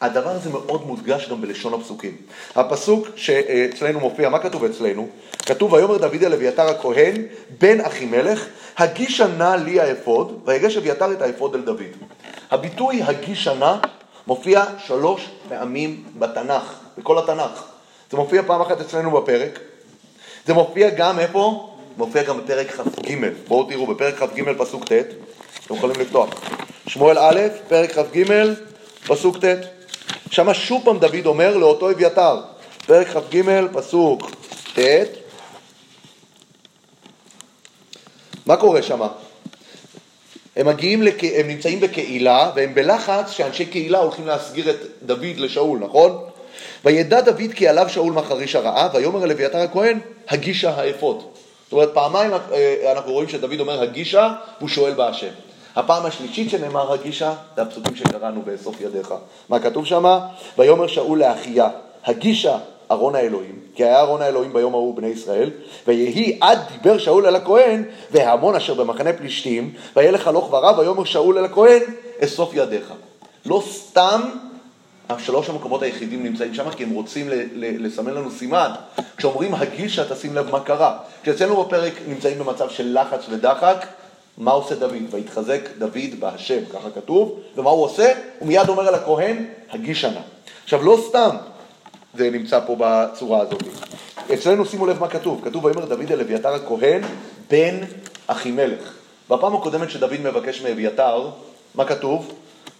הדבר 0.00 0.30
הזה 0.30 0.50
מאוד 0.50 0.86
מודגש 0.86 1.28
גם 1.28 1.40
בלשון 1.40 1.74
הפסוקים. 1.74 2.16
הפסוק 2.54 3.08
שאצלנו 3.16 4.00
מופיע, 4.00 4.28
מה 4.28 4.38
כתוב 4.38 4.64
אצלנו? 4.64 5.08
כתוב, 5.46 5.72
ויאמר 5.72 5.96
דוד 5.96 6.22
אל 6.22 6.32
אביתר 6.32 6.68
הכהן, 6.68 7.22
בן 7.58 7.80
אחימלך, 7.80 8.46
הגישה 8.78 9.26
נא 9.26 9.56
לי 9.64 9.80
האפוד, 9.80 10.40
ויגש 10.44 10.76
אביתר 10.76 11.12
את 11.12 11.22
האפוד 11.22 11.54
אל 11.54 11.60
דוד. 11.60 11.82
הביטוי 12.50 13.02
הגישה 13.02 13.54
נא 13.54 13.76
מופיע 14.26 14.64
שלוש 14.86 15.28
פעמים 15.48 16.04
בתנ"ך, 16.18 16.74
בכל 16.98 17.18
התנ"ך. 17.18 17.62
זה 18.10 18.16
מופיע 18.16 18.42
פעם 18.46 18.60
אחת 18.60 18.80
אצלנו 18.80 19.10
בפרק. 19.10 19.58
זה 20.46 20.54
מופיע 20.54 20.90
גם 20.90 21.18
איפה? 21.18 21.72
מופיע 21.96 22.22
גם 22.22 22.38
בפרק 22.38 22.70
כ"ג. 22.70 23.16
בואו 23.48 23.64
תראו, 23.64 23.86
בפרק 23.86 24.14
כ"ג 24.14 24.52
פסוק 24.58 24.84
ט', 24.84 24.92
אתם 25.66 25.74
יכולים 25.74 26.00
לפתוח. 26.00 26.28
שמואל 26.86 27.18
א', 27.18 27.40
פרק 27.68 27.98
כ"ג, 27.98 28.24
פסוק 29.06 29.36
ט'. 29.36 29.54
שם 30.30 30.54
שוב 30.54 30.82
פעם 30.84 30.98
דוד 30.98 31.26
אומר 31.26 31.56
לאותו 31.56 31.90
אביתר, 31.90 32.40
פרק 32.86 33.06
כ"ג, 33.08 33.42
פסוק 33.72 34.30
ט', 34.74 34.78
מה 38.46 38.56
קורה 38.56 38.82
שם? 38.82 39.00
הם 40.56 40.66
מגיעים, 40.66 41.02
לק... 41.02 41.24
הם 41.24 41.48
נמצאים 41.48 41.80
בקהילה 41.80 42.50
והם 42.54 42.74
בלחץ 42.74 43.30
שאנשי 43.30 43.64
קהילה 43.64 43.98
הולכים 43.98 44.26
להסגיר 44.26 44.70
את 44.70 44.76
דוד 45.02 45.36
לשאול, 45.36 45.78
נכון? 45.78 46.24
וידע 46.84 47.20
דוד 47.20 47.52
כי 47.54 47.68
עליו 47.68 47.88
שאול 47.88 48.12
מחריש 48.12 48.56
הרעה, 48.56 48.88
ויאמר 48.94 49.24
אל 49.24 49.30
אביתר 49.30 49.58
הכהן, 49.58 49.98
הגישה 50.28 50.70
האפוד. 50.70 51.22
זאת 51.64 51.72
אומרת, 51.72 51.90
פעמיים 51.94 52.30
אה, 52.52 52.92
אנחנו 52.92 53.12
רואים 53.12 53.28
שדוד 53.28 53.60
אומר 53.60 53.82
הגישה, 53.82 54.32
הוא 54.58 54.68
שואל 54.68 54.94
בהשם. 54.94 55.28
הפעם 55.76 56.06
השלישית 56.06 56.50
שנאמר 56.50 56.92
הגישה, 56.92 57.34
זה 57.56 57.62
הפסוקים 57.62 57.96
שקראנו 57.96 58.42
באסוף 58.42 58.80
ידיך. 58.80 59.14
מה 59.48 59.58
כתוב 59.58 59.86
שם? 59.86 60.18
ויאמר 60.58 60.86
שאול 60.86 61.18
לאחיה, 61.18 61.68
הגישה 62.04 62.56
ארון 62.92 63.14
האלוהים, 63.14 63.58
כי 63.74 63.84
היה 63.84 64.00
ארון 64.00 64.22
האלוהים 64.22 64.52
ביום 64.52 64.74
ההוא 64.74 64.96
בני 64.96 65.06
ישראל, 65.06 65.50
ויהי 65.86 66.38
עד 66.40 66.58
דיבר 66.72 66.98
שאול 66.98 67.26
אל 67.26 67.36
הכהן, 67.36 67.84
וההמון 68.10 68.54
אשר 68.54 68.74
במחנה 68.74 69.12
פלישתים, 69.12 69.72
וילך 69.96 70.28
הלוך 70.28 70.52
ורב, 70.52 70.78
ויאמר 70.78 71.04
שאול 71.04 71.38
אל 71.38 71.44
הכהן, 71.44 71.82
אסוף 72.24 72.50
ידיך. 72.54 72.92
לא 73.46 73.62
סתם 73.70 74.20
השלוש 75.08 75.48
המקומות 75.48 75.82
היחידים 75.82 76.22
נמצאים 76.22 76.54
שם, 76.54 76.70
כי 76.70 76.84
הם 76.84 76.90
רוצים 76.90 77.28
לסמן 77.54 78.14
לנו 78.14 78.30
סימן. 78.30 78.70
כשאומרים 79.16 79.54
הגישה, 79.54 80.14
תשים 80.14 80.34
לב 80.34 80.50
מה 80.50 80.60
קרה. 80.60 80.98
כשאצלנו 81.22 81.64
בפרק 81.64 81.92
נמצאים 82.08 82.38
במצב 82.38 82.70
של 82.70 82.98
לחץ 83.00 83.24
ודחק, 83.30 83.86
מה 84.38 84.50
עושה 84.50 84.74
דוד? 84.74 85.02
ויתחזק 85.10 85.68
דוד 85.78 86.20
בהשם, 86.20 86.64
ככה 86.72 86.90
כתוב, 86.94 87.38
ומה 87.56 87.70
הוא 87.70 87.84
עושה? 87.84 88.12
הוא 88.38 88.48
מיד 88.48 88.68
אומר 88.68 88.88
על 88.88 88.94
הכהן, 88.94 89.44
הגישה 89.70 90.10
נא. 90.10 90.20
עכשיו, 90.64 90.82
לא 90.82 90.98
סתם 91.08 91.36
זה 92.14 92.30
נמצא 92.30 92.60
פה 92.66 92.76
בצורה 92.78 93.40
הזאת. 93.40 93.62
אצלנו 94.34 94.66
שימו 94.66 94.86
לב 94.86 95.00
מה 95.00 95.08
כתוב, 95.08 95.40
כתוב 95.44 95.64
ויאמר 95.64 95.84
דוד 95.84 96.12
אל 96.12 96.20
אביתר 96.20 96.54
הכהן 96.54 97.02
בן 97.50 97.76
אחימלך. 98.26 98.94
בפעם 99.30 99.54
הקודמת 99.54 99.90
שדוד 99.90 100.20
מבקש 100.24 100.62
מאביתר, 100.62 101.28
מה 101.74 101.84
כתוב? 101.84 102.32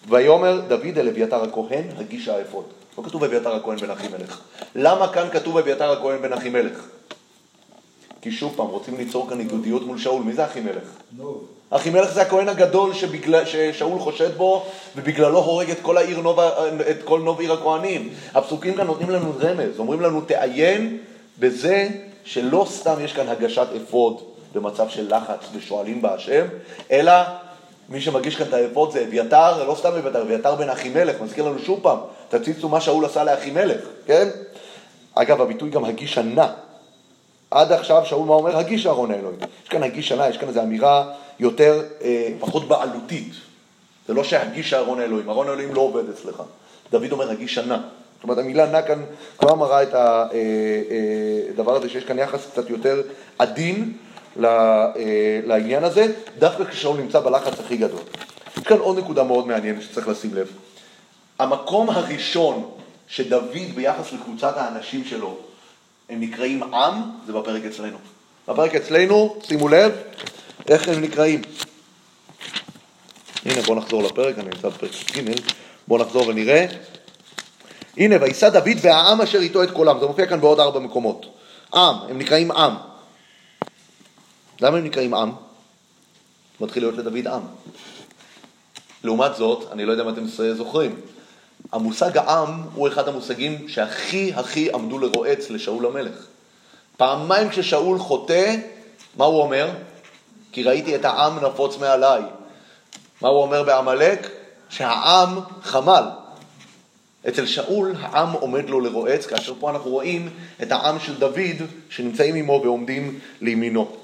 ויאמר 0.09 0.61
דוד 0.69 0.99
אל 0.99 1.09
אביתר 1.09 1.43
הכהן 1.43 1.85
הגיש 1.99 2.29
האפוד. 2.29 2.65
לא 2.99 3.03
כתוב 3.03 3.25
אביתר 3.25 3.55
הכהן 3.55 3.77
בן 3.77 3.91
אחימלך. 3.91 4.41
למה 4.75 5.13
כאן 5.13 5.29
כתוב 5.33 5.59
אביתר 5.59 5.93
הכהן 5.93 6.23
בן 6.23 6.33
אחימלך? 6.33 6.87
כי 8.23 8.33
שוב 8.33 8.53
פעם, 8.57 8.67
רוצים 8.67 8.97
ליצור 8.97 9.29
כאן 9.29 9.39
ניגודיות 9.39 9.87
מול 9.87 9.99
שאול. 9.99 10.23
מי 10.23 10.33
זה 10.33 10.45
אחימלך? 10.45 10.83
נוב. 11.17 11.47
אחימלך 11.71 12.13
זה 12.13 12.23
הכהן 12.23 12.49
הגדול 12.49 12.95
שבגלל, 12.95 13.45
ששאול 13.45 13.99
חושד 13.99 14.37
בו, 14.37 14.65
ובגללו 14.97 15.39
הורג 15.39 15.71
את 15.71 15.81
כל, 15.83 15.97
העיר 15.97 16.21
נוב, 16.21 16.41
את 16.91 17.03
כל 17.05 17.21
נוב 17.21 17.41
עיר 17.41 17.53
הכהנים. 17.53 18.09
הפסוקים 18.35 18.75
כאן 18.75 18.87
נותנים 18.87 19.11
לנו 19.11 19.33
רמז, 19.41 19.79
אומרים 19.79 20.01
לנו 20.01 20.21
תעיין 20.21 20.99
בזה 21.39 21.89
שלא 22.25 22.67
סתם 22.69 22.95
יש 23.01 23.13
כאן 23.13 23.29
הגשת 23.29 23.67
אפוד 23.83 24.23
במצב 24.55 24.89
של 24.89 25.15
לחץ 25.17 25.39
ושואלים 25.55 26.03
בהשם, 26.03 26.47
אלא 26.91 27.13
מי 27.89 28.01
שמגיש 28.01 28.37
כאן 28.37 28.47
את 28.49 28.53
האפוד 28.53 28.93
זה 28.93 29.05
אביתר, 29.09 29.69
לא 29.69 29.75
סתם 29.75 29.93
אביתר, 29.93 30.23
אביתר 30.23 30.55
בן 30.55 30.71
אחימלך, 30.71 31.21
מזכיר 31.21 31.45
לנו 31.45 31.59
שוב 31.59 31.81
פעם, 31.83 31.99
תציצו 32.29 32.69
מה 32.69 32.81
שאול 32.81 33.05
עשה 33.05 33.25
לאחימלך, 33.25 33.81
כן? 34.07 34.29
אגב, 35.15 35.41
הביטוי 35.41 35.71
גם 35.71 35.85
הגיש 35.85 36.19
הנע. 36.19 36.47
עד 37.53 37.73
עכשיו 37.73 38.03
שאול 38.05 38.27
מה 38.27 38.35
אומר? 38.35 38.57
הגיש 38.57 38.87
אהרון 38.87 39.11
האלוהים. 39.11 39.39
יש 39.65 39.69
כאן 39.69 39.83
הגיש 39.83 40.13
הנע, 40.13 40.29
יש 40.29 40.37
כאן 40.37 40.49
איזו 40.49 40.63
אמירה 40.63 41.13
יותר, 41.41 41.83
אה, 42.03 42.29
פחות 42.41 42.69
בעלותית. 42.69 43.33
זה 44.09 44.15
לא 44.15 44.25
שהגיש 44.25 44.75
אהרון 44.75 45.01
האלוהים, 45.01 45.29
אהרון 45.29 45.49
האלוהים 45.49 45.75
לא 45.75 45.81
עובד 45.81 46.09
אצלך. 46.09 46.43
דוד 46.91 47.13
אומר 47.13 47.31
הגיש 47.31 47.59
הנע. 47.59 47.79
זאת 48.23 48.25
אומרת, 48.25 48.39
המילה 48.39 48.67
נע 48.67 48.83
כאן 48.83 49.03
כבר 49.39 49.55
מראה 49.55 49.83
את 49.83 49.89
הדבר 49.95 51.71
אה, 51.71 51.77
אה, 51.77 51.79
הזה, 51.79 51.89
שיש 51.89 52.05
כאן 52.05 52.19
יחס 52.19 52.47
קצת 52.53 52.71
יותר 52.71 53.03
עדין 53.39 53.93
אה, 54.45 54.87
לעניין 55.47 55.85
הזה, 55.85 56.13
דווקא 56.39 56.65
כשאול 56.65 57.01
נמצא 57.01 57.21
בלחץ 57.21 57.61
הכי 57.61 57.77
גדול. 57.77 58.01
יש 58.57 58.63
כאן 58.63 58.79
עוד 58.79 58.99
נקודה 58.99 59.23
מאוד 59.23 59.47
מעניינת 59.47 59.83
שצריך 59.83 60.09
לשים 60.09 60.35
לב. 60.35 60.47
המקום 61.39 61.91
הראשון 61.91 62.71
שדוד 63.09 63.75
ביחס 63.75 64.13
לקבוצת 64.13 64.57
האנשים 64.57 65.05
שלו 65.05 65.37
הם 66.13 66.21
נקראים 66.21 66.63
עם, 66.63 66.95
זה 67.27 67.33
בפרק 67.33 67.65
אצלנו. 67.65 67.99
בפרק 68.49 68.75
אצלנו, 68.75 69.37
שימו 69.43 69.69
לב, 69.69 69.93
איך 70.69 70.89
הם 70.89 71.01
נקראים. 71.01 71.43
הנה, 73.45 73.63
בואו 73.63 73.79
נחזור 73.79 74.03
לפרק, 74.03 74.39
אני 74.39 74.45
נמצא 74.45 74.69
בפרק 74.69 74.91
ג', 75.17 75.31
בואו 75.89 76.03
נחזור 76.03 76.29
ונראה. 76.29 76.67
הנה, 77.97 78.17
וישא 78.21 78.49
דוד 78.49 78.79
והעם 78.83 79.21
אשר 79.21 79.39
איתו 79.39 79.63
את 79.63 79.71
קולם, 79.71 80.01
זה 80.01 80.07
מופיע 80.07 80.27
כאן 80.27 80.41
בעוד 80.41 80.61
ארבע 80.61 80.81
מקומות. 80.81 81.27
עם, 81.75 81.95
הם 82.09 82.19
נקראים 82.19 82.51
עם. 82.51 82.75
למה 84.61 84.79
הם 84.79 84.85
נקראים 84.85 85.15
עם? 85.15 85.33
מתחיל 86.61 86.83
להיות 86.83 86.99
לדוד 86.99 87.27
עם. 87.27 87.43
לעומת 89.05 89.37
זאת, 89.37 89.73
אני 89.73 89.85
לא 89.85 89.93
יודע 89.93 90.05
אם 90.05 90.09
אתם 90.09 90.27
זוכרים, 90.53 91.01
המושג 91.73 92.19
העם 92.19 92.63
הוא 92.75 92.89
אחד 92.89 93.09
המושגים 93.09 93.69
שהכי 93.69 94.33
הכי 94.35 94.71
עמדו 94.75 94.99
לרועץ 94.99 95.51
לשאול 95.51 95.87
המלך. 95.87 96.27
פעמיים 96.97 97.49
כששאול 97.49 97.99
חוטא, 97.99 98.57
מה 99.17 99.25
הוא 99.25 99.43
אומר? 99.43 99.71
כי 100.53 100.63
ראיתי 100.63 100.97
את 100.97 101.05
העם 101.05 101.45
נפוץ 101.45 101.79
מעליי. 101.79 102.23
מה 103.21 103.29
הוא 103.29 103.43
אומר 103.43 103.63
בעמלק? 103.63 104.31
שהעם 104.69 105.39
חמל. 105.63 106.05
אצל 107.29 107.47
שאול 107.47 107.95
העם 108.01 108.33
עומד 108.33 108.71
לו 108.71 108.81
לרועץ, 108.81 109.27
כאשר 109.27 109.55
פה 109.61 109.71
אנחנו 109.71 109.91
רואים 109.91 110.29
את 110.63 110.73
העם 110.73 111.01
של 111.01 111.19
דוד 111.19 111.67
שנמצאים 111.91 112.35
עמו 112.35 112.61
ועומדים 112.65 113.19
לימינו. 113.41 113.97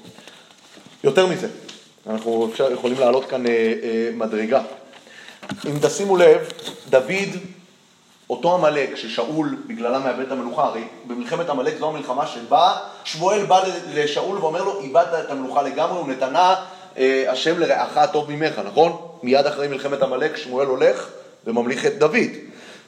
יותר 1.03 1.27
מזה, 1.27 1.47
אנחנו 2.07 2.49
אפשר, 2.51 2.71
יכולים 2.71 2.99
להעלות 2.99 3.25
כאן 3.25 3.45
אה, 3.45 3.51
אה, 3.51 4.09
מדרגה. 4.13 4.61
אם 5.65 5.79
תשימו 5.81 6.17
לב, 6.17 6.37
דוד, 6.89 7.29
אותו 8.29 8.55
עמלק 8.55 8.95
ששאול 8.95 9.57
בגללה 9.67 9.99
מאבד 9.99 10.19
את 10.19 10.31
המלוכה, 10.31 10.63
הרי 10.63 10.83
במלחמת 11.07 11.49
עמלק 11.49 11.77
זו 11.79 11.89
המלחמה 11.89 12.27
שבה 12.27 12.77
שמואל 13.03 13.45
בא 13.45 13.63
לשאול 13.93 14.37
ואומר 14.37 14.63
לו, 14.63 14.79
איבדת 14.79 15.25
את 15.25 15.31
המלוכה 15.31 15.61
לגמרי 15.61 15.99
ונתנה 15.99 16.55
אה, 16.97 17.25
השם 17.31 17.59
לרעך 17.59 17.97
הטוב 17.97 18.31
ממך, 18.31 18.59
נכון? 18.65 18.97
מיד 19.23 19.45
אחרי 19.45 19.67
מלחמת 19.67 20.01
עמלק 20.01 20.37
שמואל 20.37 20.67
הולך 20.67 21.09
וממליך 21.45 21.85
את 21.85 21.97
דוד. 21.97 22.29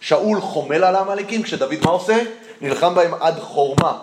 שאול 0.01 0.41
חומל 0.41 0.83
על 0.83 0.95
העמלקים, 0.95 1.43
כשדוד 1.43 1.73
מה 1.85 1.91
עושה? 1.91 2.23
נלחם 2.61 2.95
בהם 2.95 3.13
עד 3.19 3.39
חורמה. 3.39 3.99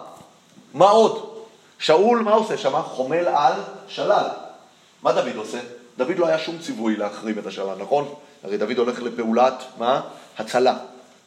מה 0.74 0.90
עוד? 0.90 1.44
שאול, 1.78 2.18
מה 2.18 2.32
עושה 2.32 2.58
שם? 2.58 2.82
חומל 2.82 3.28
על 3.28 3.52
שלל. 3.88 4.26
מה 5.02 5.12
דוד 5.12 5.36
עושה? 5.36 5.58
דוד 5.98 6.18
לא 6.18 6.26
היה 6.26 6.38
שום 6.38 6.58
ציווי 6.58 6.96
להחרים 6.96 7.38
את 7.38 7.46
השלל, 7.46 7.74
נכון? 7.78 8.14
הרי 8.44 8.56
דוד 8.56 8.78
הולך 8.78 9.02
לפעולת, 9.02 9.54
מה? 9.78 10.00
הצלה. 10.38 10.78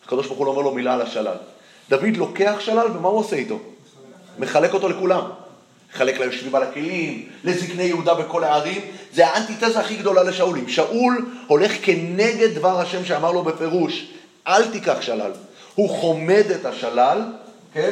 הקדוש 0.05 0.27
ברוך 0.27 0.39
הוא 0.39 0.45
לא 0.45 0.51
אומר 0.51 0.61
לו 0.61 0.71
מילה 0.71 0.93
על 0.93 1.01
השלל. 1.01 1.35
דוד 1.89 2.17
לוקח 2.17 2.55
שלל, 2.59 2.87
ומה 2.93 3.07
הוא 3.07 3.19
עושה 3.19 3.35
איתו? 3.35 3.59
מחלק 4.39 4.73
אותו 4.73 4.89
לכולם. 4.89 5.21
מחלק 5.93 6.19
ליושבים 6.19 6.55
על 6.55 6.63
הכלים, 6.63 7.29
לזקני 7.43 7.83
יהודה 7.83 8.13
בכל 8.13 8.43
הערים. 8.43 8.81
זה 9.13 9.27
האנטיתזה 9.27 9.79
הכי 9.79 9.95
גדולה 9.95 10.23
לשאול. 10.23 10.57
אם 10.57 10.67
שאול 10.67 11.25
הולך 11.47 11.71
כנגד 11.81 12.55
דבר 12.55 12.79
השם 12.79 13.05
שאמר 13.05 13.31
לו 13.31 13.43
בפירוש, 13.43 14.07
אל 14.47 14.71
תיקח 14.71 15.01
שלל. 15.01 15.31
הוא 15.75 15.89
חומד 15.89 16.43
את 16.55 16.65
השלל, 16.65 17.21
כן? 17.73 17.91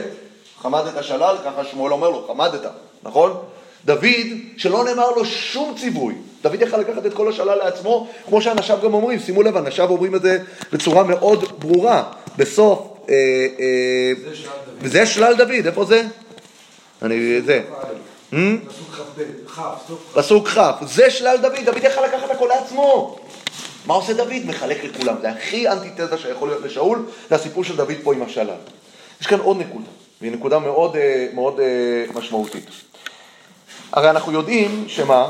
חמד 0.62 0.88
את 0.88 0.98
השלל, 0.98 1.36
ככה 1.46 1.66
שמואל 1.66 1.94
אומר 1.94 2.10
לו, 2.10 2.28
חמדת, 2.28 2.72
נכון? 3.04 3.44
דוד, 3.86 4.28
שלא 4.58 4.84
נאמר 4.84 5.12
לו 5.12 5.26
שום 5.26 5.76
ציווי, 5.78 6.16
דוד 6.44 6.62
יכל 6.62 6.78
לקחת 6.78 7.06
את 7.06 7.14
כל 7.14 7.30
השלל 7.30 7.56
לעצמו, 7.56 8.08
כמו 8.26 8.42
שאנשיו 8.42 8.78
גם 8.84 8.94
אומרים, 8.94 9.20
שימו 9.20 9.44
לב, 9.44 9.58
אנשיו 9.58 9.90
אומרים 9.90 10.16
את 10.16 10.22
זה 10.22 10.40
בצורה 10.74 11.04
מאוד 11.04 11.60
ברורה. 11.60 12.04
בסוף, 12.38 12.98
אה, 13.10 13.16
אה, 13.60 14.12
וזה 14.80 15.06
שלל 15.06 15.36
דוד, 15.36 15.66
איפה 15.66 15.86
זה? 15.86 16.04
אני, 17.02 17.42
זה. 17.42 17.62
פסוק 20.14 20.48
כ', 20.48 20.60
זה 20.86 21.12
שלל 21.12 21.38
דוד, 21.42 21.66
דוד 21.66 21.84
יכל 21.84 22.06
לקחת 22.06 22.32
הכל 22.32 22.48
לעצמו. 22.48 23.20
מה 23.86 23.94
עושה 23.94 24.14
דוד? 24.14 24.46
מחלק 24.46 24.84
לכולם. 24.84 25.16
זה 25.22 25.30
הכי 25.30 25.70
אנטיתזה 25.70 26.18
שיכול 26.18 26.50
להיות 26.50 26.64
לשאול, 26.64 27.06
זה 27.30 27.36
הסיפור 27.36 27.64
של 27.64 27.76
דוד 27.76 27.96
פה 28.04 28.14
עם 28.14 28.22
השלל. 28.22 28.56
יש 29.22 29.28
כאן 29.28 29.40
עוד 29.40 29.58
נקודה, 29.58 29.90
והיא 30.22 30.32
נקודה 30.32 30.60
מאוד, 30.60 30.96
אה, 30.96 31.28
מאוד 31.34 31.60
אה, 31.60 31.66
משמעותית. 32.14 32.70
הרי 33.92 34.10
אנחנו 34.10 34.32
יודעים 34.32 34.86
שמה? 34.88 35.30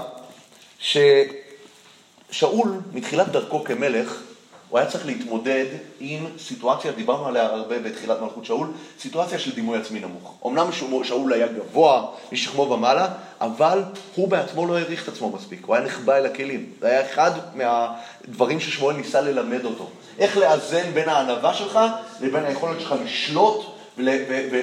ששאול, 2.30 2.82
מתחילת 2.93 3.28
דרכו 3.28 3.64
כמלך, 3.64 4.22
הוא 4.70 4.80
היה 4.80 4.88
צריך 4.88 5.05
להתמודד 5.05 5.66
עם 5.99 6.26
סיטואציה, 6.38 6.91
דיברנו 6.91 7.28
עליה 7.28 7.45
הרבה 7.45 7.80
בתחילת 7.80 8.22
מלכות 8.22 8.45
שאול, 8.45 8.68
סיטואציה 8.99 9.39
של 9.39 9.55
דימוי 9.55 9.80
עצמי 9.80 9.99
נמוך. 9.99 10.38
אמנם 10.45 10.72
שאול 11.03 11.34
היה 11.34 11.47
גבוה 11.47 12.05
משכמו 12.32 12.62
ומעלה, 12.62 13.07
אבל 13.41 13.84
הוא 14.16 14.28
בעצמו 14.28 14.68
לא 14.68 14.78
העריך 14.78 15.03
את 15.03 15.07
עצמו 15.07 15.30
מספיק, 15.30 15.66
הוא 15.66 15.76
היה 15.76 15.86
נחבא 15.86 16.18
אל 16.18 16.26
הכלים. 16.26 16.66
זה 16.80 16.88
היה 16.88 17.05
אחד 17.05 17.32
מהדברים 17.55 18.60
ששמואל 18.60 18.95
ניסה 18.95 19.22
ללמד 19.22 19.66
אותו. 19.66 19.89
איך 20.20 20.38
לאזן 20.38 20.91
בין 20.93 21.10
הענווה 21.10 21.53
שלך 21.53 21.80
לבין 22.22 22.45
היכולת 22.45 22.80
שלך 22.80 22.95
לשלוט 23.03 23.79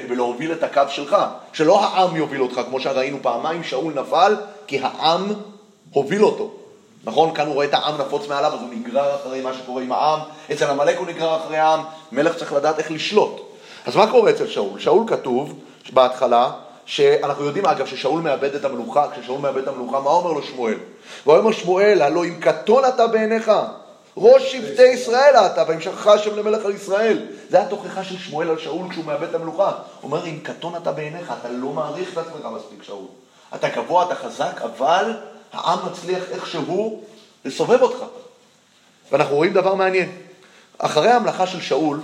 ולהוביל 0.09 0.53
את 0.53 0.63
הקו 0.63 0.83
שלך. 0.89 1.17
שלא 1.53 1.85
העם 1.85 2.17
יוביל 2.17 2.43
אותך, 2.43 2.61
כמו 2.69 2.81
שראינו 2.81 3.19
פעמיים, 3.23 3.65
שאול 3.65 3.95
נפל 3.95 4.37
כי 4.67 4.81
העם 4.83 5.33
הוביל 5.93 6.25
אותו. 6.25 6.51
נכון? 7.05 7.35
כאן 7.35 7.47
הוא 7.47 7.55
רואה 7.55 7.67
את 7.67 7.75
העם 7.75 8.01
נפוץ 8.01 8.29
מעליו, 8.29 8.53
אז 8.55 8.61
הוא 8.61 8.69
נגרר 8.73 9.15
אחרי 9.15 9.41
מה 9.41 9.55
שקורה 9.55 9.83
עם 9.83 9.93
העם. 9.93 10.21
אצל 10.53 10.71
עמלק 10.71 10.99
הוא 10.99 11.07
נגרר 11.07 11.37
אחרי 11.37 11.57
העם. 11.57 11.81
מלך 12.13 12.37
צריך 12.37 12.53
לדעת 12.53 12.79
איך 12.79 12.91
לשלוט. 12.91 13.41
אז 13.87 13.97
מה 13.97 14.11
קורה 14.11 14.31
אצל 14.31 14.47
שאול? 14.47 14.81
שאול 14.81 15.05
כתוב 15.07 15.55
בהתחלה, 15.93 16.51
שאנחנו 16.87 17.45
יודעים 17.45 17.67
אגב 17.67 17.87
ששאול 17.87 18.21
מאבד 18.21 18.55
את 18.55 18.65
המלוכה, 18.65 19.07
כששאול 19.13 19.41
מאבד 19.41 19.63
את 19.63 19.69
המלוכה, 19.69 20.01
מה 20.01 20.11
אומר 20.11 20.33
לו 20.33 20.43
שמואל? 20.43 20.75
הוא 21.25 21.37
אומר 21.37 21.53
שמואל, 21.53 22.03
הלא 22.03 22.25
אם 22.25 22.35
קטון 22.41 22.85
אתה 22.85 23.07
בעיניך, 23.07 23.53
ראש 24.17 24.53
שבטי 24.53 24.83
ישראל 24.83 25.35
אתה, 25.37 25.65
והמשכך 25.69 26.07
השם 26.07 26.37
למלך 26.37 26.65
על 26.65 26.75
ישראל. 26.75 27.27
זה 27.51 27.63
התוכחה 27.63 28.05
של 28.05 28.19
שמואל 28.19 28.51
על 28.51 28.59
שאול 28.59 28.91
כשהוא 28.91 29.05
מאבד 29.05 29.29
את 29.29 29.35
המלוכה. 29.35 29.73
הוא 30.01 30.13
אומר, 30.13 30.27
אם 30.27 30.39
קטון 30.43 30.77
אתה 30.77 30.93
בעיניך, 30.93 31.33
אתה 31.41 31.49
לא 31.49 31.69
מעריך 31.69 32.13
את 32.13 32.19
עצמך 32.19 32.47
מספיק, 32.57 32.83
שאול. 32.83 33.05
אתה 33.55 33.69
גבוה, 33.69 34.07
אתה 34.07 34.15
חזק, 34.15 34.61
אבל 34.63 35.17
העם 35.53 35.79
מצליח 35.87 36.23
איכשהו 36.31 37.03
לסובב 37.45 37.83
אותך. 37.83 38.05
ואנחנו 39.13 39.37
רואים 39.37 39.53
דבר 39.53 39.75
מעניין. 39.75 40.13
אחרי 40.79 41.11
ההמלכה 41.11 41.47
של 41.47 41.61
שאול, 41.61 42.01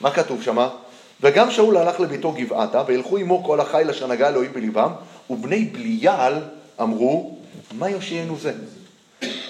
מה 0.00 0.10
כתוב 0.10 0.42
שמה? 0.42 0.68
וגם 1.20 1.50
שאול 1.50 1.76
הלך 1.76 2.00
לביתו 2.00 2.32
גבעתה, 2.32 2.82
וילכו 2.86 3.16
עמו 3.16 3.44
כל 3.44 3.60
החיל 3.60 3.90
אשר 3.90 4.06
נגע 4.06 4.28
אלוהים 4.28 4.52
בליבם, 4.52 4.92
ובני 5.30 5.64
בליעל 5.64 6.42
אמרו, 6.80 7.38
מה 7.72 7.90
יושיענו 7.90 8.36
זה? 8.38 8.52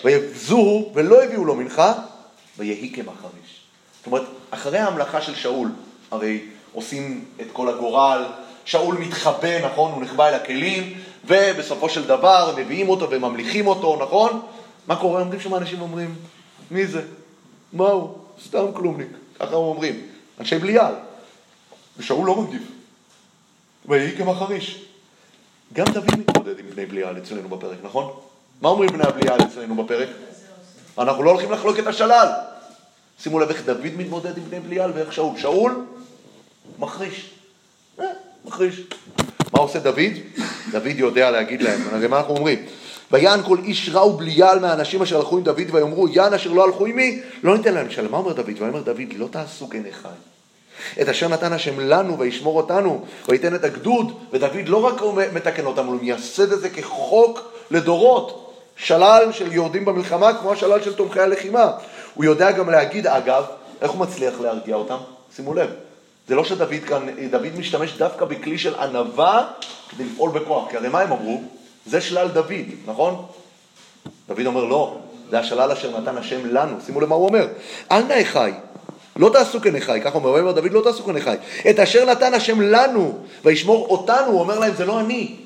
ויבזוהו 0.04 0.92
ולא 0.94 1.22
הביאו 1.22 1.44
לו 1.44 1.54
מנחה, 1.54 1.94
ויהי 2.58 2.92
כמחריש. 2.94 3.62
זאת 3.98 4.06
אומרת, 4.06 4.22
אחרי 4.50 4.78
ההמלכה 4.78 5.20
של 5.22 5.34
שאול, 5.34 5.68
הרי 6.10 6.40
עושים 6.72 7.24
את 7.40 7.46
כל 7.52 7.68
הגורל, 7.68 8.24
שאול 8.64 8.96
מתחבא, 8.98 9.66
נכון? 9.66 9.92
הוא 9.92 10.02
נחבא 10.02 10.28
אל 10.28 10.34
הכלים, 10.34 11.00
ובסופו 11.24 11.88
של 11.88 12.06
דבר 12.06 12.54
מביאים 12.56 12.88
אותו 12.88 13.10
וממליכים 13.10 13.66
אותו, 13.66 13.98
נכון? 14.02 14.40
מה 14.86 14.96
קורה? 14.96 15.20
עומדים 15.20 15.40
שם 15.40 15.54
אנשים 15.54 15.80
ואומרים, 15.80 16.14
מי 16.70 16.86
זה? 16.86 17.02
מה 17.72 17.88
הוא? 17.88 18.18
סתם 18.44 18.64
כלומניק. 18.74 19.08
ככה 19.38 19.48
הם 19.48 19.54
אומרים. 19.54 20.02
אנשי 20.40 20.58
בליעל. 20.58 20.94
ושאול 21.96 22.26
לא 22.26 22.42
מגיב. 22.42 22.62
ויהי 23.86 24.16
כמחריש. 24.16 24.84
גם 25.72 25.86
דוד 25.92 26.18
מתמודד 26.18 26.58
עם 26.58 26.70
בני 26.70 26.86
בליעל 26.86 27.18
אצלנו 27.18 27.48
בפרק, 27.48 27.78
נכון? 27.82 28.20
מה 28.60 28.68
אומרים 28.68 28.90
בני 28.90 29.04
הבליעל 29.04 29.42
אצלנו 29.42 29.84
בפרק? 29.84 30.08
אנחנו 30.98 31.22
לא 31.22 31.30
הולכים 31.30 31.52
לחלוק 31.52 31.78
את 31.78 31.86
השלל. 31.86 32.28
שימו 33.18 33.38
לב 33.38 33.48
איך 33.48 33.66
דוד 33.66 33.90
מתמודד 33.96 34.38
עם 34.38 34.44
בני 34.50 34.60
בליעל 34.60 34.92
ואיך 34.94 35.12
שאול. 35.12 35.38
שאול 35.38 35.84
מחריש. 36.78 37.30
אה, 38.00 38.04
מחריש. 38.44 38.80
מה 39.52 39.60
עושה 39.60 39.78
דוד? 39.78 40.12
דוד 40.70 40.86
יודע 40.96 41.30
להגיד 41.30 41.62
להם, 41.62 41.80
הרי 41.92 42.06
מה 42.06 42.18
אנחנו 42.18 42.36
אומרים? 42.36 42.58
ויען 43.12 43.42
כל 43.42 43.58
איש 43.64 43.88
רע 43.88 44.06
ובליעל 44.06 44.58
מהאנשים 44.58 45.02
אשר 45.02 45.16
הלכו 45.16 45.36
עם 45.36 45.44
דוד 45.44 45.62
ויאמרו 45.70 46.08
יען 46.08 46.34
אשר 46.34 46.52
לא 46.52 46.64
הלכו 46.64 46.86
עמי 46.86 47.20
לא 47.42 47.56
ניתן 47.56 47.74
להם 47.74 47.86
לשלם. 47.86 48.10
מה 48.10 48.18
אומר 48.18 48.32
דוד? 48.32 48.50
ויאמר 48.58 48.82
דוד 48.82 49.12
לא 49.16 49.28
תעשו 49.30 49.68
כן 49.68 49.82
אחד. 49.90 50.14
את 51.02 51.08
אשר 51.08 51.28
נתן 51.28 51.52
השם 51.52 51.80
לנו 51.80 52.18
וישמור 52.18 52.56
אותנו 52.56 53.04
וייתן 53.28 53.54
את 53.54 53.64
הגדוד 53.64 54.12
ודוד 54.32 54.68
לא 54.68 54.84
רק 54.84 55.02
מתקן 55.32 55.66
אותנו, 55.66 55.92
הוא 55.92 56.00
מייסד 56.00 56.52
את 56.52 56.60
זה 56.60 56.70
כחוק 56.70 57.40
לדורות. 57.70 58.47
שלל 58.78 59.28
של 59.32 59.52
יורדים 59.52 59.84
במלחמה 59.84 60.34
כמו 60.34 60.52
השלל 60.52 60.82
של 60.82 60.94
תומכי 60.94 61.20
הלחימה. 61.20 61.72
הוא 62.14 62.24
יודע 62.24 62.50
גם 62.50 62.70
להגיד, 62.70 63.06
אגב, 63.06 63.44
איך 63.82 63.90
הוא 63.90 64.00
מצליח 64.00 64.40
להרגיע 64.40 64.76
אותם? 64.76 64.96
שימו 65.36 65.54
לב, 65.54 65.70
זה 66.28 66.34
לא 66.34 66.44
שדוד 66.44 66.84
כאן, 66.88 67.06
דוד 67.30 67.58
משתמש 67.58 67.92
דווקא 67.98 68.24
בכלי 68.24 68.58
של 68.58 68.74
ענווה 68.74 69.46
כדי 69.88 70.04
לפעול 70.04 70.30
בכוח, 70.30 70.70
כי 70.70 70.76
הרי 70.76 70.88
מה 70.88 71.00
הם 71.00 71.12
אמרו? 71.12 71.42
זה 71.86 72.00
שלל 72.00 72.28
דוד, 72.28 72.68
נכון? 72.86 73.26
דוד 74.28 74.46
אומר 74.46 74.64
לא, 74.64 74.96
זה 75.30 75.38
השלל 75.38 75.72
אשר 75.72 76.00
נתן 76.00 76.18
השם 76.18 76.46
לנו, 76.46 76.76
שימו 76.86 77.00
לב 77.00 77.08
מה 77.08 77.14
הוא 77.14 77.28
אומר, 77.28 77.46
אל 77.92 78.02
נא 78.02 78.22
אחי, 78.22 78.50
לא 79.16 79.30
תעשו 79.32 79.60
כנחי, 79.60 80.00
ככה 80.04 80.14
אומר, 80.14 80.40
אומר 80.40 80.52
דוד 80.52 80.72
לא 80.72 80.80
תעשו 80.80 81.04
כנחי, 81.04 81.36
את 81.70 81.78
אשר 81.78 82.04
נתן 82.04 82.34
השם 82.34 82.60
לנו 82.60 83.18
וישמור 83.44 83.86
אותנו, 83.86 84.26
הוא 84.26 84.40
אומר 84.40 84.58
להם 84.58 84.74
זה 84.74 84.86
לא 84.86 85.00
אני, 85.00 85.36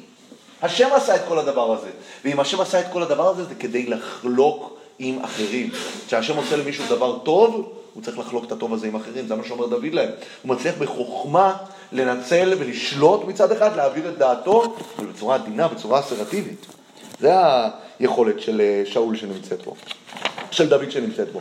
השם 0.63 0.89
עשה 0.95 1.17
את 1.17 1.21
כל 1.29 1.39
הדבר 1.39 1.73
הזה. 1.73 1.91
ואם 2.25 2.41
השם 2.41 2.61
עשה 2.61 2.81
את 2.81 2.87
כל 2.93 3.03
הדבר 3.03 3.29
הזה, 3.29 3.45
זה 3.45 3.55
כדי 3.55 3.87
לחלוק 3.87 4.79
עם 4.99 5.25
אחרים. 5.25 5.71
כשהשם 6.07 6.37
עושה 6.37 6.57
למישהו 6.57 6.85
דבר 6.89 7.19
טוב, 7.19 7.73
הוא 7.95 8.03
צריך 8.03 8.19
לחלוק 8.19 8.45
את 8.45 8.53
הטוב 8.53 8.75
הזה 8.75 8.87
עם 8.87 8.95
אחרים, 8.95 9.27
זה 9.27 9.35
מה 9.35 9.45
שאומר 9.45 9.67
דוד 9.67 9.93
להם. 9.93 10.11
הוא 10.43 10.57
מצליח 10.57 10.75
בחוכמה 10.79 11.57
לנצל 11.93 12.55
ולשלוט 12.59 13.25
מצד 13.25 13.53
אחד, 13.53 13.77
להעביר 13.77 14.09
את 14.09 14.19
דעתו, 14.19 14.77
אבל 14.99 15.07
בצורה 15.07 15.35
עדינה, 15.35 15.69
בצורה 15.69 16.01
אסרטיבית. 16.01 16.67
זה 17.21 17.33
היכולת 17.99 18.41
של 18.41 18.61
אה, 18.61 18.83
שאול 18.87 19.17
שנמצאת 19.17 19.63
פה. 19.63 19.75
של 20.51 20.69
דוד 20.69 20.91
שנמצאת 20.91 21.33
בו. 21.33 21.41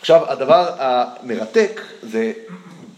עכשיו, 0.00 0.20
הדבר 0.28 0.70
המרתק 0.78 1.80
זה, 2.02 2.32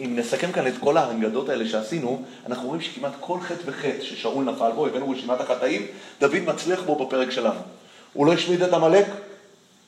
אם 0.01 0.17
נסכם 0.17 0.53
כאן 0.53 0.67
את 0.67 0.75
כל 0.81 0.97
ההנגדות 0.97 1.49
האלה 1.49 1.69
שעשינו, 1.69 2.23
אנחנו 2.47 2.67
רואים 2.69 2.81
שכמעט 2.81 3.13
כל 3.21 3.41
חטא 3.41 3.63
וחטא 3.65 4.03
ששאול 4.03 4.45
נפל 4.45 4.71
בו, 4.75 4.87
הבאנו 4.87 5.11
רשימת 5.11 5.41
החטאים, 5.41 5.87
דוד 6.21 6.39
מצליח 6.47 6.83
בו 6.83 7.07
בפרק 7.07 7.31
שלנו. 7.31 7.61
הוא 8.13 8.27
לא 8.27 8.33
השמיד 8.33 8.63
את 8.63 8.73
עמלק, 8.73 9.07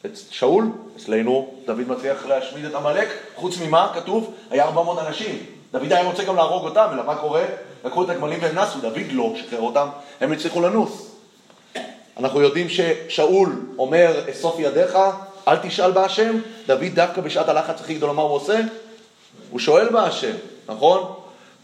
את 0.07 0.11
שאול, 0.31 0.65
אצלנו 0.97 1.55
דוד 1.67 1.89
מצליח 1.89 2.27
להשמיד 2.27 2.65
את 2.65 2.75
עמלק, 2.75 3.09
חוץ 3.37 3.59
ממה 3.61 3.93
כתוב? 3.95 4.35
היה 4.51 4.65
400 4.65 4.99
אנשים. 5.07 5.39
דוד 5.73 5.93
היה 5.93 6.05
רוצה 6.05 6.25
גם 6.25 6.37
להרוג 6.37 6.65
אותם, 6.65 6.87
אלא 6.93 7.07
מה 7.07 7.15
קורה? 7.15 7.45
לקחו 7.85 8.03
את 8.03 8.11
הגמלים 8.11 8.39
והם 8.43 8.59
נסו, 8.59 8.81
דוד 8.81 9.13
לא 9.13 9.35
שחרר 9.37 9.61
אותם, 9.61 9.89
הם 10.21 10.33
הצליחו 10.33 10.61
לנוס. 10.61 11.11
אנחנו 12.19 12.41
יודעים 12.41 12.67
ששאול 12.69 13.63
אומר, 13.79 14.31
אסוף 14.31 14.57
ידיך, 14.59 14.99
אל 15.49 15.57
תשאל 15.57 15.91
בהשם, 15.91 16.37
דוד 16.67 16.95
דווקא 16.95 17.21
בשעת 17.21 17.49
הלחץ 17.49 17.81
הכי 17.81 17.95
גדולה, 17.95 18.13
מה 18.13 18.23
הוא 18.23 18.31
עושה? 18.31 18.61
הוא 19.51 19.61
שואל 19.61 19.89
בהשם, 19.89 20.35
נכון? 20.69 21.13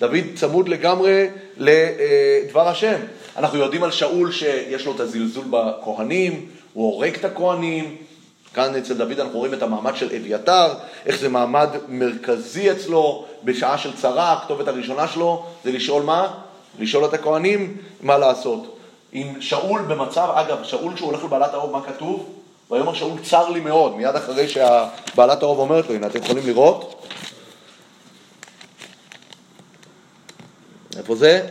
דוד 0.01 0.25
צמוד 0.35 0.69
לגמרי 0.69 1.27
לדבר 1.57 2.69
השם. 2.69 2.97
אנחנו 3.37 3.59
יודעים 3.59 3.83
על 3.83 3.91
שאול 3.91 4.33
שיש 4.33 4.87
לו 4.87 4.95
את 4.95 5.01
הזלזול 5.01 5.45
בכהנים, 5.51 6.47
הוא 6.73 6.93
הורג 6.93 7.15
את 7.15 7.25
הכהנים. 7.25 7.97
כאן 8.55 8.77
אצל 8.77 8.95
דוד 8.95 9.21
אנחנו 9.21 9.39
רואים 9.39 9.55
את 9.55 9.63
המעמד 9.63 9.97
של 9.97 10.07
אביתר, 10.07 10.75
איך 11.07 11.19
זה 11.19 11.29
מעמד 11.29 11.69
מרכזי 11.89 12.73
אצלו 12.73 13.25
בשעה 13.45 13.79
של 13.79 13.97
צרה, 13.97 14.33
הכתובת 14.33 14.69
הראשונה 14.69 15.09
שלו 15.09 15.45
זה 15.65 15.73
לשאול 15.73 16.03
מה? 16.03 16.35
לשאול 16.79 17.05
את 17.05 17.15
הכהנים 17.15 17.77
מה 18.03 18.19
לעשות. 18.19 18.77
עם 19.13 19.41
שאול 19.41 19.83
במצב, 19.83 20.29
אגב, 20.35 20.59
שאול 20.63 20.95
כשהוא 20.95 21.11
הולך 21.11 21.25
לבעלת 21.25 21.55
האוב, 21.55 21.73
מה 21.73 21.81
כתוב? 21.83 22.27
ויאמר 22.71 22.95
שאול 22.95 23.13
צר 23.23 23.49
לי 23.49 23.61
מאוד, 23.61 23.97
מיד 23.97 24.17
אחרי 24.17 24.49
שהבעלת 24.49 25.43
האוב 25.43 25.59
אומרת 25.59 25.89
לו, 25.89 25.95
הנה 25.95 26.07
אתם 26.07 26.19
יכולים 26.23 26.47
לראות. 26.47 27.04
איפה 30.99 31.17
זה? 31.17 31.47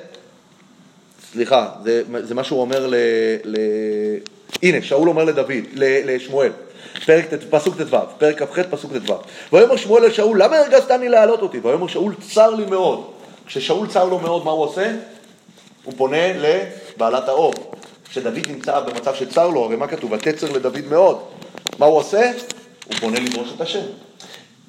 סליחה, 1.32 1.70
זה, 1.84 2.04
זה 2.20 2.36
מה 2.36 2.44
שהוא 2.44 2.62
אומר 2.62 2.88
ל... 2.88 2.96
ל... 3.44 3.58
הנה, 4.64 4.82
שאול 4.82 5.10
אומר 5.10 5.24
לדוד, 5.24 5.52
לשמואל, 5.76 6.52
פרק, 7.06 7.26
פסוק 7.50 7.76
ט"ו, 7.82 7.98
פרק 8.18 8.44
כ"ח, 8.44 8.60
פסוק 8.70 8.92
ט"ו. 9.08 9.16
ויאמר 9.54 9.76
שמואל 9.76 10.06
לשאול, 10.06 10.44
למה 10.44 10.58
הרגזתני 10.58 11.10
להעלות 11.10 11.42
אותי? 11.42 11.60
ויאמר 11.64 11.88
שאול, 11.88 12.14
צר 12.34 12.50
לי 12.50 12.66
מאוד. 12.66 13.12
כששאול 13.46 13.88
צר 13.88 14.06
לו 14.06 14.20
מאוד, 14.20 14.46
מה 14.46 14.52
הוא 14.52 14.64
עושה? 14.64 14.96
הוא 15.84 15.94
פונה 15.98 16.34
לבעלת 16.34 17.28
האוב. 17.28 17.54
כשדוד 18.10 18.48
נמצא 18.48 18.80
במצב 18.80 19.16
שצר 19.16 19.48
לו, 19.48 19.64
הרי 19.64 19.76
מה 19.76 19.88
כתוב? 19.88 20.14
התצר 20.14 20.52
לדוד 20.52 20.88
מאוד. 20.90 21.20
מה 21.80 21.86
הוא 21.86 21.98
עושה? 21.98 22.32
הוא 22.86 22.96
פונה 23.00 23.20
לדרוש 23.20 23.54
את 23.56 23.62
השם. 23.62 23.86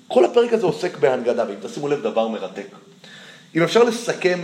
כל 0.09 0.25
הפרק 0.25 0.53
הזה 0.53 0.67
עוסק 0.67 0.97
בהנגדה, 0.97 1.45
ואם 1.49 1.69
תשימו 1.69 1.89
לב 1.89 2.03
דבר 2.03 2.29
מרתק. 2.29 2.67
אם 3.55 3.63
אפשר 3.63 3.83
לסכם 3.83 4.39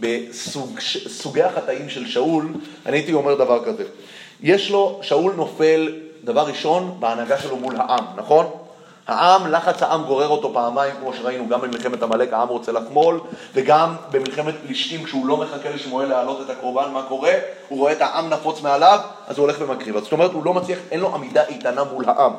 בסוגי 0.00 1.42
החטאים 1.42 1.88
של 1.88 2.06
שאול, 2.06 2.48
אני 2.86 2.96
הייתי 2.96 3.12
אומר 3.12 3.34
דבר 3.34 3.64
כזה. 3.64 3.84
יש 4.42 4.70
לו, 4.70 4.98
שאול 5.02 5.32
נופל, 5.36 5.92
דבר 6.24 6.46
ראשון, 6.46 6.96
בהנהגה 7.00 7.38
שלו 7.38 7.56
מול 7.56 7.76
העם, 7.76 8.04
נכון? 8.16 8.46
העם, 9.06 9.52
לחץ 9.52 9.82
העם 9.82 10.04
גורר 10.04 10.28
אותו 10.28 10.52
פעמיים, 10.54 10.94
כמו 11.00 11.12
שראינו, 11.14 11.48
גם 11.48 11.60
במלחמת 11.60 12.02
עמלק 12.02 12.32
העם 12.32 12.48
רוצה 12.48 12.72
לחמול, 12.72 13.20
וגם 13.54 13.94
במלחמת 14.10 14.54
פלישתים, 14.66 15.04
כשהוא 15.04 15.26
לא 15.26 15.36
מחכה 15.36 15.70
לשמואל 15.70 16.08
להעלות 16.08 16.40
את 16.40 16.50
הקורבן, 16.50 16.90
מה 16.92 17.02
קורה? 17.02 17.32
הוא 17.68 17.78
רואה 17.78 17.92
את 17.92 18.00
העם 18.00 18.28
נפוץ 18.28 18.62
מעליו, 18.62 18.98
אז 19.26 19.38
הוא 19.38 19.46
הולך 19.46 19.56
ומקריב. 19.60 19.98
זאת 19.98 20.12
אומרת, 20.12 20.32
הוא 20.32 20.44
לא 20.44 20.54
מצליח, 20.54 20.78
אין 20.90 21.00
לו 21.00 21.14
עמידה 21.14 21.44
איתנה 21.44 21.84
מול 21.84 22.04
העם. 22.08 22.32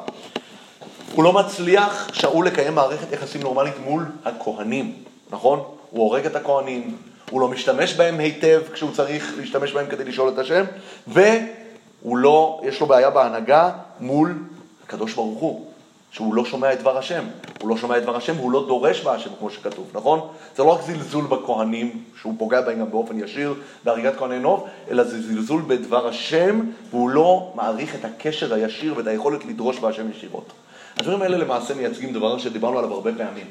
הוא 1.16 1.24
לא 1.24 1.34
מצליח, 1.34 2.10
שאול, 2.14 2.48
לקיים 2.48 2.76
מערכת 2.76 3.12
יחסים 3.12 3.42
נורמלית 3.42 3.80
מול 3.86 4.06
הכהנים, 4.26 4.94
נכון? 5.32 5.64
הוא 5.94 6.04
הורג 6.04 6.26
את 6.26 6.36
הכהנים, 6.36 6.98
הוא 7.30 7.42
לא 7.42 7.48
משתמש 7.48 7.94
בהם 7.94 8.20
היטב 8.20 8.62
כשהוא 8.74 8.92
צריך 8.92 9.34
להשתמש 9.38 9.72
בהם 9.72 9.86
כדי 9.90 10.04
לשאול 10.04 10.30
את 10.30 10.38
השם, 10.38 10.64
והוא 11.08 12.18
לא, 12.18 12.62
יש 12.64 12.82
לו 12.82 12.88
בעיה 12.88 13.10
בהנהגה 13.10 13.72
מול 14.00 14.38
הקדוש 14.84 15.14
ברוך 15.14 15.40
הוא. 15.40 15.66
שהוא 16.14 16.34
לא 16.34 16.46
שומע 16.46 16.74
את 16.74 16.80
דבר 16.80 16.98
השם. 16.98 17.24
הוא 17.62 17.70
לא 17.70 17.78
שומע 17.78 17.98
את 17.98 18.04
דבר 18.04 18.16
השם, 18.16 18.36
הוא 18.36 18.52
לא 18.52 18.66
דורש 18.68 19.02
בהשם, 19.02 19.30
כמו 19.40 19.50
שכתוב, 19.50 19.90
נכון? 19.94 20.20
זה 20.56 20.64
לא 20.64 20.70
רק 20.70 20.82
זלזול 20.82 21.26
בכהנים, 21.26 22.04
שהוא 22.22 22.34
פוגע 22.38 22.62
בהם 22.62 22.80
גם 22.80 22.92
באופן 22.92 23.20
ישיר 23.20 23.54
בהריגת 23.84 24.16
כהני 24.18 24.40
נוב, 24.40 24.68
אלא 24.92 25.04
זה 25.04 25.22
זלזול 25.22 25.62
בדבר 25.68 26.08
השם, 26.08 26.60
והוא 26.90 27.10
לא 27.10 27.52
מעריך 27.56 27.96
את 27.96 28.06
הקשר 28.06 28.54
הישיר 28.54 28.94
ואת 28.98 29.08
היכולת 29.08 29.46
לדרוש 29.46 29.80
בהשם 29.80 30.12
ישירות. 30.12 30.54
הדברים 30.98 31.22
האלה 31.22 31.38
למעשה 31.38 31.74
מייצגים 31.74 32.14
דבר 32.14 32.38
שדיברנו 32.38 32.80
עליו 32.80 32.94
הרבה 32.94 33.12
פעמים. 33.18 33.46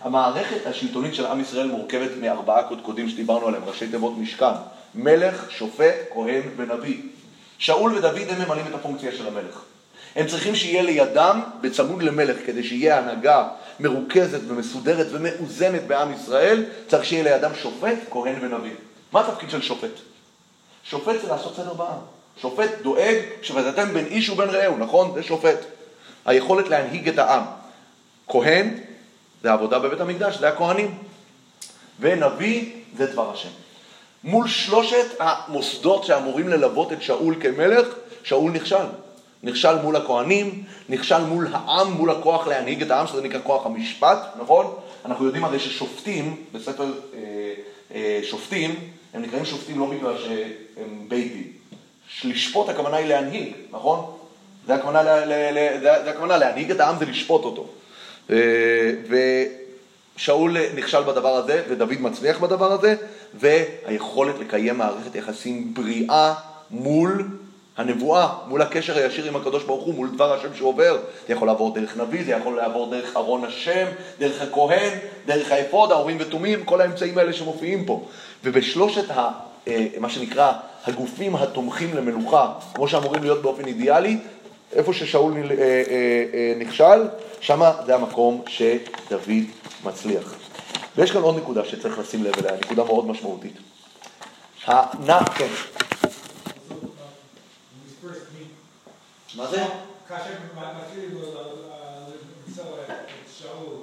המערכת 0.00 0.66
השלטונית 0.66 1.14
של 1.14 1.26
עם 1.26 1.40
ישראל 1.40 1.66
מורכבת 1.66 2.10
מארבעה 2.20 2.62
קודקודים 2.62 3.08
שדיברנו 3.08 3.46
עליהם, 3.46 3.64
ראשי 3.64 3.88
תיבות 3.88 4.18
משכן, 4.18 4.54
מלך, 4.94 5.50
שופט, 5.50 5.94
כהן 6.14 6.42
ונביא. 6.56 6.98
שאול 7.58 7.94
ודוד 7.94 8.28
הם 8.28 8.42
ממלאים 8.42 8.66
את 8.66 8.74
הפונקציה 8.74 9.12
של 9.12 9.26
המלך. 9.26 9.62
הם 10.16 10.26
צריכים 10.26 10.54
שיהיה 10.54 10.82
לידם, 10.82 11.40
בצמוד 11.60 12.02
למלך, 12.02 12.36
כדי 12.46 12.64
שיהיה 12.64 12.98
הנהגה 12.98 13.48
מרוכזת 13.80 14.40
ומסודרת 14.48 15.06
ומאוזנת 15.10 15.82
בעם 15.86 16.12
ישראל, 16.12 16.64
צריך 16.88 17.04
שיהיה 17.04 17.24
לידם 17.24 17.54
שופט, 17.54 17.98
כהן 18.10 18.34
ונביא. 18.40 18.74
מה 19.12 19.20
התפקיד 19.20 19.50
של 19.50 19.62
שופט? 19.62 19.90
שופט 20.84 21.22
זה 21.22 21.28
לעשות 21.28 21.56
סדר 21.56 21.74
בעם. 21.74 21.98
שופט 22.40 22.70
דואג 22.82 23.16
שפטאתם 23.42 23.94
בין 23.94 24.06
איש 24.06 24.28
ובין 24.30 24.48
רעהו, 24.48 24.76
נכון? 24.76 25.12
זה 25.14 25.22
שופט. 25.22 25.58
היכולת 26.26 26.68
להנהיג 26.68 27.08
את 27.08 27.18
העם. 27.18 27.42
כהן 28.28 28.74
זה 29.46 29.52
עבודה 29.52 29.78
בבית 29.78 30.00
המקדש, 30.00 30.38
זה 30.38 30.48
הכהנים. 30.48 30.94
ונביא 32.00 32.72
זה 32.96 33.06
דבר 33.06 33.30
השם. 33.30 33.48
מול 34.24 34.48
שלושת 34.48 35.06
המוסדות 35.18 36.04
שאמורים 36.04 36.48
ללוות 36.48 36.92
את 36.92 37.02
שאול 37.02 37.34
כמלך, 37.40 37.86
שאול 38.24 38.52
נכשל. 38.52 38.84
נכשל 39.42 39.78
מול 39.82 39.96
הכהנים, 39.96 40.64
נכשל 40.88 41.24
מול 41.24 41.48
העם, 41.52 41.92
מול 41.92 42.10
הכוח 42.10 42.46
להנהיג 42.46 42.82
את 42.82 42.90
העם, 42.90 43.06
שזה 43.06 43.22
נקרא 43.22 43.40
כוח 43.44 43.66
המשפט, 43.66 44.18
נכון? 44.38 44.74
אנחנו 45.04 45.24
יודעים 45.24 45.44
הרי 45.44 45.58
ששופטים, 45.58 46.44
בספר 46.52 46.84
אה, 46.84 47.20
אה, 47.94 48.20
שופטים, 48.22 48.90
הם 49.14 49.22
נקראים 49.22 49.44
שופטים 49.44 49.78
לא 49.78 49.86
בגלל 49.86 50.18
שהם 50.18 51.08
בית 51.08 51.32
דין. 51.32 51.52
לשפוט 52.24 52.68
הכוונה 52.68 52.96
היא 52.96 53.06
להנהיג, 53.06 53.52
נכון? 53.70 54.16
זה 54.66 54.74
הכוונה, 54.74 55.02
ל, 55.02 55.08
ל, 55.08 55.32
ל, 55.58 55.80
זה, 55.80 56.04
זה 56.04 56.10
הכוונה 56.10 56.36
להנהיג 56.36 56.70
את 56.70 56.80
העם 56.80 56.96
זה 56.98 57.04
לשפוט 57.04 57.44
אותו. 57.44 57.66
אה, 58.30 58.92
ושאול 60.16 60.56
נכשל 60.74 61.02
בדבר 61.02 61.34
הזה, 61.36 61.62
ודוד 61.68 62.00
מצליח 62.00 62.38
בדבר 62.38 62.72
הזה, 62.72 62.94
והיכולת 63.34 64.34
לקיים 64.38 64.78
מערכת 64.78 65.14
יחסים 65.14 65.74
בריאה 65.74 66.34
מול 66.70 67.28
הנבואה 67.76 68.28
מול 68.48 68.62
הקשר 68.62 68.98
הישיר 68.98 69.24
עם 69.24 69.36
הקדוש 69.36 69.64
ברוך 69.64 69.84
הוא, 69.84 69.94
מול 69.94 70.08
דבר 70.14 70.32
השם 70.32 70.54
שעובר. 70.54 70.98
זה 71.28 71.32
יכול 71.32 71.48
לעבור 71.48 71.74
דרך 71.74 71.96
נביא, 71.96 72.24
זה 72.24 72.30
יכול 72.32 72.56
לעבור 72.56 72.90
דרך 72.90 73.16
ארון 73.16 73.44
השם, 73.44 73.86
דרך 74.18 74.42
הכהן, 74.42 74.98
דרך 75.26 75.52
האפוד, 75.52 75.92
האורים 75.92 76.16
ותומים, 76.20 76.64
כל 76.64 76.80
האמצעים 76.80 77.18
האלה 77.18 77.32
שמופיעים 77.32 77.84
פה. 77.84 78.06
ובשלושת, 78.44 79.10
ה, 79.10 79.28
אה, 79.68 79.86
מה 80.00 80.10
שנקרא, 80.10 80.52
הגופים 80.84 81.36
התומכים 81.36 81.96
למלוכה, 81.96 82.52
כמו 82.74 82.88
שאמורים 82.88 83.22
להיות 83.22 83.42
באופן 83.42 83.66
אידיאלי, 83.66 84.18
איפה 84.72 84.92
ששאול 84.92 85.32
אה, 85.36 85.42
אה, 85.58 86.52
נכשל, 86.58 87.08
שם 87.40 87.60
זה 87.86 87.94
המקום 87.94 88.42
שדוד 88.48 89.30
מצליח. 89.84 90.34
ויש 90.96 91.10
כאן 91.10 91.22
עוד 91.22 91.36
נקודה 91.36 91.64
שצריך 91.64 91.98
לשים 91.98 92.24
לב 92.24 92.38
אליה, 92.38 92.56
נקודה 92.56 92.84
מאוד 92.84 93.06
משמעותית. 93.06 93.56
הנע, 94.64 95.24
כן. 95.24 95.48
מה 99.36 99.46
זה? 99.46 99.64
כאשר 100.08 100.30
מתחילים 100.80 101.10
למצוא 102.48 102.64
את 102.84 102.90
שאול, 103.38 103.76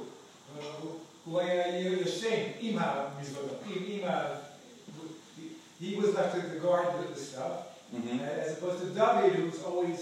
הוא 1.25 1.39
היה 1.39 1.79
ישן 1.79 2.41
עם 2.59 2.77
המזוודות, 2.79 3.61
עם 3.87 4.07
ה... 4.07 4.25
He 5.81 5.97
was 5.97 6.15
left 6.15 6.33
to 6.35 6.59
guard 6.63 6.87
the 7.13 7.19
stuff, 7.19 7.55
as 7.93 8.57
opposed 8.57 8.79
to 8.83 8.89
David, 8.99 9.33
who 9.35 9.45
was 9.51 9.63
always, 9.63 9.99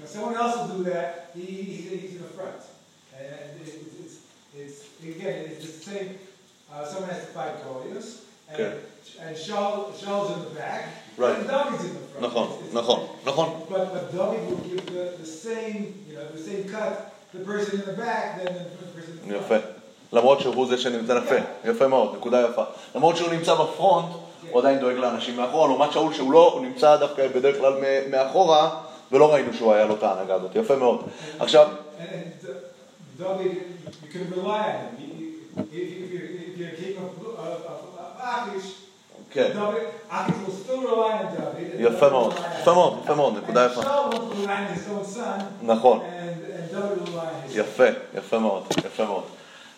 you 0.00 0.06
know, 0.06 0.10
someone 0.10 0.34
else 0.34 0.56
will 0.56 0.78
do 0.78 0.84
that, 0.84 1.30
he, 1.34 1.42
he's, 1.42 1.90
he's 1.90 2.12
in 2.16 2.22
the 2.22 2.28
front. 2.28 2.56
And 3.18 3.60
it, 3.60 3.74
it's, 4.02 4.16
it's, 4.56 4.84
again, 5.04 5.44
it's 5.50 5.64
the 5.66 5.90
same, 5.90 6.18
uh, 6.72 6.84
someone 6.86 7.10
has 7.10 7.20
to 7.26 7.32
fight 7.32 7.52
Goliath, 7.64 8.24
and, 8.50 8.60
okay. 8.60 8.78
and 9.20 9.36
Shaul, 9.36 9.92
Shaul's 9.94 10.36
in 10.36 10.44
the 10.48 10.50
back, 10.58 10.88
Right. 11.18 11.36
and 11.38 11.46
David's 11.48 11.84
in 11.84 11.94
the 11.94 12.00
front. 12.00 12.22
נכון, 12.32 12.48
It's- 12.48 12.74
נכון, 12.74 13.08
נכון. 13.26 13.66
But, 13.68 13.92
but 13.92 14.12
David 14.12 14.48
will 14.48 14.56
give 14.68 14.86
the, 14.86 15.16
the 15.20 15.26
same, 15.26 15.94
you 16.08 16.14
know, 16.16 16.26
the 16.34 16.38
same 16.42 16.64
cut, 16.64 17.12
the 17.34 17.40
person 17.44 17.80
in 17.80 17.86
the 17.86 17.92
back, 17.92 18.38
than 18.42 18.54
the 18.54 18.86
person 18.94 19.20
in 19.24 19.28
the 19.28 19.36
יפה. 19.36 19.48
front. 19.48 19.64
למרות 20.12 20.40
שהוא 20.40 20.68
זה 20.68 20.78
שנמצא 20.78 21.12
יפה, 21.24 21.34
יפה 21.70 21.88
מאוד, 21.88 22.14
נקודה 22.16 22.46
יפה. 22.50 22.62
למרות 22.94 23.16
שהוא 23.16 23.30
נמצא 23.32 23.54
בפרונט, 23.54 24.06
הוא 24.50 24.60
עדיין 24.60 24.78
דואג 24.78 24.96
לאנשים 24.96 25.36
מאחורה, 25.36 25.68
לעומת 25.68 25.92
שאול 25.92 26.14
שהוא 26.14 26.32
לא, 26.32 26.52
הוא 26.54 26.62
נמצא 26.66 26.96
דווקא 26.96 27.28
בדרך 27.28 27.56
כלל 27.58 27.72
מאחורה, 28.10 28.80
ולא 29.12 29.32
ראינו 29.32 29.52
שהוא 29.52 29.72
היה 29.72 29.84
לו 29.86 29.94
את 29.94 30.02
ההנהגה 30.02 30.34
הזאת, 30.34 30.56
יפה 30.56 30.76
מאוד. 30.76 31.04
עכשיו, 31.38 31.68
כן, 39.30 39.50
יפה 41.78 42.10
מאוד, 42.10 42.34
יפה. 42.60 42.72
מאוד, 42.72 42.98
יפה 43.04 43.14
מאוד, 43.14 43.36
נקודה 43.36 43.66
יפה. 43.66 43.80
נכון. 45.62 46.00
יפה, 47.50 47.84
יפה 48.14 48.38
מאוד, 48.38 48.62
יפה 48.86 49.04
מאוד. 49.04 49.22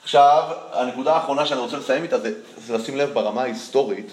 עכשיו, 0.02 0.42
הנקודה 0.72 1.14
האחרונה 1.14 1.46
שאני 1.46 1.60
רוצה 1.60 1.76
לסיים 1.76 2.02
איתה 2.02 2.18
זה, 2.18 2.32
לשים 2.70 2.96
לב 2.96 3.10
ברמה 3.12 3.42
ההיסטורית, 3.42 4.12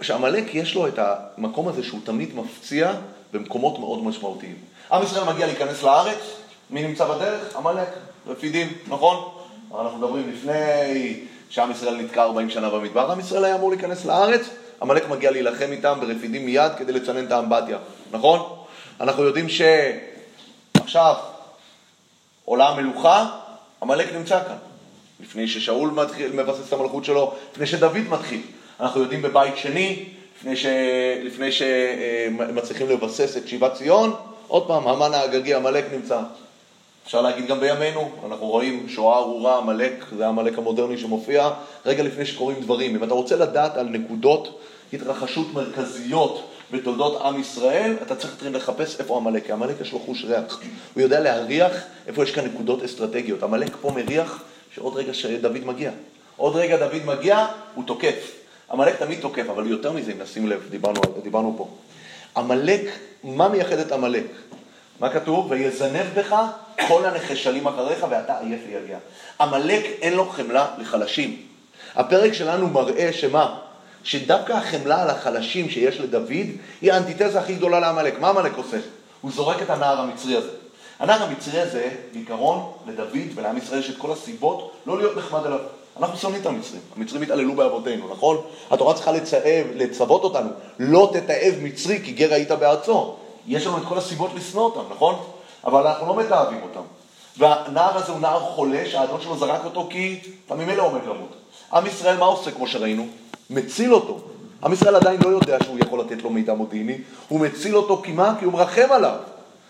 שעמלק 0.00 0.54
יש 0.54 0.74
לו 0.74 0.88
את 0.88 0.98
המקום 0.98 1.68
הזה 1.68 1.82
שהוא 1.82 2.00
תמיד 2.04 2.34
מפציע 2.36 2.92
במקומות 3.32 3.78
מאוד 3.78 4.04
משמעותיים. 4.04 4.56
עם 4.92 5.02
ישראל 5.02 5.24
מגיע 5.24 5.46
להיכנס 5.46 5.82
לארץ, 5.82 6.18
מי 6.70 6.82
נמצא 6.82 7.08
בדרך? 7.08 7.56
עמלק, 7.56 7.88
רפידים, 8.26 8.72
נכון? 8.88 9.28
אנחנו 9.80 9.98
מדברים 9.98 10.30
לפני 10.30 11.20
שעם 11.50 11.70
ישראל 11.70 11.96
נתקע 11.96 12.22
40 12.22 12.50
שנה 12.50 12.70
במדבר, 12.70 13.12
עם 13.12 13.20
ישראל 13.20 13.44
היה 13.44 13.54
אמור 13.56 13.70
להיכנס 13.70 14.04
לארץ, 14.04 14.40
עמלק 14.82 15.08
מגיע 15.08 15.30
להילחם 15.30 15.68
איתם 15.72 15.98
ברפידים 16.00 16.46
מיד 16.46 16.72
כדי 16.78 16.92
לצנן 16.92 17.26
את 17.26 17.32
האמבטיה, 17.32 17.78
נכון? 18.12 18.56
אנחנו 19.00 19.22
יודעים 19.22 19.46
שעכשיו 19.48 21.14
עולה 22.44 22.68
המלוכה, 22.68 23.26
עמלק 23.82 24.12
נמצא 24.12 24.44
כאן. 24.44 24.56
לפני 25.20 25.48
ששאול 25.48 25.90
מתחיל, 25.90 26.32
מבסס 26.32 26.68
את 26.68 26.72
המלכות 26.72 27.04
שלו, 27.04 27.34
לפני 27.52 27.66
שדוד 27.66 27.96
מתחיל. 28.08 28.40
אנחנו 28.80 29.00
יודעים 29.00 29.22
בבית 29.22 29.56
שני, 29.56 30.04
לפני, 30.38 30.56
ש... 30.56 30.66
לפני 31.24 31.52
שמצליחים 31.52 32.88
לבסס 32.88 33.36
את 33.36 33.48
שיבת 33.48 33.74
ציון, 33.74 34.14
עוד 34.48 34.66
פעם, 34.66 34.88
המן 34.88 35.14
האגגי, 35.14 35.54
עמלק 35.54 35.84
נמצא. 35.92 36.20
אפשר 37.06 37.22
להגיד 37.22 37.46
גם 37.46 37.60
בימינו, 37.60 38.10
אנחנו 38.26 38.46
רואים 38.46 38.88
שואה 38.88 39.18
ארורה, 39.18 39.58
עמלק, 39.58 40.04
זה 40.16 40.26
העמלק 40.26 40.58
המודרני 40.58 40.98
שמופיע, 40.98 41.50
רגע 41.86 42.02
לפני 42.02 42.26
שקורים 42.26 42.60
דברים. 42.60 42.96
אם 42.96 43.04
אתה 43.04 43.14
רוצה 43.14 43.36
לדעת 43.36 43.76
על 43.76 43.86
נקודות 43.86 44.60
התרחשות 44.92 45.46
מרכזיות 45.54 46.50
בתולדות 46.70 47.20
עם 47.22 47.40
ישראל, 47.40 47.96
אתה 48.02 48.16
צריך 48.16 48.32
להתחיל 48.32 48.56
לחפש 48.56 49.00
איפה 49.00 49.16
עמלק, 49.16 49.46
כי 49.46 49.52
עמלק 49.52 49.80
יש 49.80 49.92
לו 49.92 49.98
חוש 49.98 50.24
ריח. 50.24 50.60
הוא 50.94 51.02
יודע 51.02 51.20
להריח 51.20 51.72
איפה 52.06 52.22
יש 52.22 52.30
כאן 52.30 52.44
נקודות 52.44 52.82
אסטרטגיות. 52.82 53.42
עמלק 53.42 53.76
פה 53.80 53.90
מריח 53.90 54.42
שעוד 54.74 54.96
רגע 54.96 55.14
שדוד 55.14 55.64
מגיע. 55.64 55.90
עוד 56.36 56.56
רגע 56.56 56.76
דוד 56.76 57.04
מגיע, 57.04 57.46
הוא 57.74 57.84
תוקף. 57.86 58.37
עמלק 58.70 58.96
תמיד 58.96 59.20
תוקף, 59.20 59.50
אבל 59.50 59.66
יותר 59.66 59.92
מזה, 59.92 60.12
אם 60.12 60.22
נשים 60.22 60.48
לב, 60.48 60.66
דיברנו, 60.70 61.00
דיברנו 61.22 61.54
פה. 61.58 61.68
עמלק, 62.36 62.82
מה 63.24 63.48
מייחד 63.48 63.78
את 63.78 63.92
עמלק? 63.92 64.26
מה 65.00 65.10
כתוב? 65.10 65.50
ויזנב 65.50 66.06
בך 66.14 66.34
כל 66.88 67.04
הנחשלים 67.04 67.66
אחריך 67.66 68.06
ואתה 68.10 68.38
עייף 68.38 68.60
ויגע. 68.66 68.98
עמלק 69.40 69.84
אין 70.00 70.14
לו 70.14 70.28
חמלה 70.28 70.66
לחלשים. 70.78 71.42
הפרק 71.94 72.32
שלנו 72.32 72.68
מראה 72.68 73.12
שמה? 73.12 73.58
שדווקא 74.02 74.52
החמלה 74.52 75.02
על 75.02 75.10
החלשים 75.10 75.70
שיש 75.70 76.00
לדוד 76.00 76.32
היא 76.80 76.92
האנטיתזה 76.92 77.40
הכי 77.40 77.54
גדולה 77.54 77.80
לעמלק. 77.80 78.20
מה 78.20 78.28
עמלק 78.28 78.52
עושה? 78.56 78.76
הוא 79.20 79.30
זורק 79.32 79.62
את 79.62 79.70
הנער 79.70 80.00
המצרי 80.00 80.36
הזה. 80.36 80.50
הנער 80.98 81.22
המצרי 81.22 81.60
הזה, 81.60 81.88
בעיקרון, 82.12 82.72
לדוד 82.86 83.28
ולעם 83.34 83.56
ישראל 83.56 83.80
יש 83.80 83.90
את 83.90 83.96
כל 83.98 84.12
הסיבות 84.12 84.76
לא 84.86 84.98
להיות 84.98 85.16
נחמד 85.16 85.46
אליו. 85.46 85.58
אנחנו 86.00 86.16
שונאים 86.16 86.40
את 86.40 86.46
המצרים, 86.46 86.80
המצרים 86.96 87.22
התעללו 87.22 87.54
באבותינו, 87.54 88.08
נכון? 88.12 88.36
התורה 88.70 88.94
צריכה 88.94 89.12
לצאב, 89.12 89.66
לצוות 89.74 90.24
אותנו, 90.24 90.50
לא 90.78 91.10
תתעב 91.12 91.54
מצרי 91.62 92.00
כי 92.04 92.12
גר 92.12 92.34
היית 92.34 92.50
בארצו. 92.50 93.14
יש 93.46 93.66
לנו 93.66 93.78
את 93.78 93.82
כל 93.88 93.98
הסיבות 93.98 94.30
לשנוא 94.34 94.62
אותם, 94.62 94.80
נכון? 94.90 95.14
אבל 95.64 95.86
אנחנו 95.86 96.06
לא 96.06 96.16
מתעבים 96.16 96.62
אותם. 96.62 96.80
והנער 97.38 97.96
הזה 97.96 98.12
הוא 98.12 98.20
נער 98.20 98.40
חולה 98.40 98.82
שהאדון 98.90 99.20
שלו 99.20 99.36
זרק 99.36 99.64
אותו 99.64 99.86
כי 99.90 100.20
אתה 100.46 100.54
ממילא 100.54 100.82
עומד 100.82 101.00
למות. 101.04 101.34
עם 101.72 101.86
ישראל 101.86 102.16
מה 102.16 102.26
עושה 102.26 102.50
כמו 102.50 102.66
שראינו? 102.66 103.06
מציל 103.50 103.94
אותו. 103.94 104.18
עם 104.64 104.72
ישראל 104.72 104.96
עדיין 104.96 105.20
לא 105.24 105.28
יודע 105.28 105.58
שהוא 105.64 105.78
יכול 105.78 106.00
לתת 106.00 106.22
לו 106.22 106.30
מידע 106.30 106.54
מודיעיני, 106.54 106.98
הוא 107.28 107.40
מציל 107.40 107.76
אותו 107.76 108.02
כי 108.04 108.12
מה? 108.12 108.34
כי 108.38 108.44
הוא 108.44 108.52
מרחם 108.52 108.92
עליו. 108.92 109.16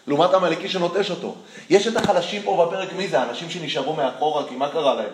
לעומת 0.07 0.35
המלאקי 0.35 0.68
שנוטש 0.68 1.11
אותו. 1.11 1.35
יש 1.70 1.87
את 1.87 1.97
החלשים 1.97 2.43
פה 2.43 2.66
בפרק, 2.66 2.93
מי 2.93 3.09
זה? 3.09 3.20
האנשים 3.20 3.51
שנשארו 3.51 3.93
מאחורה, 3.93 4.49
כי 4.49 4.57
מה 4.57 4.68
קרה 4.68 4.95
להם? 4.95 5.11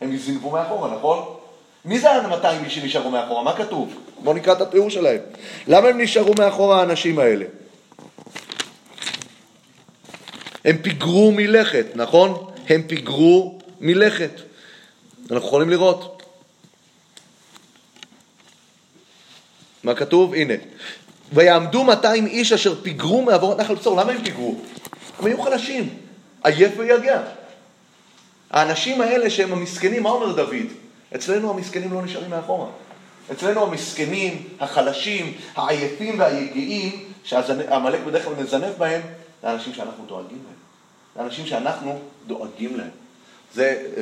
הם 0.00 0.16
זינבו 0.16 0.50
מאחורה, 0.50 0.94
נכון? 0.96 1.36
מי 1.84 1.98
זה 1.98 2.10
ה-200 2.10 2.64
איש 2.64 2.74
שנשארו 2.74 3.10
מאחורה? 3.10 3.42
מה 3.42 3.56
כתוב? 3.56 3.94
בואו 4.22 4.36
נקרא 4.36 4.52
את 4.52 4.60
התיאור 4.60 4.90
שלהם. 4.90 5.20
למה 5.66 5.88
הם 5.88 6.00
נשארו 6.00 6.34
מאחורה 6.38 6.80
האנשים 6.80 7.18
האלה? 7.18 7.44
הם 10.64 10.76
פיגרו 10.82 11.32
מלכת, 11.32 11.86
נכון? 11.94 12.50
הם 12.68 12.82
פיגרו 12.82 13.58
מלכת. 13.80 14.40
אנחנו 15.30 15.48
יכולים 15.48 15.70
לראות. 15.70 16.22
מה 19.84 19.94
כתוב? 19.94 20.34
הנה. 20.34 20.54
ויעמדו 21.32 21.84
200 21.84 22.26
איש 22.26 22.52
אשר 22.52 22.82
פיגרו 22.82 23.22
מעבור 23.22 23.54
נחל 23.54 23.74
בצור. 23.74 24.00
למה 24.00 24.12
הם 24.12 24.24
פיגרו? 24.24 24.54
הם 25.18 25.26
היו 25.26 25.42
חלשים. 25.42 25.88
עייף 26.44 26.72
ויגע. 26.76 27.22
האנשים 28.50 29.00
האלה 29.00 29.30
שהם 29.30 29.52
המסכנים, 29.52 30.02
מה 30.02 30.10
אומר 30.10 30.32
דוד? 30.32 30.66
אצלנו 31.14 31.50
המסכנים 31.50 31.92
לא 31.92 32.02
נשארים 32.02 32.30
מאחורה. 32.30 32.66
אצלנו 33.32 33.62
המסכנים, 33.62 34.48
החלשים, 34.60 35.32
העייפים 35.54 36.18
והיגעים, 36.20 37.04
שהעמלק 37.24 38.00
בדרך 38.06 38.24
כלל 38.24 38.34
מזנב 38.34 38.72
בהם, 38.78 39.02
זה 39.42 39.48
האנשים 39.48 39.74
שאנחנו 39.74 40.04
דואגים 40.06 40.38
להם. 40.44 40.56
זה 41.14 41.22
האנשים 41.22 41.46
שאנחנו 41.46 41.98
דואגים 42.26 42.76
להם. 42.76 42.90
זה 43.54 43.92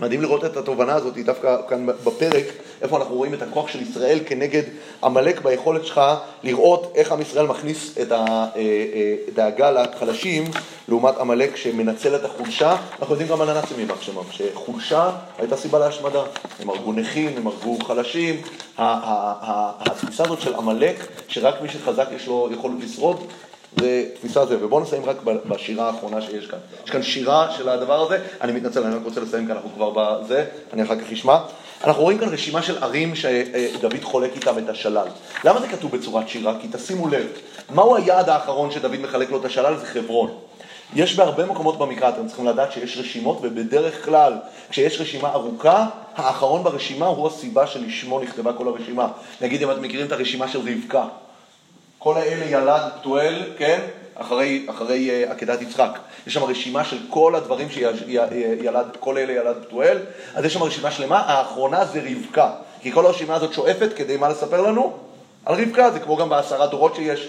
מדהים 0.00 0.22
לראות 0.22 0.44
את 0.44 0.56
התובנה 0.56 0.94
הזאת 0.94 1.14
דווקא 1.18 1.56
כאן 1.68 1.86
בפרק, 1.86 2.44
איפה 2.82 2.96
אנחנו 2.96 3.14
רואים 3.14 3.34
את 3.34 3.42
הכוח 3.42 3.68
של 3.68 3.82
ישראל 3.82 4.18
כנגד 4.26 4.62
עמלק 5.04 5.40
ביכולת 5.40 5.86
שלך 5.86 6.00
לראות 6.42 6.92
איך 6.94 7.12
עם 7.12 7.20
ישראל 7.20 7.46
מכניס 7.46 7.98
את 8.02 8.12
הדאגה 8.12 9.70
לחלשים 9.70 10.44
לעומת 10.88 11.16
עמלק 11.16 11.56
שמנצל 11.56 12.16
את 12.16 12.24
החולשה. 12.24 12.76
אנחנו 13.00 13.14
יודעים 13.14 13.30
גם 13.30 13.40
על 13.40 13.50
הנאצים 13.50 13.78
יימח 13.78 14.02
שמם, 14.02 14.22
שחולשה 14.30 15.10
הייתה 15.38 15.56
סיבה 15.56 15.78
להשמדה. 15.78 16.22
הם 16.60 16.70
הרגו 16.70 16.92
נכים, 16.92 17.36
הם 17.36 17.46
הרגו 17.46 17.78
חלשים. 17.84 18.42
התפיסה 18.78 20.24
הזאת 20.24 20.40
של 20.40 20.54
עמלק, 20.54 21.06
שרק 21.28 21.62
מי 21.62 21.68
שחזק 21.68 22.06
יש 22.16 22.26
לו 22.26 22.48
יכולת 22.52 22.74
לשרוד, 22.84 23.26
זה 23.80 24.04
תפיסה 24.14 24.46
זה, 24.46 24.64
ובואו 24.64 24.80
נסיים 24.80 25.04
רק 25.04 25.16
בשירה 25.22 25.86
האחרונה 25.86 26.20
שיש 26.20 26.46
כאן. 26.46 26.58
יש 26.84 26.90
כאן 26.90 27.02
שירה 27.02 27.50
של 27.56 27.68
הדבר 27.68 28.02
הזה, 28.02 28.18
אני 28.40 28.52
מתנצל, 28.52 28.82
אני 28.82 28.94
רק 28.94 29.02
רוצה 29.04 29.20
לסיים 29.20 29.46
כי 29.46 29.52
אנחנו 29.52 29.70
כבר 29.74 29.90
בזה, 29.90 30.44
אני 30.72 30.82
אחר 30.82 31.00
כך 31.00 31.12
אשמע. 31.12 31.38
אנחנו 31.84 32.02
רואים 32.02 32.18
כאן 32.18 32.28
רשימה 32.28 32.62
של 32.62 32.84
ערים 32.84 33.14
שדוד 33.14 34.02
חולק 34.02 34.30
איתם 34.34 34.58
את 34.58 34.68
השלל. 34.68 35.06
למה 35.44 35.60
זה 35.60 35.68
כתוב 35.68 35.96
בצורת 35.96 36.28
שירה? 36.28 36.54
כי 36.60 36.68
תשימו 36.72 37.08
לב, 37.08 37.26
מהו 37.70 37.96
היעד 37.96 38.28
האחרון 38.28 38.70
שדוד 38.70 38.96
מחלק 39.00 39.30
לו 39.30 39.40
את 39.40 39.44
השלל? 39.44 39.76
זה 39.76 39.86
חברון. 39.86 40.30
יש 40.94 41.16
בהרבה 41.16 41.46
מקומות 41.46 41.78
במקרא, 41.78 42.08
אתם 42.08 42.26
צריכים 42.26 42.46
לדעת 42.46 42.72
שיש 42.72 42.98
רשימות, 42.98 43.38
ובדרך 43.42 44.04
כלל, 44.04 44.32
כשיש 44.70 45.00
רשימה 45.00 45.32
ארוכה, 45.32 45.86
האחרון 46.16 46.64
ברשימה 46.64 47.06
הוא 47.06 47.26
הסיבה 47.26 47.66
שלשמו 47.66 48.20
נכתבה 48.20 48.52
כל 48.52 48.68
הרשימה. 48.68 49.08
נגיד 49.40 49.62
אם 49.62 49.70
אתם 49.70 49.82
מכירים 49.82 50.06
את 50.06 50.12
הרשימה 50.12 50.48
של 50.48 50.58
רבקה. 50.58 51.04
כל 51.98 52.16
האלה 52.16 52.44
ילד 52.44 52.82
פתואל, 53.00 53.42
כן? 53.58 53.80
אחרי, 54.14 54.66
אחרי 54.70 55.24
uh, 55.28 55.30
עקדת 55.30 55.62
יצחק. 55.62 55.98
יש 56.26 56.34
שם 56.34 56.44
רשימה 56.44 56.84
של 56.84 56.98
כל 57.10 57.34
הדברים 57.34 57.70
שילד, 57.70 58.96
כל 59.00 59.18
אלה 59.18 59.32
ילד 59.32 59.56
פתואל, 59.66 59.98
אז 60.34 60.44
יש 60.44 60.54
שם 60.54 60.62
רשימה 60.62 60.90
שלמה, 60.90 61.18
האחרונה 61.18 61.84
זה 61.84 62.02
רבקה. 62.10 62.50
כי 62.80 62.92
כל 62.92 63.06
הרשימה 63.06 63.34
הזאת 63.34 63.52
שואפת 63.52 63.92
כדי 63.96 64.16
מה 64.16 64.28
לספר 64.28 64.60
לנו? 64.60 64.92
על 65.44 65.62
רבקה, 65.62 65.90
זה 65.90 66.00
כמו 66.00 66.16
גם 66.16 66.28
בעשרה 66.28 66.66
דורות 66.66 66.94
שיש. 66.94 67.28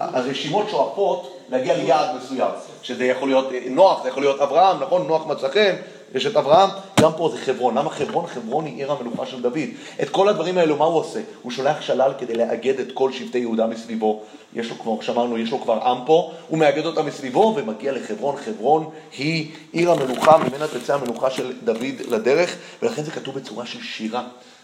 הרשימות 0.00 0.66
שואפות 0.70 1.33
להגיע 1.50 1.76
ליעד 1.76 2.16
מסוים, 2.16 2.50
שזה 2.82 3.04
יכול 3.04 3.28
להיות 3.28 3.48
נוח, 3.70 4.02
זה 4.02 4.08
יכול 4.08 4.22
להיות 4.22 4.40
אברהם, 4.40 4.80
נכון? 4.80 5.06
נוח 5.06 5.26
מצא 5.26 5.48
חן, 5.48 5.74
יש 6.14 6.26
את 6.26 6.36
אברהם, 6.36 6.70
גם 7.00 7.10
פה 7.16 7.28
זה 7.32 7.38
חברון. 7.38 7.78
למה 7.78 7.90
חברון? 7.90 8.26
חברון 8.26 8.64
היא 8.64 8.76
עיר 8.76 8.92
המלוכה 8.92 9.26
של 9.26 9.42
דוד. 9.42 9.58
את 10.02 10.08
כל 10.08 10.28
הדברים 10.28 10.58
האלו, 10.58 10.76
מה 10.76 10.84
הוא 10.84 10.98
עושה? 10.98 11.20
הוא 11.42 11.52
שולח 11.52 11.80
שלל 11.80 12.12
כדי 12.18 12.34
לאגד 12.34 12.80
את 12.80 12.92
כל 12.92 13.12
שבטי 13.12 13.38
יהודה 13.38 13.66
מסביבו. 13.66 14.22
יש 14.54 14.70
לו, 14.70 14.78
כמו 14.78 14.98
שאמרנו, 15.02 15.38
יש 15.38 15.50
לו 15.50 15.60
כבר 15.60 15.82
עם 15.82 15.98
פה, 16.06 16.32
הוא 16.48 16.58
מאגד 16.58 16.86
אותם 16.86 17.06
מסביבו 17.06 17.54
ומגיע 17.56 17.92
לחברון. 17.92 18.36
חברון 18.36 18.90
היא 19.18 19.52
עיר 19.72 19.90
המלוכה, 19.90 20.38
ממנה 20.38 20.68
תצא 20.68 20.94
המלוכה 20.94 21.30
של 21.30 21.52
דוד 21.64 21.94
לדרך, 22.08 22.56
ולכן 22.82 23.02
זה 23.02 23.10
כתוב 23.10 23.34
בצורה 23.34 23.66
של 23.66 23.82
שירה. 23.82 24.22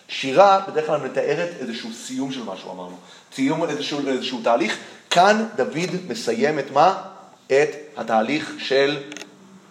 שירה 0.09 0.61
בדרך 0.69 0.87
כלל 0.87 1.01
מתארת 1.01 1.49
איזשהו 1.61 1.93
סיום 1.93 2.33
של 2.33 2.43
משהו, 2.43 2.73
אמרנו. 2.73 2.97
סיום 3.35 3.65
איזשהו, 3.65 4.09
איזשהו 4.09 4.41
תהליך. 4.43 4.79
כאן 5.11 5.47
דוד 5.57 5.91
מסיים 6.09 6.59
את 6.59 6.71
מה? 6.73 7.03
את 7.47 7.71
התהליך 7.97 8.53
של 8.59 8.99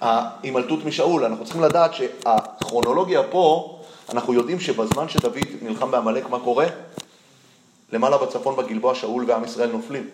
ההימלטות 0.02 0.86
משאול. 0.86 1.26
אנחנו 1.26 1.44
צריכים 1.44 1.62
לדעת 1.62 1.92
שהכרונולוגיה 1.94 3.24
פה, 3.24 3.80
אנחנו 4.14 4.34
יודעים 4.34 4.60
שבזמן 4.60 5.10
שדוד 5.10 5.38
נלחם 5.62 5.92
בעמלק, 5.92 6.30
מה 6.30 6.40
קורה? 6.40 6.66
למעלה 7.94 8.18
בצפון 8.18 8.56
בגלבוע 8.56 8.96
שאול 8.96 9.26
ועם 9.28 9.44
ישראל 9.44 9.72
נופלים. 9.72 10.10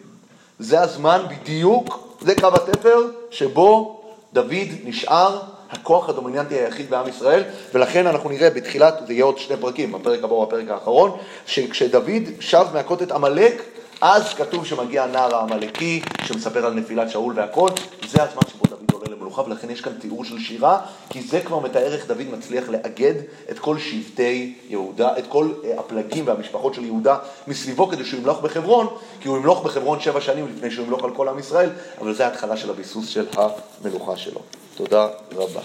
זה 0.60 0.82
הזמן 0.82 1.22
בדיוק, 1.30 2.18
זה 2.22 2.36
קו 2.36 2.48
התפר 2.48 3.00
שבו 3.32 4.02
דוד 4.34 4.68
נשאר 4.84 5.42
הכוח 5.72 6.10
הדומיננטי 6.10 6.56
היחיד 6.56 6.90
בעם 6.90 7.08
ישראל, 7.08 7.44
ולכן 7.74 8.08
אנחנו 8.08 8.30
נראה 8.30 8.50
בתחילת, 8.50 8.94
זה 9.08 9.14
יהיה 9.14 9.26
עוד 9.26 9.38
שני 9.38 9.58
פרקים, 9.58 9.96
הפרק 9.96 10.24
הבא 10.24 10.34
הוא 10.34 10.44
הפרק 10.44 10.70
האחרון, 10.70 11.18
שכשדוד 11.46 12.24
שב 12.40 12.66
מהכות 12.74 13.02
את 13.02 13.12
עמלק, 13.12 13.62
אז 14.08 14.34
כתוב 14.34 14.66
שמגיע 14.66 15.04
הנער 15.04 15.36
העמלקי, 15.36 16.02
שמספר 16.26 16.66
על 16.66 16.74
נפילת 16.74 17.10
שאול 17.10 17.34
והכל, 17.38 17.70
זה 18.08 18.24
הזמן 18.24 18.42
שבו 18.52 18.66
דוד 18.70 18.92
עולה 18.92 19.06
למלוכה, 19.16 19.42
ולכן 19.42 19.70
יש 19.70 19.82
כאן 19.82 19.94
תיאור 20.00 20.26
של 20.26 20.40
שירה, 20.40 20.82
כי 21.10 21.22
זה 21.22 21.42
כבר 21.42 21.60
מתאר 21.60 21.94
איך 21.94 22.08
דוד 22.08 22.26
מצליח 22.38 22.70
לאגד 22.70 23.14
את 23.52 23.60
כל 23.60 23.80
שבטי 23.80 24.56
יהודה, 24.70 25.18
את 25.18 25.24
כל 25.30 25.52
אה, 25.64 25.80
הפלגים 25.80 26.28
והמשפחות 26.28 26.74
של 26.74 26.86
יהודה 26.86 27.18
מסביבו, 27.48 27.88
כדי 27.88 28.06
שהוא 28.06 28.20
ימלוך 28.20 28.42
בחברון, 28.42 28.88
כי 29.22 29.28
הוא 29.28 29.38
ימלוך 29.38 29.66
בחברון 29.66 30.00
שבע 30.00 30.22
שנים 30.22 30.48
לפני 30.56 30.72
שהוא 30.72 30.86
ימלוך 30.86 31.04
על 31.04 31.16
כל 31.16 31.28
עם 31.28 31.40
ישראל, 31.40 31.70
אבל 32.02 32.14
זה 32.14 32.26
ההתחלה 32.26 32.58
של 32.58 32.70
הביסוס 32.70 33.08
של 33.08 33.26
המלוכה 33.38 34.18
שלו. 34.18 34.42
תודה 34.76 35.08
רבה. 35.32 35.62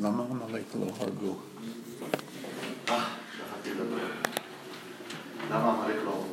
למה 0.00 0.22
עמלק 0.30 0.62
לא 0.80 0.86
הרגו? 1.00 1.34
למה 5.50 5.72
עמלק 5.72 5.96
לא 6.04 6.24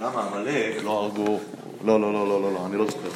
למה 0.00 0.22
עמלק 0.22 0.82
לא 0.82 0.90
הרגו? 0.90 1.40
לא, 1.84 2.00
לא, 2.00 2.12
לא, 2.12 2.28
לא, 2.28 2.52
לא, 2.52 2.66
אני 2.66 2.76
לא 2.76 2.86
זוכר. 2.86 3.08